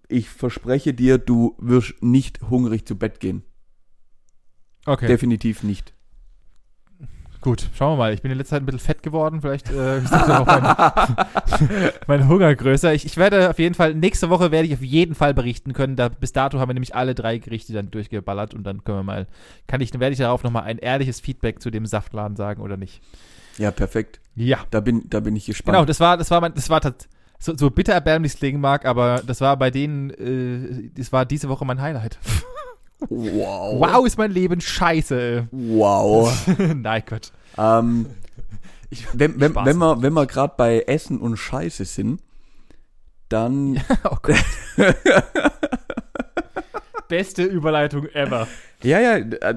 ich 0.10 0.30
verspreche 0.30 0.94
dir, 0.94 1.18
du 1.18 1.56
wirst 1.58 1.96
nicht 2.04 2.42
hungrig 2.50 2.86
zu 2.86 2.98
Bett 2.98 3.22
gehen. 3.22 3.44
Okay. 4.86 5.08
Definitiv 5.08 5.64
nicht. 5.64 5.94
Gut, 7.48 7.70
schauen 7.78 7.94
wir 7.94 7.96
mal. 7.96 8.14
Ich 8.14 8.22
bin 8.22 8.30
in 8.30 8.38
letzter 8.38 8.58
Zeit 8.58 8.64
ein 8.64 8.66
bisschen 8.66 8.82
fett 8.82 9.04
geworden. 9.04 9.40
Vielleicht 9.40 9.72
äh, 9.72 10.00
ist 10.00 10.12
das 10.12 10.30
auch 10.30 10.46
mein, 10.46 11.90
mein 12.08 12.28
Hunger 12.28 12.54
größer. 12.54 12.94
Ich, 12.94 13.06
ich 13.06 13.16
werde 13.16 13.50
auf 13.50 13.58
jeden 13.58 13.74
Fall, 13.74 13.94
nächste 13.94 14.30
Woche 14.30 14.52
werde 14.52 14.68
ich 14.68 14.74
auf 14.74 14.82
jeden 14.82 15.16
Fall 15.16 15.34
berichten 15.34 15.72
können. 15.72 15.96
Da, 15.96 16.10
bis 16.10 16.34
dato 16.34 16.60
haben 16.60 16.68
wir 16.68 16.74
nämlich 16.74 16.94
alle 16.94 17.16
drei 17.16 17.38
Gerichte 17.38 17.72
dann 17.72 17.90
durchgeballert 17.90 18.54
und 18.54 18.66
dann 18.66 18.84
können 18.84 18.98
wir 18.98 19.04
mal, 19.04 19.28
kann 19.66 19.80
ich, 19.80 19.98
werde 19.98 20.12
ich 20.12 20.20
darauf 20.20 20.44
nochmal 20.44 20.64
ein 20.64 20.78
ehrliches 20.78 21.22
Feedback 21.22 21.62
zu 21.62 21.72
dem 21.72 21.86
Saftladen 21.86 22.36
sagen 22.36 22.62
oder 22.62 22.76
nicht. 22.76 23.00
Ja, 23.58 23.72
perfekt. 23.72 24.20
Ja. 24.36 24.58
Da 24.70 24.82
bin, 24.82 25.04
da 25.10 25.22
bin 25.22 25.34
ich 25.38 25.46
gespannt. 25.46 25.74
Genau, 25.74 25.86
das 25.86 26.02
war, 26.02 26.18
das 26.18 26.30
war 26.30 26.42
mein, 26.42 26.54
das 26.54 26.70
war 26.70 26.82
tats- 26.82 27.08
so, 27.40 27.56
so 27.56 27.70
bitter 27.72 27.94
erbärmlich 27.94 28.34
es 28.34 28.40
klingen 28.40 28.60
mag, 28.60 28.84
aber 28.84 29.22
das 29.26 29.40
war 29.40 29.56
bei 29.56 29.72
denen, 29.72 30.10
äh, 30.10 30.90
das 30.98 31.14
war 31.14 31.26
diese 31.26 31.48
Woche 31.48 31.64
mein 31.64 31.80
Highlight. 31.80 32.20
Wow. 33.10 33.80
Wow, 33.80 34.06
ist 34.06 34.18
mein 34.18 34.32
Leben 34.32 34.60
scheiße. 34.60 35.48
Wow. 35.52 36.46
Nein, 36.76 37.04
Gott. 37.06 37.32
Ähm, 37.58 38.06
wenn, 39.14 39.40
wenn, 39.40 39.52
Spaß. 39.52 39.66
wenn 39.66 39.78
wir, 39.78 40.02
wenn 40.02 40.14
wir 40.14 40.26
gerade 40.26 40.54
bei 40.58 40.82
Essen 40.82 41.20
und 41.20 41.38
Scheiße 41.38 41.86
sind, 41.86 42.22
dann 43.30 43.80
Oh 44.04 44.18
Gott. 44.22 44.36
Beste 47.08 47.44
Überleitung 47.44 48.08
ever. 48.08 48.48
Ja, 48.84 49.00
ja, 49.00 49.16
äh, 49.18 49.56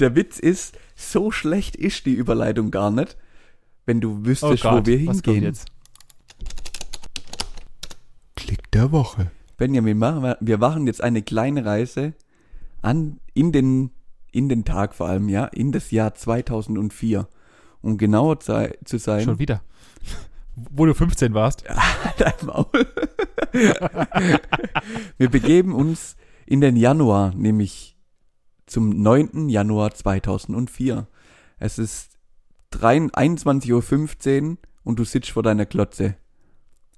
der 0.00 0.16
Witz 0.16 0.38
ist, 0.38 0.76
so 0.96 1.30
schlecht 1.30 1.76
ist 1.76 2.06
die 2.06 2.14
Überleitung 2.14 2.70
gar 2.70 2.90
nicht, 2.90 3.16
wenn 3.86 4.00
du 4.00 4.20
Oh 4.22 4.26
wüsstest, 4.26 4.62
Gott, 4.64 4.82
wo 4.82 4.86
wir 4.86 4.98
hingehen. 4.98 5.42
jetzt? 5.44 5.66
Klick 8.36 8.70
der 8.72 8.92
Woche. 8.92 9.30
Benjamin, 9.56 9.98
machen 9.98 10.22
wir, 10.22 10.36
wir 10.40 10.58
machen 10.58 10.86
jetzt 10.86 11.02
eine 11.02 11.22
kleine 11.22 11.64
Reise 11.64 12.14
an, 12.82 13.18
in 13.34 13.52
den, 13.52 13.90
in 14.30 14.48
den 14.48 14.64
Tag 14.64 14.94
vor 14.94 15.08
allem, 15.08 15.28
ja, 15.28 15.44
in 15.46 15.72
das 15.72 15.90
Jahr 15.90 16.14
2004. 16.14 17.28
Um 17.80 17.96
genauer 17.98 18.40
zu, 18.40 18.98
sein. 18.98 19.24
Schon 19.24 19.38
wieder. 19.38 19.62
Wo 20.54 20.86
du 20.86 20.94
15 20.94 21.34
warst. 21.34 21.64
Dein 22.18 22.34
Maul. 22.44 22.66
wir 25.16 25.30
begeben 25.30 25.74
uns 25.74 26.16
in 26.46 26.60
den 26.60 26.76
Januar, 26.76 27.34
nämlich 27.34 27.96
zum 28.66 28.90
9. 28.90 29.48
Januar 29.48 29.92
2004. 29.92 31.06
Es 31.58 31.78
ist 31.78 32.18
3 32.70 32.98
21.15 32.98 34.50
Uhr 34.50 34.58
und 34.84 34.98
du 34.98 35.04
sitzt 35.04 35.30
vor 35.30 35.42
deiner 35.42 35.66
Klotze. 35.66 36.16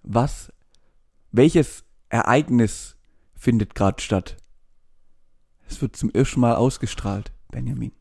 Was, 0.02 0.52
welches 1.30 1.84
Ereignis 2.08 2.96
findet 3.34 3.74
gerade 3.74 4.00
statt? 4.00 4.36
Es 5.68 5.80
wird 5.80 5.96
zum 5.96 6.10
ersten 6.10 6.40
Mal 6.40 6.56
ausgestrahlt, 6.56 7.32
Benjamin. 7.50 7.92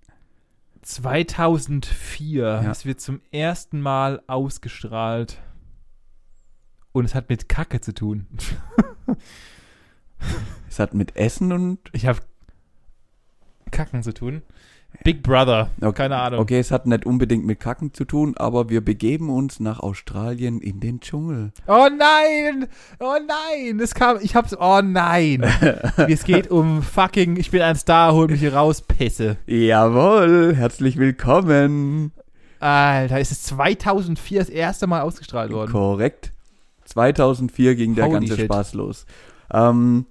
2004. 0.90 2.42
Ja. 2.42 2.72
Es 2.72 2.84
wird 2.84 3.00
zum 3.00 3.22
ersten 3.32 3.80
Mal 3.80 4.24
ausgestrahlt. 4.26 5.38
Und 6.92 7.06
es 7.06 7.14
hat 7.14 7.30
mit 7.30 7.48
Kacke 7.48 7.80
zu 7.80 7.94
tun. 7.94 8.28
Es 10.68 10.80
hat 10.80 10.94
mit 10.94 11.16
Essen 11.16 11.54
und 11.54 11.80
Ich 11.94 12.06
habe 12.06 12.20
Kacken 13.72 14.04
zu 14.04 14.14
tun. 14.14 14.42
Big 15.04 15.24
Brother. 15.24 15.70
Okay, 15.82 15.94
Keine 15.94 16.18
Ahnung. 16.18 16.40
Okay, 16.42 16.60
es 16.60 16.72
hat 16.72 16.86
nicht 16.86 17.06
unbedingt 17.06 17.46
mit 17.46 17.60
Kacken 17.60 17.94
zu 17.94 18.06
tun, 18.06 18.36
aber 18.38 18.70
wir 18.70 18.84
begeben 18.84 19.30
uns 19.30 19.60
nach 19.60 19.80
Australien 19.80 20.60
in 20.60 20.80
den 20.80 21.00
Dschungel. 21.00 21.52
Oh 21.68 21.88
nein! 21.96 22.68
Oh 23.00 23.18
nein! 23.26 23.80
Es 23.80 23.96
kam. 23.96 24.18
Ich 24.22 24.36
hab's. 24.36 24.56
Oh 24.60 24.82
nein! 24.84 25.44
es 26.10 26.24
geht 26.24 26.52
um 26.52 26.82
fucking. 26.82 27.38
Ich 27.38 27.52
bin 27.52 27.62
ein 27.62 27.76
Star, 27.76 28.14
hol 28.14 28.28
mich 28.28 28.42
hier 28.42 28.54
raus, 28.54 28.82
Pisse. 28.82 29.38
Jawohl, 29.48 30.54
herzlich 30.56 30.98
willkommen. 30.98 32.12
Alter, 32.60 33.20
ist 33.20 33.32
es 33.32 33.44
2004 33.44 34.40
das 34.40 34.50
erste 34.50 34.86
Mal 34.88 35.02
ausgestrahlt 35.02 35.52
worden? 35.52 35.72
Korrekt. 35.72 36.34
2004 36.86 37.76
ging 37.76 37.96
der 37.96 38.06
Holy 38.06 38.14
ganze 38.16 38.36
shit. 38.36 38.46
Spaß 38.46 38.74
los. 38.74 39.06
Ähm, 39.54 40.06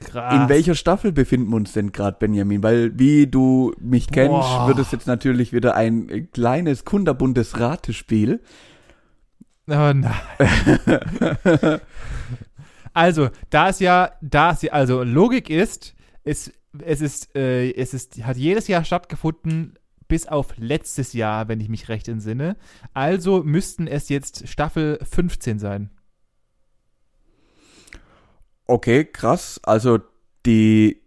Krass. 0.00 0.34
in 0.34 0.48
welcher 0.48 0.74
Staffel 0.74 1.12
befinden 1.12 1.50
wir 1.50 1.56
uns 1.56 1.72
denn 1.72 1.92
gerade, 1.92 2.16
Benjamin? 2.18 2.62
Weil, 2.62 2.98
wie 2.98 3.26
du 3.26 3.72
mich 3.80 4.08
kennst, 4.08 4.30
Boah. 4.30 4.68
wird 4.68 4.78
es 4.78 4.92
jetzt 4.92 5.06
natürlich 5.06 5.52
wieder 5.52 5.74
ein 5.74 6.28
kleines, 6.32 6.84
kunderbuntes 6.84 7.58
Ratespiel. 7.58 8.40
Oh 9.68 9.92
nein. 9.92 10.12
also, 12.92 13.30
da 13.50 13.68
es 13.68 13.80
ja, 13.80 14.12
da 14.20 14.52
es 14.52 14.62
ja, 14.62 14.72
also 14.72 15.02
Logik 15.02 15.50
ist, 15.50 15.94
es, 16.22 16.52
es 16.84 17.00
ist, 17.00 17.34
äh, 17.34 17.72
es 17.72 17.94
ist, 17.94 18.24
hat 18.24 18.36
jedes 18.36 18.68
Jahr 18.68 18.84
stattgefunden, 18.84 19.74
bis 20.08 20.26
auf 20.26 20.54
letztes 20.56 21.12
Jahr, 21.12 21.48
wenn 21.48 21.60
ich 21.60 21.68
mich 21.68 21.88
recht 21.88 22.08
entsinne. 22.08 22.56
Also 22.94 23.42
müssten 23.42 23.86
es 23.86 24.08
jetzt 24.08 24.48
Staffel 24.48 24.98
15 25.02 25.58
sein. 25.58 25.90
Okay, 28.66 29.04
krass. 29.04 29.60
Also 29.62 30.00
die 30.44 31.02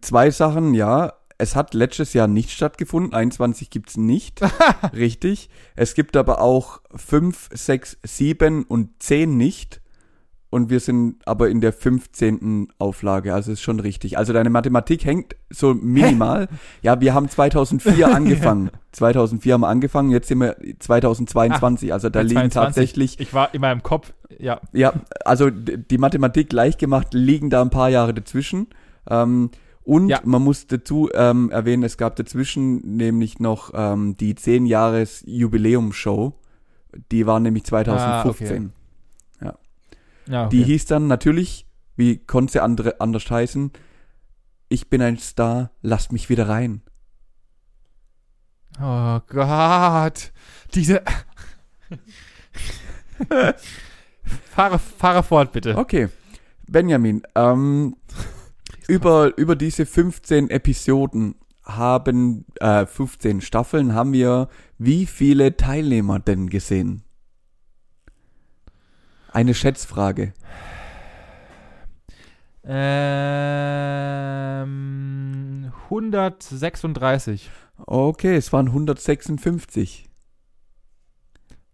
zwei 0.00 0.30
Sachen, 0.30 0.74
ja. 0.74 1.14
Es 1.40 1.54
hat 1.54 1.72
letztes 1.72 2.14
Jahr 2.14 2.26
nicht 2.26 2.50
stattgefunden. 2.50 3.14
21 3.14 3.70
gibt's 3.70 3.96
nicht. 3.96 4.40
Richtig. 4.92 5.48
Es 5.76 5.94
gibt 5.94 6.16
aber 6.16 6.40
auch 6.40 6.80
5, 6.94 7.50
6, 7.52 7.98
7 8.02 8.64
und 8.64 9.00
10 9.00 9.36
nicht. 9.36 9.80
Und 10.50 10.70
wir 10.70 10.80
sind 10.80 11.16
aber 11.26 11.50
in 11.50 11.60
der 11.60 11.74
15. 11.74 12.68
Auflage. 12.78 13.34
Also 13.34 13.52
ist 13.52 13.60
schon 13.60 13.80
richtig. 13.80 14.16
Also 14.16 14.32
deine 14.32 14.48
Mathematik 14.48 15.04
hängt 15.04 15.36
so 15.50 15.74
minimal. 15.74 16.48
Ja, 16.82 17.00
wir 17.00 17.12
haben 17.12 17.28
2004 17.28 18.08
angefangen. 18.14 18.70
2004 18.92 19.52
haben 19.54 19.60
wir 19.60 19.68
angefangen. 19.68 20.10
Jetzt 20.10 20.28
sind 20.28 20.38
wir 20.38 20.56
2022. 20.78 21.92
also 21.92 22.08
da 22.08 22.20
liegen 22.20 22.50
22. 22.50 22.54
tatsächlich 22.54 23.20
Ich 23.20 23.34
war 23.34 23.52
in 23.52 23.60
meinem 23.60 23.82
Kopf, 23.82 24.12
ja. 24.38 24.60
ja, 24.72 24.94
also 25.24 25.50
die 25.50 25.98
Mathematik 25.98 26.48
gleich 26.48 26.78
gemacht, 26.78 27.08
liegen 27.12 27.50
da 27.50 27.60
ein 27.60 27.70
paar 27.70 27.90
Jahre 27.90 28.14
dazwischen. 28.14 28.68
Ähm, 29.10 29.50
und 29.84 30.08
Ja. 30.08 30.20
man 30.24 30.42
muss 30.42 30.66
dazu 30.66 31.10
ähm, 31.14 31.50
erwähnen, 31.50 31.82
es 31.82 31.96
gab 31.98 32.16
dazwischen 32.16 32.96
nämlich 32.96 33.38
noch 33.38 33.72
ähm, 33.74 34.16
die 34.16 34.34
10 34.34 34.66
Jahres 34.66 35.22
Jubiläum-Show. 35.26 36.32
Die 37.12 37.26
war 37.26 37.38
nämlich 37.40 37.64
2015. 37.64 38.72
ja 40.28 40.46
okay. 40.46 40.56
Die 40.56 40.64
hieß 40.64 40.86
dann 40.86 41.06
natürlich, 41.06 41.66
wie 41.96 42.18
konnte 42.18 42.52
sie 42.54 42.62
andere, 42.62 43.00
anders 43.00 43.30
heißen, 43.30 43.72
ich 44.68 44.90
bin 44.90 45.02
ein 45.02 45.18
Star, 45.18 45.70
lasst 45.82 46.12
mich 46.12 46.28
wieder 46.28 46.48
rein. 46.48 46.82
Oh 48.80 49.20
Gott. 49.26 50.32
Diese. 50.74 51.02
fahre, 54.50 54.78
fahre 54.78 55.22
fort, 55.22 55.52
bitte. 55.52 55.76
Okay, 55.76 56.08
Benjamin, 56.68 57.22
ähm, 57.34 57.96
über, 58.86 59.36
über 59.36 59.56
diese 59.56 59.86
15 59.86 60.50
Episoden 60.50 61.34
haben, 61.64 62.44
äh, 62.60 62.86
15 62.86 63.40
Staffeln 63.40 63.94
haben 63.94 64.12
wir 64.12 64.48
wie 64.78 65.06
viele 65.06 65.56
Teilnehmer 65.56 66.20
denn 66.20 66.48
gesehen? 66.48 67.04
Eine 69.30 69.54
Schätzfrage. 69.54 70.32
Ähm, 74.78 75.72
136. 75.90 77.50
Okay, 77.86 78.36
es 78.36 78.52
waren 78.52 78.66
156. 78.68 80.04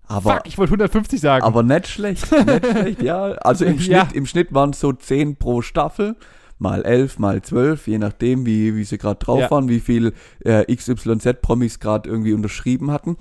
Aber, 0.06 0.34
Fuck, 0.34 0.42
ich 0.46 0.58
wollte 0.58 0.70
150 0.72 1.18
sagen. 1.20 1.44
aber 1.44 1.62
nicht 1.62 1.86
schlecht, 1.88 2.30
nicht 2.30 2.66
schlecht, 2.66 3.02
ja. 3.02 3.22
Also 3.40 3.64
im 3.64 3.78
Schnitt, 3.80 3.88
Ja. 3.90 4.08
im 4.12 4.26
Schnitt 4.26 4.52
waren 4.52 4.70
es 4.70 4.80
so 4.80 4.92
10 4.92 5.36
pro 5.36 5.62
Staffel, 5.62 6.16
mal 6.58 6.84
11, 6.84 7.18
mal 7.18 7.40
12, 7.40 7.86
je 7.88 7.96
nachdem, 7.98 8.44
wie, 8.44 8.76
wie 8.76 8.84
sie 8.84 8.98
gerade 8.98 9.18
drauf 9.18 9.40
Ja. 9.40 9.50
waren, 9.50 9.68
wie 9.70 9.80
viel 9.80 10.12
äh, 10.44 10.64
XYZ-Promis 10.74 11.80
gerade 11.80 12.08
irgendwie 12.10 12.34
unterschrieben 12.34 12.90
hatten. 12.90 13.16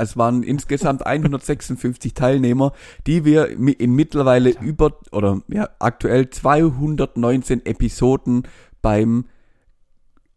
Es 0.00 0.16
waren 0.16 0.42
insgesamt 0.42 1.06
156 1.06 2.14
Teilnehmer, 2.14 2.72
die 3.06 3.24
wir 3.24 3.48
in 3.48 3.94
mittlerweile 3.94 4.50
über 4.50 4.92
oder 5.12 5.40
ja 5.48 5.68
aktuell 5.78 6.30
219 6.30 7.66
Episoden 7.66 8.42
beim 8.82 9.26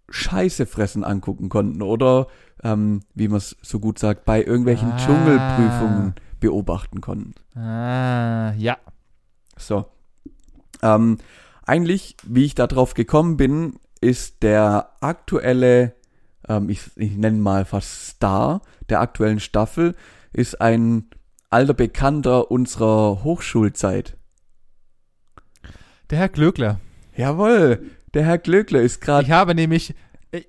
Scheißefressen 0.10 1.04
angucken 1.04 1.50
konnten 1.50 1.82
oder 1.82 2.28
ähm, 2.64 3.02
wie 3.16 3.28
man 3.28 3.38
es 3.38 3.56
so 3.62 3.80
gut 3.80 3.98
sagt, 3.98 4.26
bei 4.26 4.44
irgendwelchen 4.44 4.92
Ah. 4.92 4.98
Dschungelprüfungen 4.98 6.16
beobachten 6.40 7.02
konnten. 7.02 7.34
Ah, 7.58 8.54
ja. 8.54 8.78
So. 9.58 9.86
Ähm, 10.82 11.18
eigentlich, 11.66 12.18
wie 12.24 12.46
ich 12.46 12.56
da 12.56 12.68
drauf 12.68 12.94
gekommen 12.94 13.38
bin, 13.38 13.76
ist 14.02 14.44
der 14.44 14.90
aktuelle, 15.00 15.94
ähm, 16.48 16.70
ich, 16.70 16.82
ich 16.96 17.16
nenne 17.16 17.38
mal 17.38 17.66
fast 17.66 18.08
Star 18.08 18.62
der 18.92 19.02
aktuellen 19.02 19.40
Staffel, 19.40 19.96
ist 20.34 20.62
ein 20.62 21.06
alter 21.50 21.74
Bekannter 21.74 22.52
unserer 22.52 23.24
Hochschulzeit. 23.24 24.18
Der 26.10 26.20
Herr 26.20 26.30
Glöckler. 26.30 26.80
Jawohl, 27.16 27.84
der 28.14 28.24
Herr 28.24 28.38
Glöckler 28.38 28.82
ist 28.82 29.02
gerade. 29.02 29.26
Ich 29.26 29.32
habe 29.32 29.56
nämlich, 29.56 29.96
ich, 30.32 30.48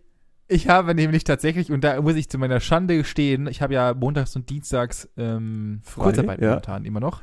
ich 0.49 0.69
habe 0.69 0.95
nämlich 0.95 1.25
tatsächlich, 1.25 1.73
und 1.73 1.83
da 1.83 2.01
muss 2.01 2.17
ich 2.17 2.29
zu 2.29 2.39
meiner 2.39 2.61
Schande 2.61 2.97
gestehen, 2.97 3.47
ich 3.47 3.63
habe 3.63 3.75
ja 3.75 3.95
montags 3.95 4.37
und 4.37 4.51
dienstags 4.51 5.09
ähm, 5.17 5.81
Frei, 5.83 6.05
Kurzarbeit 6.05 6.41
ja. 6.41 6.49
momentan 6.51 6.85
immer 6.85 7.01
noch. 7.01 7.23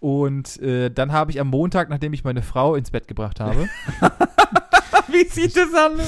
Und 0.00 0.60
äh, 0.60 0.90
dann 0.90 1.12
habe 1.12 1.30
ich 1.30 1.40
am 1.40 1.48
Montag, 1.48 1.88
nachdem 1.88 2.12
ich 2.12 2.24
meine 2.24 2.42
Frau 2.42 2.74
ins 2.74 2.90
Bett 2.90 3.08
gebracht 3.08 3.40
habe, 3.40 3.68
Wie 5.08 5.24
sieht 5.28 5.56
das 5.56 5.72
an? 5.74 5.92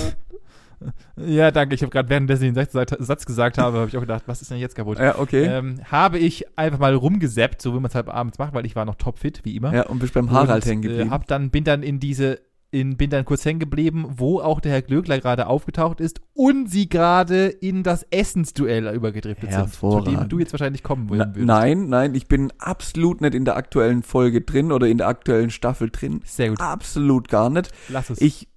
ja, 1.17 1.51
danke, 1.51 1.75
ich 1.75 1.83
habe 1.83 1.91
gerade 1.91 2.09
währenddessen 2.09 2.53
den 2.53 2.55
Satz, 2.55 3.27
gesagt 3.27 3.59
habe, 3.59 3.79
habe 3.79 3.89
ich 3.89 3.97
auch 3.97 4.01
gedacht, 4.01 4.25
was 4.27 4.43
ist 4.43 4.51
denn 4.51 4.59
jetzt 4.59 4.75
kaputt? 4.75 4.99
Ja, 4.99 5.19
okay. 5.19 5.45
Ähm, 5.45 5.81
habe 5.91 6.19
ich 6.19 6.45
einfach 6.59 6.79
mal 6.79 6.95
rumgesappt, 6.95 7.61
so 7.63 7.73
wie 7.73 7.81
man 7.81 7.87
es 7.87 7.95
halt 7.95 8.09
abends 8.09 8.39
macht, 8.39 8.55
weil 8.55 8.67
ich 8.67 8.77
war 8.77 8.85
noch 8.85 8.97
topfit, 8.97 9.41
wie 9.45 9.57
immer. 9.57 9.75
ja, 9.75 9.87
und 9.87 9.99
bist 9.99 10.15
beim 10.15 10.31
Harald 10.31 10.65
hängen 10.65 10.83
geblieben. 10.83 11.13
Äh, 11.13 11.19
dann, 11.27 11.51
bin 11.51 11.65
dann 11.65 11.83
in 11.83 12.01
diese, 12.01 12.41
in, 12.71 12.97
bin 12.97 13.11
dann 13.11 13.25
kurz 13.25 13.45
hängen 13.45 13.61
geblieben, 13.61 14.07
wo 14.17 14.41
auch 14.41 14.61
der 14.61 14.73
Herr 14.73 14.83
Glöckler 14.83 15.19
gerade 15.21 15.47
aufgetaucht 15.47 16.01
ist 16.01 16.21
und 16.35 16.69
sie 16.71 16.89
gerade 16.89 17.47
in 17.47 17.83
das 17.83 18.05
Essensduell 18.11 18.93
übergedriftet 18.95 19.53
sind, 19.53 19.73
zu 19.73 20.01
dem 20.01 20.29
du 20.29 20.39
jetzt 20.39 20.53
wahrscheinlich 20.53 20.83
kommen 20.83 21.07
Na, 21.11 21.19
würdest. 21.27 21.47
nein, 21.47 21.89
nein, 21.89 22.15
ich 22.15 22.27
bin 22.29 22.53
absolut 22.59 23.21
nicht 23.21 23.35
in 23.35 23.45
der 23.45 23.57
aktuellen 23.57 24.03
Folge 24.03 24.41
drin 24.43 24.73
oder 24.73 24.89
in 24.89 24.99
der 24.99 25.07
aktuellen 25.09 25.51
Staffel 25.51 25.91
drin. 25.91 26.21
Sehr 26.25 26.51
gut, 26.51 26.61
Absolut 26.61 27.29
gar 27.29 27.51
nicht. 27.51 27.71
lass 27.89 28.11
es. 28.11 28.21
Ich, 28.21 28.49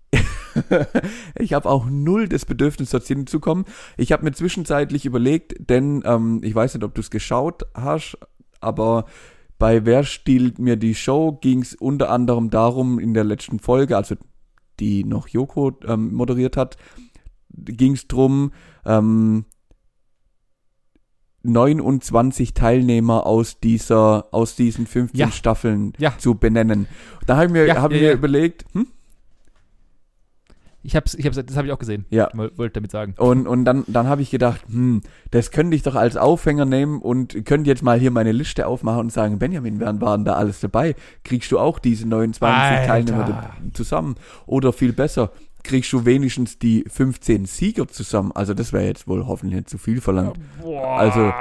ich 1.35 1.53
habe 1.53 1.69
auch 1.69 1.85
null 1.89 2.27
das 2.27 2.45
Bedürfnis, 2.45 2.89
dorthin 2.91 3.27
zu 3.27 3.39
kommen. 3.39 3.65
Ich 3.97 4.11
habe 4.11 4.23
mir 4.23 4.31
zwischenzeitlich 4.31 5.05
überlegt, 5.05 5.55
denn 5.69 6.01
ähm, 6.05 6.41
ich 6.43 6.53
weiß 6.55 6.73
nicht, 6.73 6.83
ob 6.83 6.93
du 6.95 7.01
es 7.01 7.09
geschaut 7.09 7.63
hast, 7.73 8.17
aber 8.59 9.05
bei 9.57 9.85
Wer 9.85 10.03
stiehlt 10.03 10.57
mir 10.59 10.77
die 10.77 10.95
Show 10.95 11.33
ging 11.41 11.61
es 11.61 11.75
unter 11.75 12.09
anderem 12.09 12.49
darum 12.49 12.97
in 12.99 13.13
der 13.13 13.25
letzten 13.25 13.59
Folge, 13.59 13.97
also 13.97 14.15
die 14.79 15.03
noch 15.03 15.27
Joko 15.27 15.77
ähm, 15.85 16.13
moderiert 16.13 16.55
hat, 16.55 16.77
ging 17.49 17.93
es 17.93 18.07
drum, 18.07 18.51
ähm, 18.85 19.45
29 21.43 22.53
Teilnehmer 22.53 23.25
aus 23.25 23.59
dieser, 23.59 24.27
aus 24.33 24.55
diesen 24.55 24.87
15 24.87 25.19
Ja. 25.19 25.31
Staffeln 25.31 25.93
Ja. 25.97 26.17
zu 26.17 26.35
benennen. 26.35 26.87
Da 27.25 27.35
habe 27.37 27.45
ich 27.47 27.51
mir, 27.51 27.65
Ja, 27.65 27.81
hab 27.81 27.91
ja, 27.91 27.97
ich 27.97 28.01
mir 28.03 28.09
ja. 28.09 28.13
überlegt, 28.13 28.65
hm? 28.73 28.87
Ich 30.81 30.95
hab's, 30.95 31.13
ich 31.13 31.25
hab's, 31.25 31.35
das 31.35 31.57
habe 31.57 31.67
ich 31.67 31.73
auch 31.73 31.79
gesehen. 31.79 32.05
Ja. 32.09 32.29
Wollte 32.33 32.73
damit 32.73 32.91
sagen. 32.91 33.15
Und, 33.17 33.47
und 33.47 33.65
dann, 33.65 33.83
dann 33.87 34.07
habe 34.07 34.21
ich 34.21 34.29
gedacht, 34.29 34.61
hm, 34.69 35.01
das 35.31 35.51
könnte 35.51 35.75
ich 35.75 35.83
doch 35.83 35.95
als 35.95 36.15
Aufhänger 36.17 36.65
nehmen 36.65 37.01
und 37.01 37.45
könnte 37.45 37.69
jetzt 37.69 37.83
mal 37.83 37.99
hier 37.99 38.11
meine 38.11 38.31
Liste 38.31 38.67
aufmachen 38.67 39.01
und 39.01 39.11
sagen, 39.11 39.39
Benjamin, 39.39 39.79
wer 39.79 39.99
waren 40.01 40.25
da 40.25 40.33
alles 40.33 40.59
dabei? 40.59 40.95
Kriegst 41.23 41.51
du 41.51 41.59
auch 41.59 41.79
diese 41.79 42.07
29 42.07 42.47
Alter. 42.47 42.87
Teilnehmer 42.87 43.51
zusammen? 43.73 44.15
Oder 44.45 44.71
viel 44.71 44.93
besser, 44.93 45.31
kriegst 45.63 45.91
du 45.91 46.05
wenigstens 46.05 46.59
die 46.59 46.85
15 46.87 47.45
Sieger 47.45 47.87
zusammen? 47.87 48.31
Also 48.33 48.53
das 48.53 48.71
wäre 48.71 48.85
jetzt 48.85 49.07
wohl 49.07 49.27
hoffentlich 49.27 49.55
nicht 49.55 49.69
zu 49.69 49.77
viel 49.77 49.99
verlangt. 50.01 50.39
Boah. 50.61 50.97
Also, 50.97 51.31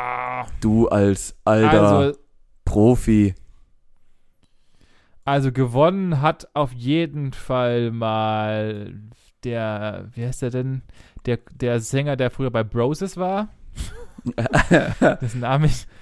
Du 0.61 0.89
als 0.89 1.36
alter 1.45 1.82
also, 1.82 2.18
Profi. 2.64 3.34
also 5.24 5.53
gewonnen 5.53 6.20
hat 6.20 6.49
auf 6.55 6.72
jeden 6.72 7.32
Fall 7.32 7.91
mal 7.91 8.93
der, 9.45 10.07
wie 10.14 10.24
heißt 10.26 10.43
der 10.43 10.51
denn? 10.51 10.82
Der, 11.26 11.39
der 11.61 11.80
Sänger, 11.80 12.16
der 12.16 12.30
früher 12.30 12.51
bei 12.51 12.64
Broses 12.64 13.16
war. 13.16 13.49
Dessen 15.20 15.41
Name 15.41 15.66
ich. 15.66 15.86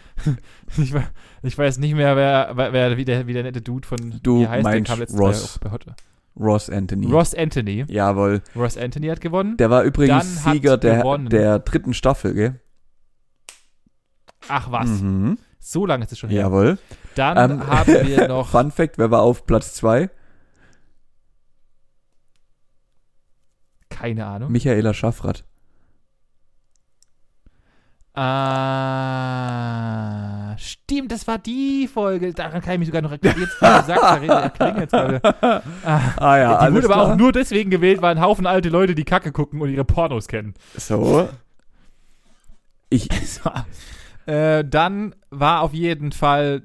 Ich, 0.79 0.95
ich 1.43 1.59
weiß 1.59 1.77
nicht 1.79 1.95
mehr, 1.95 2.17
wer, 2.17 2.53
wer, 2.73 2.97
wie, 2.97 3.05
der, 3.05 3.27
wie 3.27 3.35
der 3.35 3.43
nette 3.43 3.61
Dude 3.61 3.87
von 3.87 4.19
Du 4.23 4.41
wie 4.41 4.49
heißt, 4.49 4.65
der 4.65 4.73
meinst 4.73 4.91
kam 4.91 4.99
letztes 4.99 5.21
Ross. 5.21 5.61
Ross 6.41 6.71
Anthony. 6.71 7.07
Ross 7.07 7.35
Anthony. 7.35 7.85
Jawohl. 7.87 8.41
Ross 8.57 8.79
Anthony 8.79 9.09
hat 9.09 9.21
gewonnen. 9.21 9.59
Der 9.59 9.69
war 9.69 9.83
übrigens 9.83 10.43
Dann 10.43 10.55
Sieger 10.55 10.79
der, 10.79 10.99
gewonnen. 11.03 11.29
der 11.29 11.59
dritten 11.59 11.93
Staffel, 11.93 12.33
gell? 12.33 12.61
Ach 14.49 14.71
was, 14.71 14.89
Mhm. 14.89 15.39
so 15.59 15.85
lange 15.87 16.05
ist 16.05 16.13
es 16.13 16.19
schon 16.19 16.31
her. 16.31 16.43
Jawohl. 16.43 16.79
Dann 17.15 17.51
Ähm, 17.53 17.67
haben 17.67 17.93
wir 18.07 18.29
noch. 18.29 18.49
Fun 18.49 18.71
Fact, 18.71 18.97
wer 18.99 19.11
war 19.11 19.21
auf 19.21 19.47
Platz 19.47 19.75
2? 19.75 20.09
Keine 23.99 24.27
Ahnung. 24.27 24.53
Michaela 24.53 24.93
Schaffrath. 24.95 25.45
Ah, 29.27 30.57
stimmt, 30.59 31.13
das 31.13 31.27
war 31.27 31.39
die 31.39 31.87
Folge. 31.93 32.33
Daran 32.33 32.63
kann 32.63 32.75
ich 32.75 32.79
mich 32.79 32.89
sogar 32.89 33.03
noch 33.03 33.13
erinnern. 33.13 33.41
Jetzt, 33.41 33.55
du 33.61 33.67
sagst, 33.67 33.89
da 33.91 34.49
klingelt 34.49 34.91
gerade. 34.91 35.21
Ah, 35.85 36.01
Ah 36.17 36.39
ja, 36.39 36.67
die 36.69 36.75
wurde 36.75 36.87
aber 36.93 37.03
auch 37.03 37.17
nur 37.17 37.33
deswegen 37.33 37.71
gewählt, 37.71 38.01
weil 38.03 38.17
ein 38.17 38.21
Haufen 38.23 38.47
alte 38.47 38.69
Leute 38.71 38.95
die 38.95 39.05
Kacke 39.05 39.33
gucken 39.33 39.61
und 39.61 39.71
ihre 39.71 39.85
Pornos 39.85 40.29
kennen. 40.29 40.55
So. 40.77 41.29
Ich. 42.89 43.09
Äh, 44.27 44.65
dann 44.65 45.17
war 45.31 45.63
auf 45.63 45.75
jeden 45.75 46.13
Fall 46.13 46.63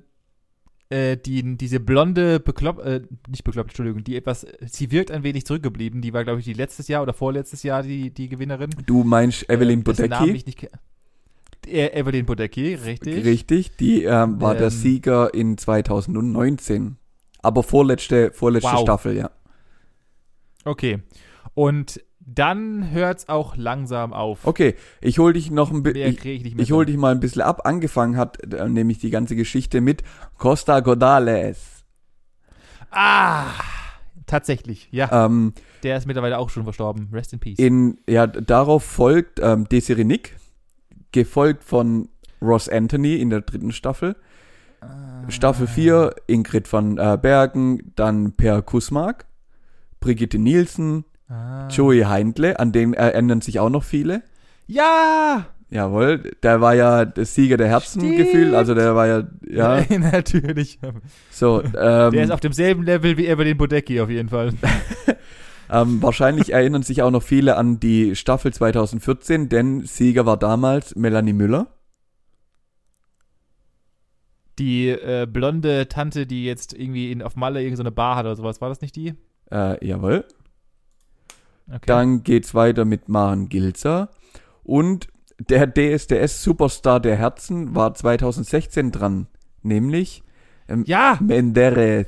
äh, 0.92 1.18
die, 1.18 1.58
diese 1.58 1.80
blonde, 1.80 2.40
bekloppt, 2.40 2.86
äh, 2.86 3.02
nicht 3.30 3.44
bekloppt, 3.44 3.70
Entschuldigung, 3.70 4.04
die 4.04 4.16
etwas, 4.18 4.46
sie 4.66 4.92
wirkt 4.92 5.10
ein 5.10 5.24
wenig 5.24 5.46
zurückgeblieben. 5.46 6.02
Die 6.02 6.14
war, 6.14 6.24
glaube 6.24 6.40
ich, 6.40 6.46
die 6.46 6.54
letztes 6.54 6.88
Jahr 6.88 7.02
oder 7.02 7.14
vorletztes 7.14 7.64
Jahr 7.64 7.82
die, 7.82 8.12
die 8.12 8.28
Gewinnerin. 8.30 8.70
du 8.86 9.04
meinst 9.04 9.50
Evelyn 9.50 9.80
Äh, 9.80 9.84
dessen 9.84 10.10
Namen 10.10 10.34
Bodecki? 10.34 10.38
ich 10.38 10.46
nicht 10.46 10.70
äh, 11.68 12.00
Evelyn 12.00 12.26
Bodecki, 12.26 12.74
richtig. 12.76 13.24
Richtig, 13.24 13.76
die 13.78 14.04
ähm, 14.04 14.42
war 14.42 14.54
der 14.56 14.66
Ähm, 14.66 14.70
Sieger 14.72 15.34
in 15.34 15.58
2019. 15.58 16.98
Aber 17.42 17.64
vorletzte, 17.64 18.32
vorletzte 18.34 18.72
Wow. 18.72 18.82
Staffel, 18.82 19.16
ja. 19.16 19.32
Okay. 20.66 21.00
Und 21.54 22.02
dann 22.34 22.92
hört's 22.92 23.30
auch 23.30 23.56
langsam 23.56 24.14
auf. 24.14 24.46
Okay, 24.46 24.76
ich 25.02 25.20
hol 25.20 25.34
dich 25.34 25.52
noch 25.52 25.72
ein 25.72 25.84
bisschen. 25.84 26.14
Ich, 26.14 26.26
ich 26.26 26.58
ich 26.58 26.72
hol 26.72 26.86
dich 26.86 26.98
mal 26.98 27.12
ein 27.12 27.20
bisschen 27.20 27.42
ab. 27.42 27.66
Angefangen 27.66 28.18
hat 28.18 28.54
äh, 28.54 28.68
nämlich 28.68 29.00
die 29.00 29.10
ganze 29.10 29.36
Geschichte 29.36 29.82
mit 29.82 30.04
Costa 30.38 30.80
Godales. 30.80 31.84
Ah, 32.92 33.46
tatsächlich. 34.26 34.88
Ja, 34.92 35.26
Ähm, 35.26 35.54
der 35.84 35.98
ist 35.98 36.06
mittlerweile 36.06 36.38
auch 36.38 36.50
schon 36.50 36.64
verstorben. 36.64 37.10
Rest 37.12 37.34
in 37.34 37.40
peace. 37.40 37.60
in, 37.60 37.98
ja, 38.08 38.28
darauf 38.28 38.84
folgt 38.84 39.40
ähm, 39.42 39.68
Desiree 39.70 40.04
Nick, 40.04 40.38
gefolgt 41.12 41.64
von 41.64 42.10
Ross 42.42 42.68
Anthony 42.70 43.16
in 43.16 43.30
der 43.30 43.42
dritten 43.42 43.72
Staffel. 43.72 44.16
Ah. 44.82 45.30
Staffel 45.30 45.68
4 45.68 46.16
Ingrid 46.28 46.72
van 46.72 46.98
äh, 46.98 47.18
Bergen, 47.22 47.94
dann 47.96 48.34
Per 48.34 48.62
Kusmark, 48.62 49.26
Brigitte 50.00 50.40
Nielsen, 50.40 51.06
Ah. 51.32 51.68
Joey 51.70 52.02
Heindle, 52.02 52.60
an 52.60 52.74
den 52.74 52.94
erinnern 52.94 53.40
sich 53.40 53.60
auch 53.60 53.70
noch 53.70 53.84
viele. 53.84 54.22
Ja! 54.68 55.48
Jawohl, 55.70 56.34
der 56.44 56.60
war 56.60 56.76
ja 56.76 57.06
der 57.06 57.26
Sieger 57.26 57.56
der 57.56 57.70
Herzen 57.70 58.02
Stimmt. 58.02 58.18
gefühlt, 58.18 58.54
also 58.54 58.76
der 58.76 58.94
war 58.94 59.08
ja, 59.08 59.24
ja, 59.48 59.86
natürlich. 60.12 60.80
so, 61.30 61.62
ähm, 61.64 62.12
Der 62.12 62.24
ist 62.26 62.32
auf 62.32 62.42
demselben 62.42 62.84
Level 62.84 63.16
wie 63.16 63.28
Evelyn 63.28 63.58
Bodecki 63.58 64.02
auf 64.02 64.10
jeden 64.10 64.28
Fall. 64.28 64.52
ähm, 65.72 66.02
wahrscheinlich 66.02 66.52
erinnern 66.52 66.84
sich 66.84 67.02
auch 67.02 67.12
noch 67.12 67.24
viele 67.24 67.56
an 67.56 67.80
die 67.80 68.18
Staffel 68.18 68.52
2014, 68.52 69.48
denn 69.48 69.84
Sieger 69.86 70.26
war 70.26 70.36
damals 70.36 70.98
Melanie 70.98 71.32
Müller. 71.32 71.68
Die 74.60 74.90
äh, 74.90 75.26
blonde 75.26 75.88
Tante, 75.88 76.28
die 76.28 76.44
jetzt 76.44 76.74
irgendwie 76.74 77.14
in, 77.14 77.22
auf 77.22 77.38
Malle 77.38 77.60
irgendeine 77.62 77.78
so 77.78 77.84
eine 77.84 77.92
Bar 77.92 78.18
hat 78.18 78.26
oder 78.26 78.36
sowas, 78.36 78.60
war 78.60 78.68
das 78.68 78.82
nicht 78.82 78.98
die? 78.98 79.14
Äh, 79.50 79.86
jawohl. 79.88 80.26
Okay. 81.74 81.86
Dann 81.86 82.24
geht's 82.24 82.54
weiter 82.54 82.86
mit 82.86 83.10
Maren 83.10 83.50
Gilzer. 83.50 84.10
Und 84.64 85.08
der 85.40 85.68
DSDS-Superstar 85.68 87.00
der 87.00 87.16
Herzen 87.16 87.76
war 87.76 87.94
2016 87.94 88.92
dran. 88.92 89.28
Nämlich 89.64 90.24
ähm, 90.68 90.84
ja! 90.86 91.18
Menderes. 91.22 92.08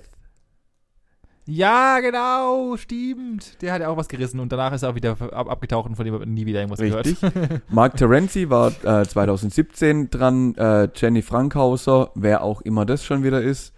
Ja, 1.45 1.99
genau, 1.99 2.77
stimmt. 2.77 3.61
Der 3.61 3.73
hat 3.73 3.81
ja 3.81 3.89
auch 3.89 3.97
was 3.97 4.07
gerissen 4.07 4.39
und 4.39 4.51
danach 4.53 4.71
ist 4.71 4.83
er 4.83 4.91
auch 4.91 4.95
wieder 4.95 5.17
ab 5.33 5.49
abgetaucht 5.49 5.89
und 5.89 5.95
von 5.97 6.05
dem 6.05 6.13
hat 6.13 6.25
nie 6.25 6.45
wieder 6.45 6.61
irgendwas 6.61 6.79
Richtig. 6.79 7.19
gehört. 7.19 7.61
Mark 7.69 7.97
Terenzi 7.97 8.49
war 8.49 8.71
äh, 8.83 9.05
2017 9.05 10.09
dran, 10.09 10.55
äh, 10.55 10.87
Jenny 10.95 11.21
Frankhauser, 11.21 12.11
wer 12.15 12.43
auch 12.43 12.61
immer 12.61 12.85
das 12.85 13.03
schon 13.03 13.23
wieder 13.23 13.41
ist, 13.41 13.73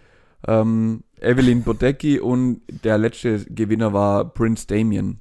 ähm, 0.46 1.02
Evelyn 1.20 1.64
Bodecki 1.64 2.20
und 2.20 2.60
der 2.68 2.98
letzte 2.98 3.44
Gewinner 3.46 3.92
war 3.92 4.32
Prince 4.32 4.68
Damien. 4.68 5.20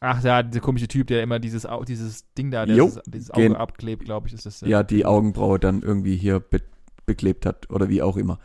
Ach 0.00 0.22
ja, 0.24 0.42
dieser 0.42 0.60
komische 0.60 0.88
Typ, 0.88 1.08
der 1.08 1.22
immer 1.22 1.38
dieses, 1.38 1.66
Au- 1.66 1.84
dieses 1.84 2.32
Ding 2.34 2.50
da, 2.50 2.64
der 2.64 2.74
Jo, 2.76 2.86
dieses, 2.86 3.02
dieses 3.06 3.30
Auge 3.30 3.42
gen- 3.42 3.56
abklebt, 3.56 4.04
glaube 4.04 4.28
ich, 4.28 4.34
ist 4.34 4.46
das. 4.46 4.62
Ja, 4.62 4.82
die 4.82 5.04
Augenbraue 5.04 5.58
dann 5.58 5.82
irgendwie 5.82 6.16
hier 6.16 6.40
be 6.40 6.60
beklebt 7.06 7.44
hat 7.44 7.68
oder 7.70 7.88
wie 7.88 8.02
auch 8.02 8.16
immer. 8.16 8.38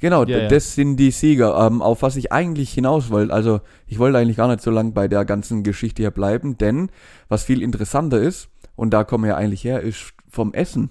Genau, 0.00 0.24
Ja, 0.24 0.38
ja. 0.38 0.48
das 0.48 0.74
sind 0.74 0.96
die 0.96 1.12
Sieger. 1.12 1.56
Ähm, 1.66 1.80
auf 1.82 2.02
was 2.02 2.16
ich 2.16 2.32
eigentlich 2.32 2.72
hinaus 2.72 3.10
wollte, 3.10 3.32
also 3.32 3.60
ich 3.86 4.00
wollte 4.00 4.18
eigentlich 4.18 4.36
gar 4.36 4.48
nicht 4.48 4.60
so 4.60 4.72
lange 4.72 4.90
bei 4.90 5.06
der 5.06 5.24
ganzen 5.24 5.62
Geschichte 5.62 6.02
hier 6.02 6.10
bleiben, 6.10 6.58
denn 6.58 6.90
was 7.28 7.44
viel 7.44 7.62
interessanter 7.62 8.20
ist, 8.20 8.48
und 8.74 8.90
da 8.90 9.04
kommen 9.04 9.24
wir 9.24 9.30
ja 9.30 9.36
eigentlich 9.36 9.62
her, 9.62 9.80
ist 9.82 10.14
vom 10.28 10.52
Essen. 10.52 10.90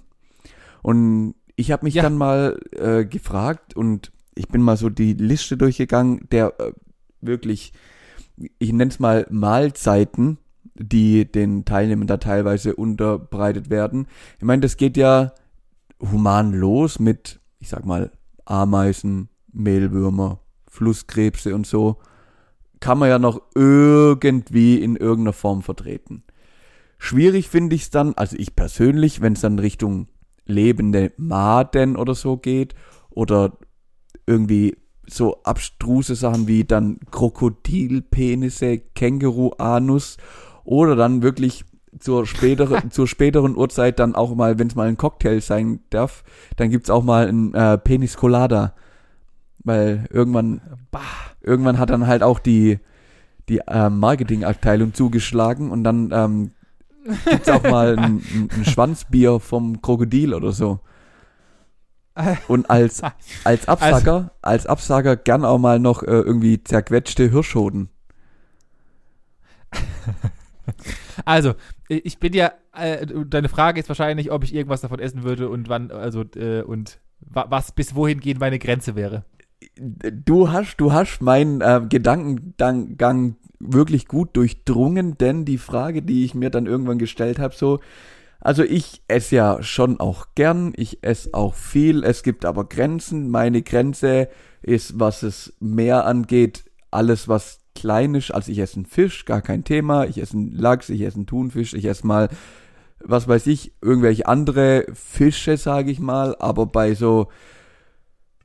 Und 0.82 1.34
ich 1.56 1.70
habe 1.70 1.84
mich 1.84 1.94
Ja. 1.94 2.02
dann 2.02 2.16
mal 2.16 2.58
äh, 2.72 3.04
gefragt 3.04 3.76
und 3.76 4.10
ich 4.34 4.48
bin 4.48 4.62
mal 4.62 4.76
so 4.78 4.88
die 4.88 5.12
Liste 5.12 5.56
durchgegangen, 5.58 6.28
der 6.30 6.54
äh, 6.60 6.72
wirklich, 7.20 7.72
ich 8.58 8.72
nenne 8.72 8.90
es 8.90 8.98
mal 8.98 9.26
Mahlzeiten, 9.30 10.38
die 10.74 11.30
den 11.30 11.64
Teilnehmern 11.64 12.06
da 12.06 12.18
teilweise 12.18 12.76
unterbreitet 12.76 13.70
werden. 13.70 14.06
Ich 14.38 14.44
meine, 14.44 14.62
das 14.62 14.76
geht 14.76 14.96
ja 14.96 15.32
human 16.00 16.52
los 16.52 16.98
mit, 16.98 17.40
ich 17.58 17.68
sag 17.68 17.84
mal, 17.84 18.12
Ameisen, 18.44 19.28
Mehlwürmer, 19.52 20.40
Flusskrebse 20.68 21.54
und 21.54 21.66
so. 21.66 21.98
Kann 22.80 22.98
man 22.98 23.08
ja 23.08 23.18
noch 23.18 23.42
irgendwie 23.54 24.76
in 24.76 24.94
irgendeiner 24.94 25.32
Form 25.32 25.62
vertreten. 25.62 26.22
Schwierig 26.98 27.48
finde 27.48 27.74
ich 27.74 27.82
es 27.82 27.90
dann, 27.90 28.14
also 28.14 28.36
ich 28.38 28.54
persönlich, 28.54 29.20
wenn 29.20 29.32
es 29.32 29.40
dann 29.40 29.58
Richtung 29.58 30.08
lebende 30.46 31.12
Maden 31.16 31.96
oder 31.96 32.14
so 32.14 32.36
geht 32.36 32.74
oder 33.10 33.58
irgendwie 34.26 34.76
so 35.08 35.42
abstruse 35.42 36.14
Sachen 36.14 36.46
wie 36.46 36.64
dann 36.64 36.98
Krokodilpenisse, 37.10 38.78
Känguru-Anus 38.94 40.16
oder 40.64 40.96
dann 40.96 41.22
wirklich 41.22 41.64
zur 41.98 42.26
späteren, 42.26 42.90
zur 42.90 43.06
späteren 43.06 43.56
Uhrzeit 43.56 43.98
dann 43.98 44.14
auch 44.14 44.34
mal, 44.34 44.58
wenn 44.58 44.68
es 44.68 44.74
mal 44.74 44.88
ein 44.88 44.96
Cocktail 44.96 45.40
sein 45.40 45.80
darf, 45.90 46.24
dann 46.56 46.70
gibt's 46.70 46.90
auch 46.90 47.02
mal 47.02 47.28
ein 47.28 47.54
äh, 47.54 47.78
Penis 47.78 48.16
Colada. 48.16 48.74
Weil 49.64 50.06
irgendwann, 50.10 50.60
Bah. 50.90 51.00
irgendwann 51.42 51.78
hat 51.78 51.90
dann 51.90 52.06
halt 52.06 52.22
auch 52.22 52.38
die, 52.38 52.78
die 53.48 53.58
äh, 53.66 53.90
Marketingabteilung 53.90 54.94
zugeschlagen 54.94 55.70
und 55.70 55.84
dann 55.84 56.10
ähm, 56.12 56.50
gibt's 57.28 57.48
auch 57.48 57.62
mal 57.64 57.98
ein, 57.98 58.22
ein, 58.34 58.48
ein 58.54 58.64
Schwanzbier 58.64 59.40
vom 59.40 59.82
Krokodil 59.82 60.34
oder 60.34 60.52
so. 60.52 60.80
Und 62.48 62.68
als, 62.70 63.02
als 63.44 63.68
Absager, 63.68 64.32
als 64.42 64.66
Absager 64.66 65.16
gern 65.16 65.44
auch 65.44 65.58
mal 65.58 65.78
noch 65.78 66.02
äh, 66.02 66.06
irgendwie 66.06 66.62
zerquetschte 66.62 67.30
Hirschhoden. 67.30 67.88
Also, 71.24 71.54
ich 71.88 72.18
bin 72.18 72.34
ja, 72.34 72.52
äh, 72.74 73.06
deine 73.26 73.48
Frage 73.48 73.80
ist 73.80 73.88
wahrscheinlich, 73.88 74.30
ob 74.30 74.44
ich 74.44 74.54
irgendwas 74.54 74.82
davon 74.82 75.00
essen 75.00 75.22
würde 75.22 75.48
und 75.48 75.70
wann, 75.70 75.90
also, 75.90 76.24
äh, 76.36 76.60
und 76.60 77.00
wa 77.20 77.46
was 77.48 77.72
bis 77.72 77.94
wohin 77.94 78.20
gehen 78.20 78.38
meine 78.38 78.58
Grenze 78.58 78.94
wäre. 78.94 79.24
Du 79.76 80.52
hast, 80.52 80.76
du 80.76 80.92
hast 80.92 81.22
meinen 81.22 81.62
äh, 81.62 81.80
Gedankengang 81.88 83.36
wirklich 83.58 84.06
gut 84.06 84.36
durchdrungen, 84.36 85.16
denn 85.16 85.46
die 85.46 85.58
Frage, 85.58 86.02
die 86.02 86.24
ich 86.24 86.34
mir 86.34 86.50
dann 86.50 86.66
irgendwann 86.66 86.98
gestellt 86.98 87.38
habe, 87.38 87.54
so, 87.54 87.80
also 88.40 88.62
ich 88.62 89.02
esse 89.08 89.36
ja 89.36 89.62
schon 89.62 90.00
auch 90.00 90.26
gern, 90.34 90.72
ich 90.76 91.02
esse 91.02 91.34
auch 91.34 91.54
viel, 91.54 92.04
es 92.04 92.22
gibt 92.22 92.44
aber 92.44 92.64
Grenzen. 92.64 93.30
Meine 93.30 93.62
Grenze 93.62 94.28
ist, 94.62 94.98
was 94.98 95.22
es 95.22 95.54
mehr 95.60 96.06
angeht, 96.06 96.64
alles 96.90 97.28
was 97.28 97.60
klein 97.74 98.14
ist. 98.14 98.30
Also 98.32 98.52
ich 98.52 98.58
esse 98.58 98.76
einen 98.76 98.86
Fisch, 98.86 99.24
gar 99.24 99.42
kein 99.42 99.64
Thema. 99.64 100.04
Ich 100.06 100.18
esse 100.18 100.36
einen 100.36 100.52
Lachs, 100.52 100.88
ich 100.88 101.00
esse 101.02 101.16
einen 101.16 101.26
Thunfisch, 101.26 101.74
ich 101.74 101.84
esse 101.84 102.06
mal, 102.06 102.28
was 103.00 103.28
weiß 103.28 103.46
ich, 103.48 103.72
irgendwelche 103.80 104.26
andere 104.26 104.86
Fische, 104.94 105.56
sage 105.56 105.90
ich 105.90 106.00
mal. 106.00 106.36
Aber 106.38 106.66
bei 106.66 106.94
so 106.94 107.28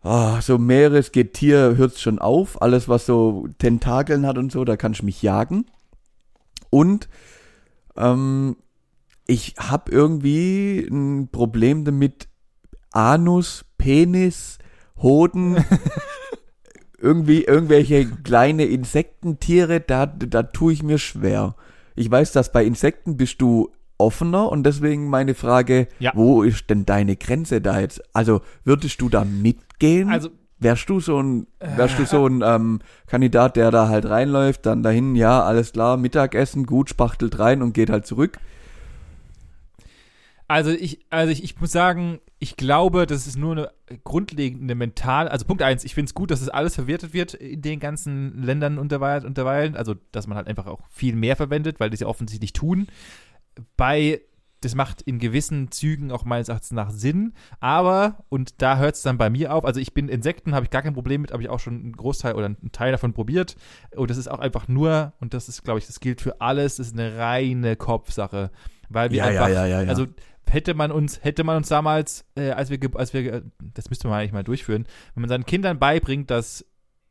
Ah, 0.04 0.42
so 0.42 0.58
Meeresgetier 0.58 1.78
hört's 1.78 2.02
schon 2.02 2.20
auf. 2.20 2.62
Alles, 2.62 2.90
was 2.90 3.06
so 3.06 3.48
Tentakeln 3.58 4.26
hat 4.28 4.38
und 4.38 4.52
so, 4.52 4.66
da 4.66 4.76
kannst 4.76 5.02
du 5.02 5.06
mich 5.06 5.22
jagen. 5.22 5.66
Und 6.70 7.08
ähm, 7.96 8.58
ich 9.34 9.56
habe 9.58 9.92
irgendwie 9.92 10.88
ein 10.90 11.30
Problem 11.32 11.86
damit, 11.86 12.28
Anus, 12.92 13.66
Penis, 13.80 14.60
Hoden, 15.02 15.58
irgendwie 17.00 17.44
irgendwelche 17.44 18.06
kleine 18.06 18.66
Insektentiere, 18.66 19.82
da, 19.82 20.06
da 20.06 20.44
tue 20.44 20.74
ich 20.74 20.84
mir 20.84 21.00
schwer. 21.00 21.56
Ich 21.96 22.10
weiß, 22.10 22.32
dass 22.32 22.52
bei 22.52 22.64
Insekten 22.64 23.18
bist 23.18 23.42
du 23.42 23.72
offener 23.98 24.52
und 24.52 24.64
deswegen 24.64 25.10
meine 25.10 25.34
Frage, 25.34 25.88
Ja. 26.00 26.12
wo 26.16 26.44
ist 26.44 26.70
denn 26.70 26.86
deine 26.86 27.16
Grenze 27.16 27.60
da 27.62 27.80
jetzt? 27.80 28.02
Also 28.16 28.42
würdest 28.64 29.02
du 29.02 29.10
da 29.10 29.26
mitgehen? 29.26 30.10
Also, 30.10 30.30
wärst 30.60 30.88
du 30.90 31.00
so 31.00 31.20
ein, 31.22 31.48
wärst 31.60 32.00
du 32.00 32.06
so 32.06 32.26
ein 32.28 32.42
ähm, 32.46 32.80
Kandidat, 33.08 33.56
der 33.58 33.70
da 33.72 33.90
halt 33.90 34.06
reinläuft, 34.06 34.66
dann 34.66 34.82
dahin, 34.84 35.16
ja, 35.16 35.44
alles 35.44 35.74
klar, 35.74 35.98
Mittagessen, 35.98 36.66
gut, 36.66 36.90
spachtelt 36.90 37.38
rein 37.40 37.62
und 37.62 37.74
geht 37.74 37.90
halt 37.90 38.06
zurück? 38.06 38.38
Also 40.54 40.70
ich, 40.70 41.00
also 41.10 41.32
ich, 41.32 41.44
ich 41.44 41.60
muss 41.60 41.72
sagen, 41.72 42.20
ich 42.38 42.56
glaube, 42.56 43.08
das 43.08 43.26
ist 43.26 43.38
nur 43.38 43.54
eine 43.54 43.72
grundlegende 44.04 44.76
mental, 44.76 45.28
also 45.28 45.46
Punkt 45.46 45.64
eins, 45.64 45.84
ich 45.84 45.96
finde 45.96 46.10
es 46.10 46.14
gut, 46.14 46.30
dass 46.30 46.42
es 46.42 46.50
alles 46.50 46.76
verwertet 46.76 47.12
wird 47.12 47.34
in 47.34 47.64
den 47.64 47.80
ganzen 47.80 48.40
Ländern 48.44 48.78
unterweilen, 48.78 49.26
unterweilen, 49.26 49.76
also 49.76 49.96
dass 50.12 50.28
man 50.28 50.38
halt 50.38 50.48
einfach 50.48 50.68
auch 50.68 50.82
viel 50.92 51.16
mehr 51.16 51.36
verwendet, 51.36 51.80
weil 51.80 51.90
die 51.90 51.96
es 51.96 52.02
ja 52.02 52.08
offensichtlich 52.08 52.54
tun. 52.54 52.86
Bei, 53.78 54.22
das 54.62 54.76
macht 54.76 55.02
in 55.02 55.18
gewissen 55.18 55.72
Zügen 55.72 56.12
auch 56.12 56.24
meines 56.24 56.50
Erachtens 56.50 56.70
nach 56.70 56.92
Sinn, 56.92 57.34
aber, 57.60 58.24
und 58.30 58.62
da 58.62 58.78
hört 58.78 58.94
es 58.94 59.02
dann 59.02 59.18
bei 59.18 59.32
mir 59.32 59.56
auf, 59.56 59.66
also 59.66 59.80
ich 59.80 59.96
bin 59.96 60.08
Insekten, 60.08 60.54
habe 60.54 60.66
ich 60.66 60.70
gar 60.70 60.84
kein 60.84 60.94
Problem 60.94 61.22
mit, 61.22 61.32
habe 61.32 61.42
ich 61.42 61.50
auch 61.50 61.60
schon 61.60 61.80
einen 61.82 61.94
Großteil 61.94 62.36
oder 62.36 62.46
einen 62.46 62.72
Teil 62.72 62.92
davon 62.92 63.14
probiert 63.14 63.56
und 63.96 64.12
das 64.12 64.18
ist 64.18 64.28
auch 64.28 64.40
einfach 64.40 64.68
nur, 64.68 65.14
und 65.20 65.34
das 65.34 65.50
ist, 65.50 65.64
glaube 65.64 65.80
ich, 65.80 65.88
das 65.88 66.00
gilt 66.00 66.22
für 66.22 66.42
alles, 66.42 66.76
das 66.76 66.88
ist 66.88 66.94
eine 66.94 67.18
reine 67.18 67.76
Kopfsache, 67.76 68.52
weil 68.90 69.10
wir 69.10 69.18
Ja, 69.18 69.32
ja, 69.32 69.44
einfach, 69.44 69.56
ja, 69.56 69.66
ja, 69.66 69.82
ja. 69.82 69.90
also 69.90 70.06
hätte 70.50 70.74
man 70.74 70.92
uns, 70.92 71.24
hätte 71.24 71.44
man 71.44 71.58
uns 71.58 71.70
damals, 71.70 72.26
äh, 72.36 72.52
als 72.52 72.70
wir, 72.70 72.80
als 72.96 73.14
wir, 73.14 73.34
äh, 73.34 73.42
das 73.74 73.90
müsste 73.90 74.08
man 74.08 74.20
eigentlich 74.20 74.34
mal 74.34 74.44
durchführen, 74.44 74.86
wenn 75.14 75.22
man 75.22 75.30
seinen 75.30 75.46
Kindern 75.46 75.80
beibringt, 75.80 76.30
dass 76.30 76.66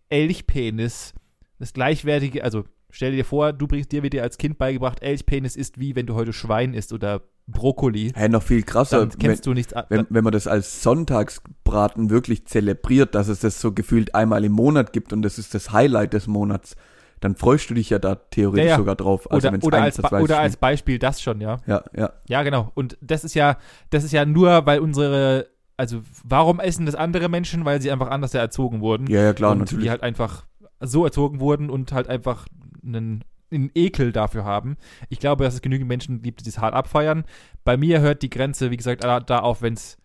Elchpenis 0.08 1.14
das 1.58 1.72
gleichwertige, 1.72 2.44
also 2.44 2.64
stell 2.90 3.12
dir 3.12 3.24
vor, 3.24 3.52
du 3.52 3.66
bringst 3.66 3.92
dir 3.92 4.02
wird 4.02 4.12
dir 4.12 4.22
als 4.22 4.38
Kind 4.38 4.58
beigebracht, 4.58 5.02
Elchpenis 5.02 5.56
ist 5.56 5.80
wie 5.80 5.96
wenn 5.96 6.06
du 6.06 6.14
heute 6.14 6.32
Schwein 6.32 6.74
isst 6.74 6.92
oder 6.92 7.22
Brokkoli. 7.46 8.12
Hey, 8.14 8.28
noch 8.28 8.42
viel 8.42 8.62
krasser, 8.62 9.06
Dann 9.06 9.18
kennst 9.18 9.46
du 9.46 9.54
nichts. 9.54 9.74
wenn, 9.88 10.06
wenn 10.10 10.24
man 10.24 10.32
das 10.32 10.46
als 10.46 10.82
Sonntagsbraten 10.82 12.10
wirklich 12.10 12.46
zelebriert, 12.46 13.14
dass 13.14 13.28
es 13.28 13.40
das 13.40 13.60
so 13.60 13.72
gefühlt 13.72 14.14
einmal 14.14 14.44
im 14.44 14.52
Monat 14.52 14.92
gibt 14.92 15.12
und 15.12 15.22
das 15.22 15.38
ist 15.38 15.54
das 15.54 15.72
Highlight 15.72 16.12
des 16.12 16.26
Monats, 16.26 16.76
dann 17.22 17.36
freust 17.36 17.70
du 17.70 17.74
dich 17.74 17.88
ja 17.88 18.00
da 18.00 18.16
theoretisch 18.16 18.64
Ja, 18.64 18.70
ja. 18.72 18.76
sogar 18.76 18.96
drauf. 18.96 19.30
Also 19.30 19.46
oder, 19.46 19.54
wenn's 19.54 19.64
oder, 19.64 19.80
als, 19.80 20.02
oder 20.02 20.40
als. 20.40 20.56
Beispiel 20.56 20.98
das 20.98 21.22
schon, 21.22 21.40
ja. 21.40 21.58
ja, 21.66 21.84
ja. 21.96 22.12
Ja, 22.28 22.42
genau. 22.42 22.72
Und 22.74 22.98
das 23.00 23.22
ist 23.22 23.34
ja, 23.34 23.58
das 23.90 24.02
ist 24.02 24.12
ja 24.12 24.24
nur, 24.24 24.66
weil 24.66 24.80
unsere, 24.80 25.46
also 25.76 26.02
warum 26.24 26.58
essen 26.58 26.84
das 26.84 26.96
andere 26.96 27.28
Menschen? 27.28 27.64
Weil 27.64 27.80
sie 27.80 27.92
einfach 27.92 28.10
anders 28.10 28.34
erzogen 28.34 28.80
wurden. 28.80 29.06
Ja, 29.06 29.22
ja, 29.22 29.32
klar, 29.34 29.52
und 29.52 29.58
natürlich. 29.58 29.84
die 29.84 29.90
halt 29.90 30.02
einfach 30.02 30.46
so 30.80 31.04
erzogen 31.04 31.38
wurden 31.38 31.70
und 31.70 31.92
halt 31.92 32.08
einfach 32.08 32.46
einen, 32.84 33.22
einen 33.52 33.70
Ekel 33.76 34.10
dafür 34.10 34.44
haben. 34.44 34.76
Ich 35.08 35.20
glaube, 35.20 35.44
dass 35.44 35.54
es 35.54 35.62
genügend 35.62 35.86
Menschen 35.86 36.22
gibt, 36.22 36.40
die 36.40 36.44
das 36.44 36.58
hart 36.58 36.74
abfeiern. 36.74 37.22
Bei 37.62 37.76
mir 37.76 38.00
hört 38.00 38.22
die 38.22 38.30
Grenze, 38.30 38.72
wie 38.72 38.76
gesagt, 38.76 39.04
da, 39.04 39.20
da 39.20 39.38
auf, 39.38 39.62
wenn 39.62 39.74
es, 39.74 39.96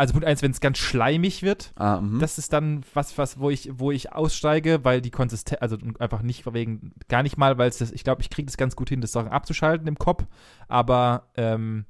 also 0.00 0.14
Punkt 0.14 0.26
eins, 0.26 0.40
wenn 0.40 0.50
es 0.50 0.60
ganz 0.60 0.78
schleimig 0.78 1.42
wird, 1.42 1.72
ah, 1.76 2.00
mhm. 2.00 2.20
das 2.20 2.38
ist 2.38 2.54
dann 2.54 2.82
was, 2.94 3.18
was, 3.18 3.38
wo 3.38 3.50
ich, 3.50 3.70
wo 3.74 3.90
ich 3.90 4.12
aussteige, 4.12 4.82
weil 4.82 5.02
die 5.02 5.10
Konsistenz, 5.10 5.60
also 5.60 5.76
einfach 5.98 6.22
nicht 6.22 6.52
wegen, 6.54 6.92
gar 7.08 7.22
nicht 7.22 7.36
mal, 7.36 7.58
weil 7.58 7.68
es 7.68 7.78
das, 7.78 7.92
ich 7.92 8.02
glaube, 8.02 8.22
ich 8.22 8.30
kriege 8.30 8.46
das 8.46 8.56
ganz 8.56 8.76
gut 8.76 8.88
hin, 8.88 9.02
das 9.02 9.12
Sachen 9.12 9.28
abzuschalten 9.28 9.86
im 9.86 9.98
Kopf, 9.98 10.24
aber 10.68 11.28
ähm, 11.36 11.84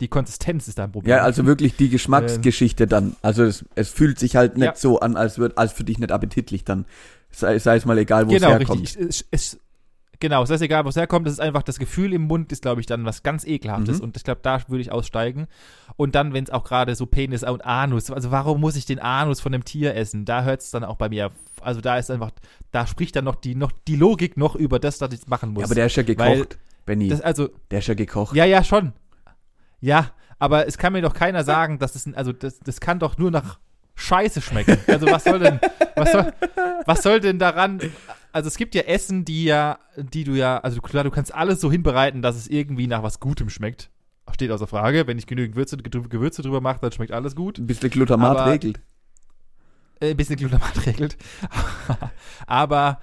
die 0.00 0.08
Konsistenz 0.08 0.66
ist 0.66 0.80
da 0.80 0.84
ein 0.84 0.92
Problem. 0.92 1.10
Ja, 1.10 1.22
also 1.22 1.46
wirklich 1.46 1.76
die 1.76 1.88
Geschmacksgeschichte 1.88 2.88
dann. 2.88 3.14
Also 3.22 3.44
es, 3.44 3.64
es 3.76 3.90
fühlt 3.90 4.18
sich 4.18 4.34
halt 4.34 4.56
nicht 4.56 4.66
Ja. 4.66 4.74
so 4.74 4.98
an, 4.98 5.16
als 5.16 5.38
wird, 5.38 5.56
als 5.56 5.72
für 5.72 5.84
dich 5.84 6.00
nicht 6.00 6.10
appetitlich 6.10 6.64
dann. 6.64 6.84
Sei, 7.30 7.60
sei 7.60 7.76
es 7.76 7.84
mal 7.84 7.96
egal, 7.96 8.26
wo 8.26 8.32
genau, 8.32 8.48
es 8.48 8.58
herkommt. 8.58 8.80
richtig. 8.82 9.00
Ich, 9.00 9.24
es, 9.30 9.54
es, 9.54 9.60
Genau, 10.22 10.44
es 10.44 10.50
ist 10.50 10.60
egal, 10.60 10.84
wo 10.84 10.88
es 10.88 10.94
herkommt. 10.94 11.26
Das 11.26 11.32
ist 11.32 11.40
einfach 11.40 11.64
das 11.64 11.80
Gefühl 11.80 12.12
im 12.12 12.22
Mund, 12.28 12.52
ist, 12.52 12.62
glaube 12.62 12.80
ich, 12.80 12.86
dann 12.86 13.04
was 13.04 13.24
ganz 13.24 13.44
Ekelhaftes. 13.44 13.98
Mhm. 13.98 14.04
Und 14.04 14.16
ich 14.16 14.22
glaube, 14.22 14.38
da 14.40 14.60
würde 14.68 14.80
ich 14.80 14.92
aussteigen. 14.92 15.48
Und 15.96 16.14
dann, 16.14 16.32
wenn 16.32 16.44
es 16.44 16.50
auch 16.50 16.62
gerade 16.62 16.94
so 16.94 17.06
Penis 17.06 17.42
und 17.42 17.64
Anus, 17.64 18.08
also 18.08 18.30
warum 18.30 18.60
muss 18.60 18.76
ich 18.76 18.86
den 18.86 19.00
Anus 19.00 19.40
von 19.40 19.52
einem 19.52 19.64
Tier 19.64 19.96
essen? 19.96 20.24
Da 20.24 20.44
hört 20.44 20.60
es 20.60 20.70
dann 20.70 20.84
auch 20.84 20.94
bei 20.94 21.08
mir. 21.08 21.32
Also 21.60 21.80
da 21.80 21.98
ist 21.98 22.08
einfach, 22.08 22.30
da 22.70 22.86
spricht 22.86 23.16
dann 23.16 23.24
noch 23.24 23.34
die, 23.34 23.56
noch 23.56 23.72
die 23.88 23.96
Logik 23.96 24.36
noch 24.36 24.54
über 24.54 24.78
das, 24.78 25.00
was 25.00 25.12
ich 25.12 25.26
machen 25.26 25.54
muss. 25.54 25.62
Ja, 25.62 25.66
aber 25.66 25.74
der 25.74 25.86
ist 25.86 25.96
ja 25.96 26.06
Weil 26.06 26.36
gekocht, 26.36 26.58
Benny. 26.86 27.08
das, 27.08 27.20
also, 27.20 27.48
Der 27.72 27.80
ist 27.80 27.88
ja 27.88 27.94
gekocht. 27.94 28.36
ja, 28.36 28.44
ja, 28.44 28.62
schon. 28.62 28.92
Ja, 29.80 30.12
aber 30.38 30.68
es 30.68 30.78
kann 30.78 30.92
mir 30.92 31.02
doch 31.02 31.14
keiner 31.14 31.42
sagen, 31.42 31.80
dass 31.80 31.96
es, 31.96 32.14
also 32.14 32.32
das, 32.32 32.60
das 32.60 32.78
kann 32.78 33.00
doch 33.00 33.18
nur 33.18 33.32
nach 33.32 33.58
Scheiße 33.94 34.40
schmecken. 34.40 34.78
Also 34.86 35.06
was 35.06 35.24
soll 35.24 35.38
denn, 35.38 35.60
was 35.96 36.12
soll, 36.12 36.32
was 36.86 37.02
soll 37.02 37.20
denn 37.20 37.38
daran, 37.38 37.80
also 38.32 38.48
es 38.48 38.56
gibt 38.56 38.74
ja 38.74 38.82
Essen, 38.82 39.24
die 39.24 39.44
ja, 39.44 39.78
die 39.96 40.24
du 40.24 40.32
ja, 40.32 40.58
also 40.58 40.80
klar, 40.80 41.04
du 41.04 41.10
kannst 41.10 41.34
alles 41.34 41.60
so 41.60 41.70
hinbereiten, 41.70 42.22
dass 42.22 42.36
es 42.36 42.48
irgendwie 42.48 42.86
nach 42.86 43.02
was 43.02 43.20
Gutem 43.20 43.50
schmeckt. 43.50 43.90
Steht 44.32 44.50
außer 44.50 44.66
Frage, 44.66 45.06
wenn 45.06 45.18
ich 45.18 45.26
genügend 45.26 45.56
Würze, 45.56 45.76
Gewürze 45.76 46.40
drüber 46.42 46.60
mache, 46.62 46.78
dann 46.80 46.92
schmeckt 46.92 47.12
alles 47.12 47.36
gut. 47.36 47.58
Ein 47.58 47.66
bisschen 47.66 47.90
Glutamat 47.90 48.38
Aber- 48.38 48.50
regelt. 48.52 48.80
Äh, 50.00 50.12
ein 50.12 50.16
bisschen 50.16 50.36
Glutamat 50.36 50.86
regelt. 50.86 51.16
Aber 52.46 53.00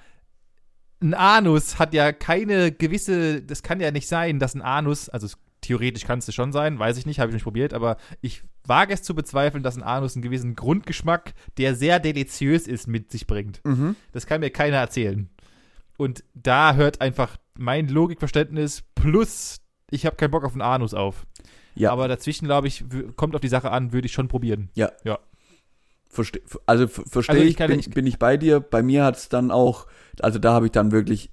ein 1.02 1.14
Anus 1.14 1.78
hat 1.78 1.94
ja 1.94 2.12
keine 2.12 2.72
gewisse, 2.72 3.42
das 3.42 3.62
kann 3.62 3.80
ja 3.80 3.90
nicht 3.90 4.08
sein, 4.08 4.38
dass 4.38 4.54
ein 4.54 4.62
Anus, 4.62 5.08
also 5.08 5.26
es, 5.26 5.38
theoretisch 5.60 6.04
kann 6.04 6.18
es 6.20 6.26
das 6.26 6.34
schon 6.34 6.52
sein, 6.52 6.78
weiß 6.78 6.96
ich 6.96 7.06
nicht, 7.06 7.20
habe 7.20 7.30
ich 7.30 7.34
nicht 7.34 7.44
probiert, 7.44 7.74
aber 7.74 7.96
ich 8.20 8.42
wage 8.64 8.94
es 8.94 9.02
zu 9.02 9.14
bezweifeln, 9.14 9.62
dass 9.62 9.76
ein 9.76 9.82
Anus 9.82 10.14
einen 10.16 10.22
gewissen 10.22 10.54
Grundgeschmack, 10.54 11.34
der 11.58 11.74
sehr 11.74 11.98
deliziös 12.00 12.66
ist, 12.66 12.86
mit 12.86 13.10
sich 13.10 13.26
bringt. 13.26 13.60
Mhm. 13.64 13.96
Das 14.12 14.26
kann 14.26 14.40
mir 14.40 14.50
keiner 14.50 14.76
erzählen. 14.78 15.28
Und 15.96 16.24
da 16.34 16.74
hört 16.74 17.00
einfach 17.00 17.36
mein 17.58 17.88
Logikverständnis 17.88 18.82
plus 18.94 19.60
ich 19.90 20.06
habe 20.06 20.16
keinen 20.16 20.30
Bock 20.30 20.44
auf 20.44 20.52
einen 20.52 20.62
Anus 20.62 20.94
auf. 20.94 21.26
Ja. 21.74 21.90
Aber 21.90 22.06
dazwischen, 22.08 22.44
glaube 22.46 22.68
ich, 22.68 22.84
kommt 23.16 23.34
auf 23.34 23.40
die 23.40 23.48
Sache 23.48 23.70
an, 23.72 23.92
würde 23.92 24.06
ich 24.06 24.12
schon 24.12 24.28
probieren. 24.28 24.70
Verste 26.08 26.40
also 26.66 26.88
ver- 26.88 27.04
verstehe 27.06 27.36
Also 27.36 27.48
ich 27.48 27.56
bin, 27.56 27.78
ich- 27.78 27.90
bin 27.90 28.06
ich 28.06 28.18
bei 28.18 28.36
dir. 28.36 28.58
Bei 28.60 28.82
mir 28.82 29.04
hat's 29.04 29.28
dann 29.28 29.50
auch, 29.52 29.86
also 30.20 30.38
da 30.40 30.52
habe 30.52 30.66
ich 30.66 30.72
dann 30.72 30.90
wirklich 30.90 31.30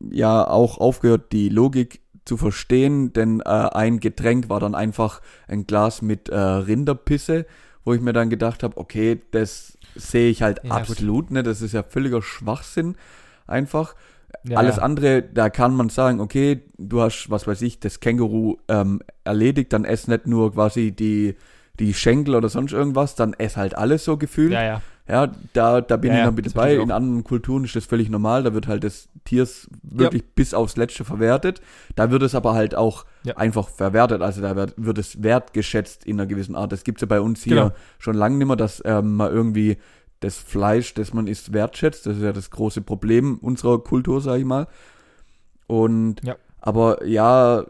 ja 0.00 0.46
auch 0.46 0.78
aufgehört, 0.78 1.32
die 1.32 1.48
Logik 1.48 2.00
zu 2.28 2.36
verstehen, 2.36 3.12
denn 3.14 3.40
äh, 3.40 3.44
ein 3.48 4.00
Getränk 4.00 4.48
war 4.48 4.60
dann 4.60 4.74
einfach 4.74 5.20
ein 5.48 5.66
Glas 5.66 6.02
mit 6.02 6.28
äh, 6.28 6.38
Rinderpisse, 6.38 7.46
wo 7.84 7.94
ich 7.94 8.02
mir 8.02 8.12
dann 8.12 8.28
gedacht 8.28 8.62
habe, 8.62 8.76
okay, 8.76 9.20
das 9.30 9.78
sehe 9.94 10.30
ich 10.30 10.42
halt 10.42 10.58
Ja, 10.62 10.78
gut. 10.78 10.90
absolut, 10.90 11.30
ne, 11.30 11.42
das 11.42 11.62
ist 11.62 11.72
ja 11.72 11.82
völliger 11.82 12.20
Schwachsinn 12.20 12.96
einfach. 13.46 13.94
Ja, 14.44 14.58
Alles 14.58 14.76
ja. 14.76 14.82
andere, 14.82 15.22
da 15.22 15.48
kann 15.48 15.74
man 15.74 15.88
sagen, 15.88 16.20
okay, 16.20 16.60
du 16.76 17.00
hast, 17.00 17.30
was 17.30 17.46
weiß 17.46 17.62
ich, 17.62 17.80
das 17.80 18.00
Känguru 18.00 18.58
ähm, 18.68 19.00
erledigt, 19.24 19.72
dann 19.72 19.86
ess 19.86 20.06
nicht 20.06 20.26
nur 20.26 20.52
quasi 20.52 20.92
die, 20.92 21.34
die 21.80 21.94
Schenkel 21.94 22.34
oder 22.34 22.50
sonst 22.50 22.72
irgendwas, 22.72 23.14
dann 23.14 23.32
ess 23.32 23.56
halt 23.56 23.74
alles 23.74 24.04
so 24.04 24.18
gefühlt. 24.18 24.52
Ja, 24.52 24.62
ja. 24.62 24.82
Ja, 25.08 25.32
da, 25.54 25.80
da 25.80 25.96
bin 25.96 26.10
Ja, 26.10 26.16
ich 26.16 26.20
ja, 26.20 26.26
noch 26.26 26.36
mit 26.36 26.46
dabei. 26.46 26.74
In 26.76 26.90
anderen 26.90 27.24
Kulturen 27.24 27.64
ist 27.64 27.74
das 27.74 27.86
völlig 27.86 28.10
normal. 28.10 28.42
Da 28.42 28.52
wird 28.52 28.66
halt 28.68 28.84
das 28.84 29.08
Tiers 29.24 29.66
wirklich 29.82 30.22
bis 30.34 30.52
aufs 30.52 30.76
Letzte 30.76 31.04
verwertet. 31.04 31.60
Da 31.96 32.10
wird 32.10 32.22
es 32.22 32.34
aber 32.34 32.52
halt 32.54 32.74
auch 32.74 33.04
Ja. 33.24 33.36
einfach 33.38 33.68
verwertet. 33.70 34.20
Also 34.20 34.42
da 34.42 34.54
wird, 34.54 34.74
wird 34.76 34.98
es 34.98 35.22
wertgeschätzt 35.22 36.04
in 36.04 36.20
einer 36.20 36.26
gewissen 36.26 36.54
Art. 36.54 36.72
Das 36.72 36.84
gibt's 36.84 37.00
ja 37.00 37.06
bei 37.06 37.20
uns 37.22 37.42
hier 37.42 37.54
Genau. 37.56 37.70
schon 37.98 38.14
lange 38.16 38.36
nicht 38.36 38.46
mehr, 38.46 38.56
dass 38.56 38.82
ähm, 38.84 39.16
man 39.16 39.32
irgendwie 39.32 39.78
das 40.20 40.36
Fleisch, 40.36 40.92
das 40.94 41.14
man 41.14 41.26
isst, 41.26 41.52
wertschätzt. 41.52 42.04
Das 42.04 42.16
ist 42.16 42.22
ja 42.22 42.32
das 42.32 42.50
große 42.50 42.82
Problem 42.82 43.38
unserer 43.38 43.78
Kultur, 43.82 44.20
sag 44.20 44.38
ich 44.38 44.44
mal. 44.44 44.66
Und 45.66 46.16
Ja. 46.24 46.36
aber 46.60 47.06
ja, 47.06 47.64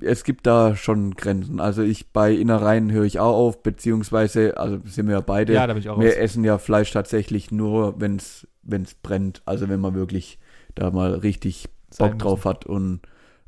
es 0.00 0.24
gibt 0.24 0.46
da 0.46 0.76
schon 0.76 1.14
Grenzen. 1.14 1.60
Also 1.60 1.82
ich 1.82 2.10
bei 2.12 2.32
Innereien 2.32 2.90
höre 2.90 3.04
ich 3.04 3.18
auch 3.20 3.34
auf, 3.36 3.62
beziehungsweise, 3.62 4.56
also 4.56 4.78
sind 4.84 5.06
wir 5.06 5.14
ja 5.14 5.20
beide. 5.20 5.52
Ja, 5.52 5.66
da 5.66 5.72
bin 5.74 5.82
ich 5.82 5.88
auch 5.88 5.98
Wir 6.00 6.08
raus. 6.10 6.16
essen 6.16 6.44
ja 6.44 6.58
Fleisch 6.58 6.90
tatsächlich 6.92 7.50
nur, 7.50 8.00
wenn 8.00 8.16
es 8.16 8.46
brennt. 9.02 9.42
Also 9.46 9.68
wenn 9.68 9.80
man 9.80 9.94
wirklich 9.94 10.38
da 10.74 10.90
mal 10.90 11.14
richtig 11.14 11.68
Sein 11.90 12.10
Bock 12.10 12.18
drauf 12.18 12.44
hat 12.44 12.66
und 12.66 13.00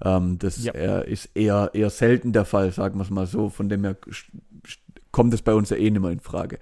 ähm, 0.04 0.38
das 0.38 0.62
Ja. 0.62 0.72
äh, 0.72 1.10
ist 1.10 1.30
eher 1.34 1.70
eher 1.72 1.90
selten 1.90 2.32
der 2.32 2.44
Fall, 2.44 2.70
sagen 2.72 2.98
wir 2.98 3.02
es 3.02 3.10
mal 3.10 3.26
so. 3.26 3.48
Von 3.48 3.68
dem 3.68 3.82
her 3.84 3.96
kommt 5.12 5.32
es 5.34 5.42
bei 5.42 5.54
uns 5.54 5.70
ja 5.70 5.76
eh 5.76 5.90
nicht 5.90 6.00
mehr 6.02 6.10
in 6.10 6.20
Frage. 6.20 6.58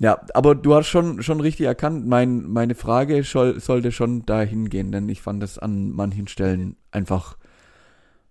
Ja, 0.00 0.20
aber 0.32 0.54
du 0.54 0.74
hast 0.74 0.86
schon 0.86 1.22
schon 1.22 1.40
richtig 1.40 1.66
erkannt, 1.66 2.06
mein, 2.06 2.44
meine 2.48 2.74
Frage 2.76 3.22
soll, 3.24 3.58
sollte 3.60 3.90
schon 3.90 4.24
dahin 4.24 4.68
gehen, 4.70 4.92
denn 4.92 5.08
ich 5.08 5.20
fand 5.20 5.42
das 5.42 5.58
an 5.58 5.90
manchen 5.90 6.28
Stellen 6.28 6.76
einfach 6.92 7.36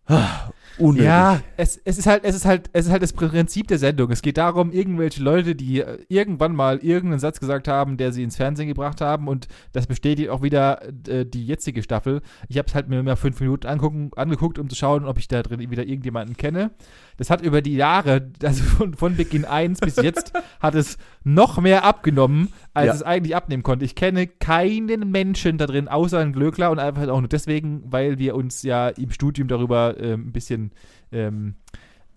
unnötig. 0.78 1.06
Ja, 1.06 1.42
es, 1.58 1.80
es 1.84 1.98
ist 1.98 2.08
halt, 2.08 2.24
es 2.24 2.36
ist 2.36 2.46
halt, 2.46 2.70
es 2.74 2.86
ist 2.86 2.92
halt 2.92 3.04
das 3.04 3.14
Prinzip 3.14 3.68
der 3.68 3.78
Sendung. 3.78 4.12
Es 4.12 4.22
geht 4.22 4.38
darum, 4.38 4.72
irgendwelche 4.72 5.22
Leute, 5.22 5.56
die 5.56 5.82
äh, 5.82 6.00
irgendwann 6.08 6.56
mal 6.56 6.78
irgendeinen 6.78 7.20
Satz 7.20 7.40
gesagt 7.40 7.68
haben, 7.68 7.98
der 7.98 8.12
sie 8.12 8.24
ins 8.24 8.38
Fernsehen 8.38 8.68
gebracht 8.68 9.02
haben 9.02 9.28
und 9.28 9.48
das 9.74 9.88
bestätigt 9.88 10.30
auch 10.30 10.42
wieder 10.42 10.82
äh, 11.08 11.26
die 11.26 11.46
jetzige 11.46 11.84
Staffel. 11.84 12.22
Ich 12.48 12.58
habe 12.58 12.68
es 12.68 12.76
halt 12.76 12.90
mir 12.90 13.02
mal 13.04 13.16
fünf 13.16 13.40
Minuten 13.40 13.68
angucken, 13.68 14.12
angeguckt, 14.16 14.60
um 14.60 14.70
zu 14.70 14.76
schauen, 14.76 15.06
ob 15.06 15.18
ich 15.18 15.28
da 15.28 15.44
drin 15.44 15.60
wieder 15.60 15.86
irgendjemanden 15.86 16.38
kenne. 16.38 16.72
Das 17.18 17.30
hat 17.30 17.42
über 17.42 17.62
die 17.62 17.76
Jahre, 17.76 18.30
also 18.44 18.64
von, 18.64 18.94
von 18.94 19.16
Beginn 19.16 19.44
1 19.46 19.80
bis 19.80 19.96
jetzt, 19.98 20.34
hat 20.60 20.76
es 20.76 20.98
noch 21.24 21.60
mehr 21.60 21.84
abgenommen, 21.84 22.50
als 22.74 22.88
Ja. 22.88 22.94
es 22.94 23.04
eigentlich 23.04 23.36
abnehmen 23.36 23.64
konnte. 23.64 23.86
Ich 23.86 23.96
kenne 23.96 24.28
keinen 24.28 25.12
Menschen 25.12 25.58
da 25.58 25.66
drin, 25.66 25.88
außer 25.88 26.20
einen 26.20 26.32
Glöckler 26.34 26.70
und 26.72 26.80
einfach 26.80 27.08
auch 27.08 27.20
nur 27.20 27.28
deswegen, 27.28 27.82
weil 27.92 28.20
wir 28.20 28.36
uns 28.36 28.62
ja 28.64 28.90
im 28.90 29.12
Studium 29.12 29.48
darüber 29.48 29.96
ähm, 30.00 30.28
ein 30.28 30.32
bisschen 30.32 30.72
ähm, 31.12 31.56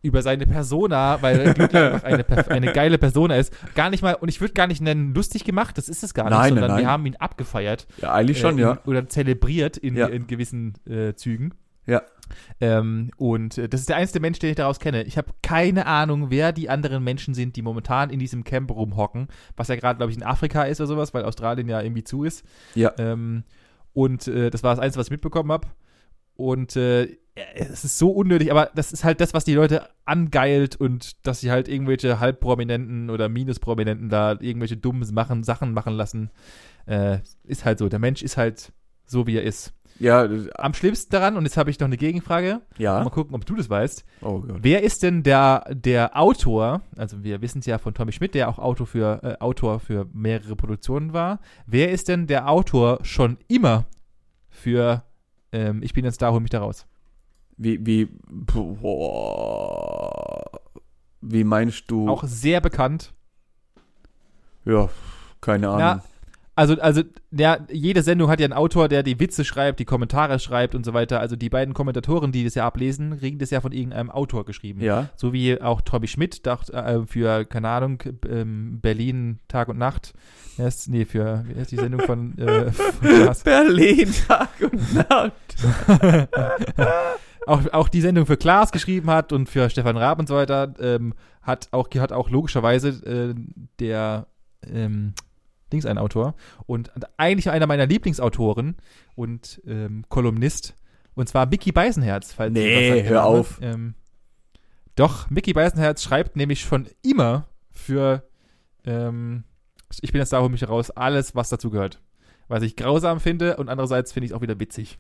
über 0.02 0.22
seine 0.22 0.46
Persona, 0.46 1.20
weil 1.20 1.52
Glöckler 1.54 2.02
einfach 2.04 2.46
eine, 2.48 2.50
eine 2.50 2.72
geile 2.72 2.96
Persona 2.98 3.36
ist, 3.36 3.52
gar 3.74 3.90
nicht 3.90 4.02
mal, 4.02 4.14
und 4.14 4.28
ich 4.28 4.40
würde 4.40 4.54
gar 4.54 4.66
nicht 4.66 4.80
nennen, 4.80 5.14
lustig 5.14 5.44
gemacht, 5.44 5.76
das 5.76 5.88
ist 5.88 6.02
es 6.02 6.14
gar 6.14 6.24
nicht, 6.24 6.32
Nein, 6.32 6.40
nein, 6.40 6.48
sondern 6.54 6.70
wir 6.78 6.82
nein. 6.84 6.86
haben 6.92 7.06
ihn 7.06 7.16
abgefeiert. 7.16 7.86
Ja, 8.00 8.12
eigentlich 8.14 8.38
schon, 8.40 8.58
äh, 8.58 8.62
ja. 8.62 8.72
in, 8.72 8.78
Oder 8.90 9.08
zelebriert 9.08 9.76
in, 9.76 9.96
Ja. 9.96 10.06
in 10.06 10.26
gewissen 10.26 10.74
äh, 10.88 11.14
Zügen. 11.14 11.52
Ja. 11.86 12.02
Ähm, 12.60 13.10
und 13.16 13.58
äh, 13.58 13.68
das 13.68 13.80
ist 13.80 13.88
der 13.88 13.96
einzige 13.96 14.20
Mensch, 14.20 14.38
den 14.38 14.50
ich 14.50 14.56
daraus 14.56 14.80
kenne. 14.80 15.02
Ich 15.04 15.16
habe 15.18 15.32
keine 15.42 15.86
Ahnung, 15.86 16.30
wer 16.30 16.52
die 16.52 16.68
anderen 16.68 17.04
Menschen 17.04 17.34
sind, 17.34 17.56
die 17.56 17.62
momentan 17.62 18.10
in 18.10 18.18
diesem 18.18 18.44
Camp 18.44 18.70
rumhocken, 18.70 19.28
was 19.56 19.68
ja 19.68 19.76
gerade, 19.76 19.98
glaube 19.98 20.12
ich, 20.12 20.18
in 20.18 20.24
Afrika 20.24 20.64
ist 20.64 20.80
oder 20.80 20.88
sowas, 20.88 21.14
weil 21.14 21.24
Australien 21.24 21.68
ja 21.68 21.80
irgendwie 21.80 22.04
zu 22.04 22.24
ist. 22.24 22.44
Ja. 22.74 22.92
Ähm, 22.98 23.44
und 23.92 24.28
äh, 24.28 24.50
das 24.50 24.62
war 24.62 24.74
das 24.74 24.82
Einzige, 24.82 25.00
was 25.00 25.06
ich 25.08 25.12
mitbekommen 25.12 25.52
habe. 25.52 25.68
Und 26.34 26.76
äh, 26.76 27.06
ja, 27.36 27.44
es 27.54 27.84
ist 27.84 27.98
so 27.98 28.10
unnötig, 28.10 28.50
aber 28.50 28.70
das 28.74 28.92
ist 28.92 29.04
halt 29.04 29.20
das, 29.20 29.34
was 29.34 29.44
die 29.44 29.54
Leute 29.54 29.88
angeilt 30.04 30.76
und 30.76 31.26
dass 31.26 31.40
sie 31.40 31.50
halt 31.50 31.68
irgendwelche 31.68 32.18
Halbprominenten 32.18 33.10
oder 33.10 33.28
Minusprominenten 33.28 34.08
da 34.08 34.32
irgendwelche 34.40 34.76
dummen 34.76 35.06
machen, 35.12 35.44
Sachen 35.44 35.72
machen 35.72 35.94
lassen. 35.94 36.30
Äh, 36.86 37.18
ist 37.44 37.64
halt 37.64 37.78
so. 37.78 37.88
Der 37.88 37.98
Mensch 37.98 38.22
ist 38.22 38.36
halt 38.36 38.72
so, 39.06 39.26
wie 39.26 39.36
er 39.36 39.42
ist. 39.42 39.72
Ja, 40.00 40.26
das- 40.26 40.48
Am 40.56 40.72
schlimmsten 40.74 41.10
daran, 41.12 41.36
und 41.36 41.44
jetzt 41.44 41.56
habe 41.58 41.70
ich 41.70 41.78
noch 41.78 41.86
eine 41.86 41.96
Gegenfrage, 41.98 42.60
ja. 42.78 43.04
mal 43.04 43.10
gucken, 43.10 43.34
ob 43.34 43.44
du 43.46 43.54
das 43.54 43.68
weißt. 43.70 44.04
Oh 44.22 44.40
Gott. 44.40 44.56
Wer 44.62 44.82
ist 44.82 45.02
denn 45.02 45.22
der, 45.22 45.64
der 45.70 46.16
Autor, 46.18 46.80
also 46.96 47.22
wir 47.22 47.40
wissen 47.42 47.58
es 47.60 47.66
ja 47.66 47.76
von 47.78 47.92
Tommy 47.94 48.10
Schmidt, 48.12 48.34
der 48.34 48.48
auch 48.48 48.58
Autor 48.58 48.86
für, 48.86 49.22
äh, 49.22 49.36
Autor 49.40 49.78
für 49.78 50.06
mehrere 50.12 50.56
Produktionen 50.56 51.12
war. 51.12 51.38
Wer 51.66 51.90
ist 51.90 52.08
denn 52.08 52.26
der 52.26 52.48
Autor 52.48 52.98
schon 53.02 53.36
immer 53.46 53.84
für 54.48 55.04
ähm, 55.52 55.82
Ich 55.82 55.92
bin 55.92 56.04
ein 56.06 56.12
Star, 56.12 56.32
hol 56.32 56.40
mich 56.40 56.50
da 56.50 56.60
raus? 56.60 56.86
Wie, 57.58 57.84
wie, 57.84 58.08
boah, 59.20 60.42
wie 61.20 61.44
meinst 61.44 61.90
du? 61.90 62.08
Auch 62.08 62.24
sehr 62.24 62.60
bekannt. 62.60 63.12
ja, 64.64 64.88
keine 65.40 65.68
Ahnung. 65.68 65.78
Na, 65.80 66.02
also, 66.56 66.78
also, 66.80 67.02
ja, 67.30 67.58
jede 67.70 68.02
Sendung 68.02 68.28
hat 68.28 68.40
ja 68.40 68.44
einen 68.44 68.52
Autor, 68.52 68.88
der 68.88 69.02
die 69.02 69.18
Witze 69.18 69.44
schreibt, 69.44 69.78
die 69.78 69.84
Kommentare 69.84 70.38
schreibt 70.38 70.74
und 70.74 70.84
so 70.84 70.92
weiter. 70.92 71.20
Also 71.20 71.36
die 71.36 71.48
beiden 71.48 71.74
Kommentatoren, 71.74 72.32
die 72.32 72.44
das 72.44 72.54
ja 72.54 72.66
ablesen, 72.66 73.18
kriegen 73.18 73.38
das 73.38 73.50
ja 73.50 73.60
von 73.60 73.72
irgendeinem 73.72 74.10
Autor 74.10 74.44
geschrieben. 74.44 74.80
ja, 74.80 75.08
So 75.16 75.32
wie 75.32 75.60
auch 75.60 75.80
Tommy 75.80 76.08
Schmidt 76.08 76.46
dacht, 76.46 76.70
äh, 76.70 77.06
für, 77.06 77.44
keine 77.44 77.68
Ahnung, 77.68 78.02
ähm, 78.28 78.80
Berlin 78.80 79.38
Tag 79.48 79.68
und 79.68 79.78
Nacht. 79.78 80.12
Ist, 80.58 80.88
nee, 80.88 81.04
für, 81.04 81.44
wie 81.46 81.58
heißt 81.58 81.70
die 81.70 81.76
Sendung 81.76 82.00
von, 82.00 82.36
äh, 82.36 82.70
von 82.72 83.08
Klaas? 83.08 83.42
Berlin 83.44 84.12
Tag 84.26 84.50
und 84.60 84.94
Nacht. 84.94 86.28
auch, 87.46 87.72
auch 87.72 87.88
die 87.88 88.00
Sendung 88.00 88.26
für 88.26 88.36
Klaas 88.36 88.72
geschrieben 88.72 89.08
hat 89.10 89.32
und 89.32 89.48
für 89.48 89.70
Stefan 89.70 89.96
Raab 89.96 90.18
und 90.18 90.28
so 90.28 90.34
weiter, 90.34 90.74
ähm, 90.80 91.14
hat 91.42 91.68
auch, 91.70 91.88
hat 91.94 92.12
auch 92.12 92.28
logischerweise 92.28 92.88
äh, 93.06 93.34
der 93.78 94.26
ähm, 94.66 95.14
Dings 95.72 95.86
ein 95.86 95.98
Autor 95.98 96.34
und 96.66 96.90
eigentlich 97.16 97.50
einer 97.50 97.66
meiner 97.66 97.86
Lieblingsautoren 97.86 98.76
und 99.14 99.60
ähm, 99.66 100.04
Kolumnist 100.08 100.74
und 101.14 101.28
zwar 101.28 101.46
Mickey 101.46 101.72
Beisenherz. 101.72 102.32
Falls 102.32 102.52
Nee, 102.52 103.02
hör 103.04 103.22
Name. 103.22 103.26
auf. 103.38 103.58
Ähm, 103.62 103.94
doch, 104.96 105.30
Mickey 105.30 105.52
Beisenherz 105.52 106.02
schreibt 106.02 106.36
nämlich 106.36 106.60
schon 106.60 106.88
immer 107.02 107.48
für 107.70 108.22
ähm, 108.84 109.44
ich 110.00 110.12
bin 110.12 110.20
jetzt 110.20 110.32
da, 110.32 110.40
hol 110.40 110.48
mich 110.48 110.68
raus, 110.68 110.90
alles, 110.90 111.34
was 111.34 111.48
dazu 111.48 111.70
gehört. 111.70 112.00
Was 112.48 112.62
ich 112.62 112.76
grausam 112.76 113.20
finde 113.20 113.56
und 113.56 113.68
andererseits 113.68 114.12
finde 114.12 114.26
ich 114.26 114.30
es 114.32 114.36
auch 114.36 114.42
wieder 114.42 114.58
witzig. 114.60 114.98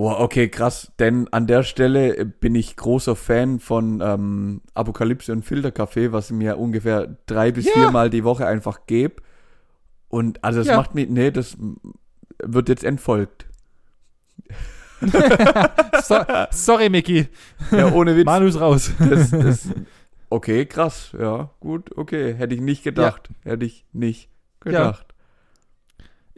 Oh, 0.00 0.12
okay, 0.16 0.48
krass. 0.48 0.92
Denn 1.00 1.26
an 1.32 1.48
der 1.48 1.64
Stelle 1.64 2.24
bin 2.24 2.54
ich 2.54 2.76
großer 2.76 3.16
Fan 3.16 3.58
von 3.58 4.00
ähm, 4.00 4.60
Apokalypse 4.74 5.32
und 5.32 5.42
Filterkaffee, 5.44 6.12
was 6.12 6.26
ich 6.30 6.36
mir 6.36 6.56
ungefähr 6.56 7.16
drei 7.26 7.50
bis 7.50 7.66
Ja. 7.66 7.72
viermal 7.72 8.08
die 8.08 8.22
Woche 8.22 8.46
einfach 8.46 8.86
gebe. 8.86 9.16
Und 10.08 10.44
also 10.44 10.60
das 10.60 10.68
Ja. 10.68 10.76
macht 10.76 10.94
mich, 10.94 11.08
nee, 11.08 11.32
das 11.32 11.56
wird 12.40 12.68
jetzt 12.68 12.84
entfolgt. 12.84 13.46
So, 16.02 16.16
sorry, 16.50 16.88
Mickey. 16.90 17.28
Ja, 17.70 17.92
ohne 17.92 18.16
Witz. 18.16 18.24
Manus 18.24 18.60
raus. 18.60 18.92
Das, 18.98 19.30
das, 19.30 19.68
okay, 20.30 20.64
krass. 20.66 21.10
Ja, 21.18 21.50
gut, 21.60 21.96
okay. 21.96 22.34
Hätte 22.34 22.54
ich 22.54 22.60
nicht 22.60 22.82
gedacht. 22.84 23.28
Hätte 23.44 23.64
ich 23.66 23.84
nicht 23.92 24.28
gedacht. 24.60 25.14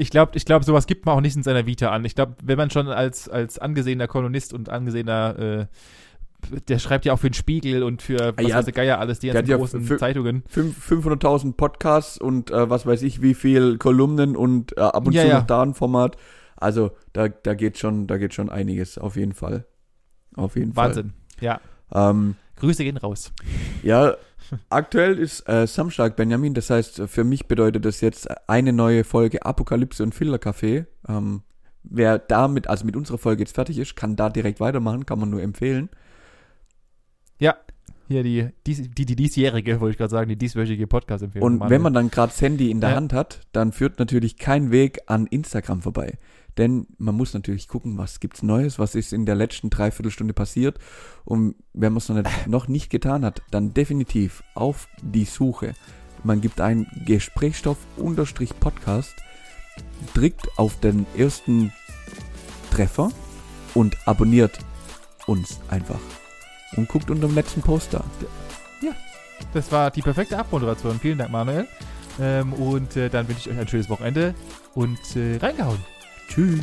Ich 0.00 0.10
glaube, 0.10 0.32
ich 0.34 0.44
glaub, 0.46 0.64
sowas 0.64 0.86
gibt 0.86 1.04
man 1.04 1.16
auch 1.16 1.20
nicht 1.20 1.36
in 1.36 1.42
seiner 1.42 1.66
Vita 1.66 1.90
an. 1.90 2.04
Ich 2.04 2.14
glaube, 2.14 2.34
wenn 2.42 2.56
man 2.56 2.70
schon 2.70 2.88
als, 2.88 3.28
als 3.28 3.58
angesehener 3.58 4.08
Kolumnist 4.08 4.54
und 4.54 4.68
angesehener, 4.70 5.38
äh, 5.38 5.66
der 6.68 6.78
schreibt 6.78 7.04
ja 7.04 7.12
auch 7.12 7.18
für 7.18 7.28
den 7.28 7.34
Spiegel 7.34 7.82
und 7.82 8.00
für 8.00 8.32
was 8.36 8.46
Ja, 8.48 8.56
weiß 8.56 8.64
der 8.64 8.72
Geier 8.72 8.98
alles, 8.98 9.18
die 9.18 9.28
ganzen 9.28 9.50
ja 9.50 9.58
großen 9.58 9.82
für- 9.82 9.98
Zeitungen. 9.98 10.42
Fünf- 10.48 10.78
500.000 10.90 11.52
Podcasts 11.52 12.16
und 12.18 12.50
äh, 12.50 12.70
was 12.70 12.86
weiß 12.86 13.02
ich, 13.02 13.20
wie 13.20 13.34
viel 13.34 13.76
Kolumnen 13.76 14.36
und 14.36 14.74
äh, 14.78 14.80
ab 14.80 15.06
und 15.06 15.12
Ja, 15.12 15.22
zu 15.22 15.28
ja. 15.28 15.38
noch 15.40 15.46
da 15.46 15.62
ein 15.62 15.74
Format. 15.74 16.16
Also 16.56 16.92
da, 17.12 17.28
da 17.28 17.52
geht 17.54 17.76
schon, 17.78 18.06
da 18.06 18.16
geht 18.16 18.32
schon 18.32 18.48
einiges, 18.48 18.96
auf 18.96 19.16
jeden 19.16 19.34
Fall. 19.34 19.66
Auf 20.34 20.56
jeden 20.56 20.74
Wahnsinn. 20.76 21.12
Ja. 21.40 21.60
Fall. 21.90 22.10
Ähm, 22.10 22.36
Grüße 22.56 22.84
gehen 22.84 22.96
raus. 22.96 23.32
ja, 23.82 24.14
aktuell 24.68 25.18
ist 25.18 25.48
äh, 25.48 25.66
Samstag, 25.66 26.16
Benjamin. 26.16 26.54
Das 26.54 26.70
heißt, 26.70 27.02
für 27.06 27.24
mich 27.24 27.46
bedeutet 27.46 27.84
das 27.84 28.00
jetzt 28.00 28.28
eine 28.48 28.72
neue 28.72 29.04
Folge 29.04 29.44
Apokalypse 29.44 30.02
und 30.02 30.14
Filterkaffee. 30.14 30.86
Ähm, 31.08 31.42
wer 31.82 32.18
damit, 32.18 32.66
also 32.66 32.84
mit 32.84 32.96
unserer 32.96 33.18
Folge 33.18 33.42
jetzt 33.42 33.54
fertig 33.54 33.78
ist, 33.78 33.96
kann 33.96 34.16
da 34.16 34.28
direkt 34.30 34.60
weitermachen, 34.60 35.06
kann 35.06 35.18
man 35.18 35.30
nur 35.30 35.42
empfehlen. 35.42 35.88
Ja. 37.38 37.56
Hier 38.10 38.22
die, 38.24 38.48
dies, 38.66 38.90
die, 38.90 39.06
die 39.06 39.14
diesjährige, 39.14 39.80
wollte 39.80 39.92
ich 39.92 39.98
gerade 39.98 40.10
sagen, 40.10 40.28
die 40.28 40.34
dieswöchige 40.34 40.88
Podcast-Empfehlung. 40.88 41.46
Und 41.46 41.58
Manuel. 41.58 41.70
wenn 41.70 41.82
man 41.82 41.94
dann 41.94 42.10
gerade 42.10 42.32
das 42.32 42.42
Handy 42.42 42.72
in 42.72 42.80
der 42.80 42.90
Ja. 42.90 42.96
Hand 42.96 43.12
hat, 43.12 43.42
dann 43.52 43.70
führt 43.70 44.00
natürlich 44.00 44.36
kein 44.36 44.72
Weg 44.72 44.98
an 45.06 45.28
Instagram 45.28 45.80
vorbei. 45.80 46.18
Denn 46.58 46.88
man 46.98 47.14
muss 47.14 47.34
natürlich 47.34 47.68
gucken, 47.68 47.98
was 47.98 48.18
gibt's 48.18 48.42
Neues, 48.42 48.80
was 48.80 48.96
ist 48.96 49.12
in 49.12 49.26
der 49.26 49.36
letzten 49.36 49.70
Dreiviertelstunde 49.70 50.34
passiert. 50.34 50.80
Und 51.24 51.54
wenn 51.72 51.92
man 51.92 51.98
es 51.98 52.08
noch 52.08 52.16
nicht, 52.16 52.28
noch 52.48 52.66
nicht 52.66 52.90
getan 52.90 53.24
hat, 53.24 53.42
dann 53.52 53.74
definitiv 53.74 54.42
auf 54.56 54.88
die 55.02 55.24
Suche. 55.24 55.74
Man 56.24 56.40
gibt 56.40 56.60
ein 56.60 56.88
Gesprächsstoff-Podcast, 57.06 59.14
drückt 60.14 60.48
auf 60.58 60.80
den 60.80 61.06
ersten 61.16 61.72
Treffer 62.72 63.12
und 63.74 63.96
abonniert 64.08 64.58
uns 65.28 65.60
einfach. 65.68 66.00
Und 66.76 66.88
guckt 66.88 67.10
unter 67.10 67.26
dem 67.26 67.34
letzten 67.34 67.62
Poster. 67.62 68.04
Das 69.52 69.72
war 69.72 69.90
die 69.90 70.02
perfekte 70.02 70.38
Abmoderation. 70.38 70.98
Vielen 71.00 71.18
Dank, 71.18 71.30
Manuel. 71.30 71.66
Ähm, 72.20 72.52
und 72.52 72.96
äh, 72.96 73.08
dann 73.08 73.28
wünsche 73.28 73.48
ich 73.48 73.56
euch 73.56 73.60
ein 73.60 73.68
schönes 73.68 73.88
Wochenende 73.88 74.34
und 74.74 74.98
äh, 75.16 75.36
reingehauen. 75.36 75.78
Tschüss. 76.28 76.60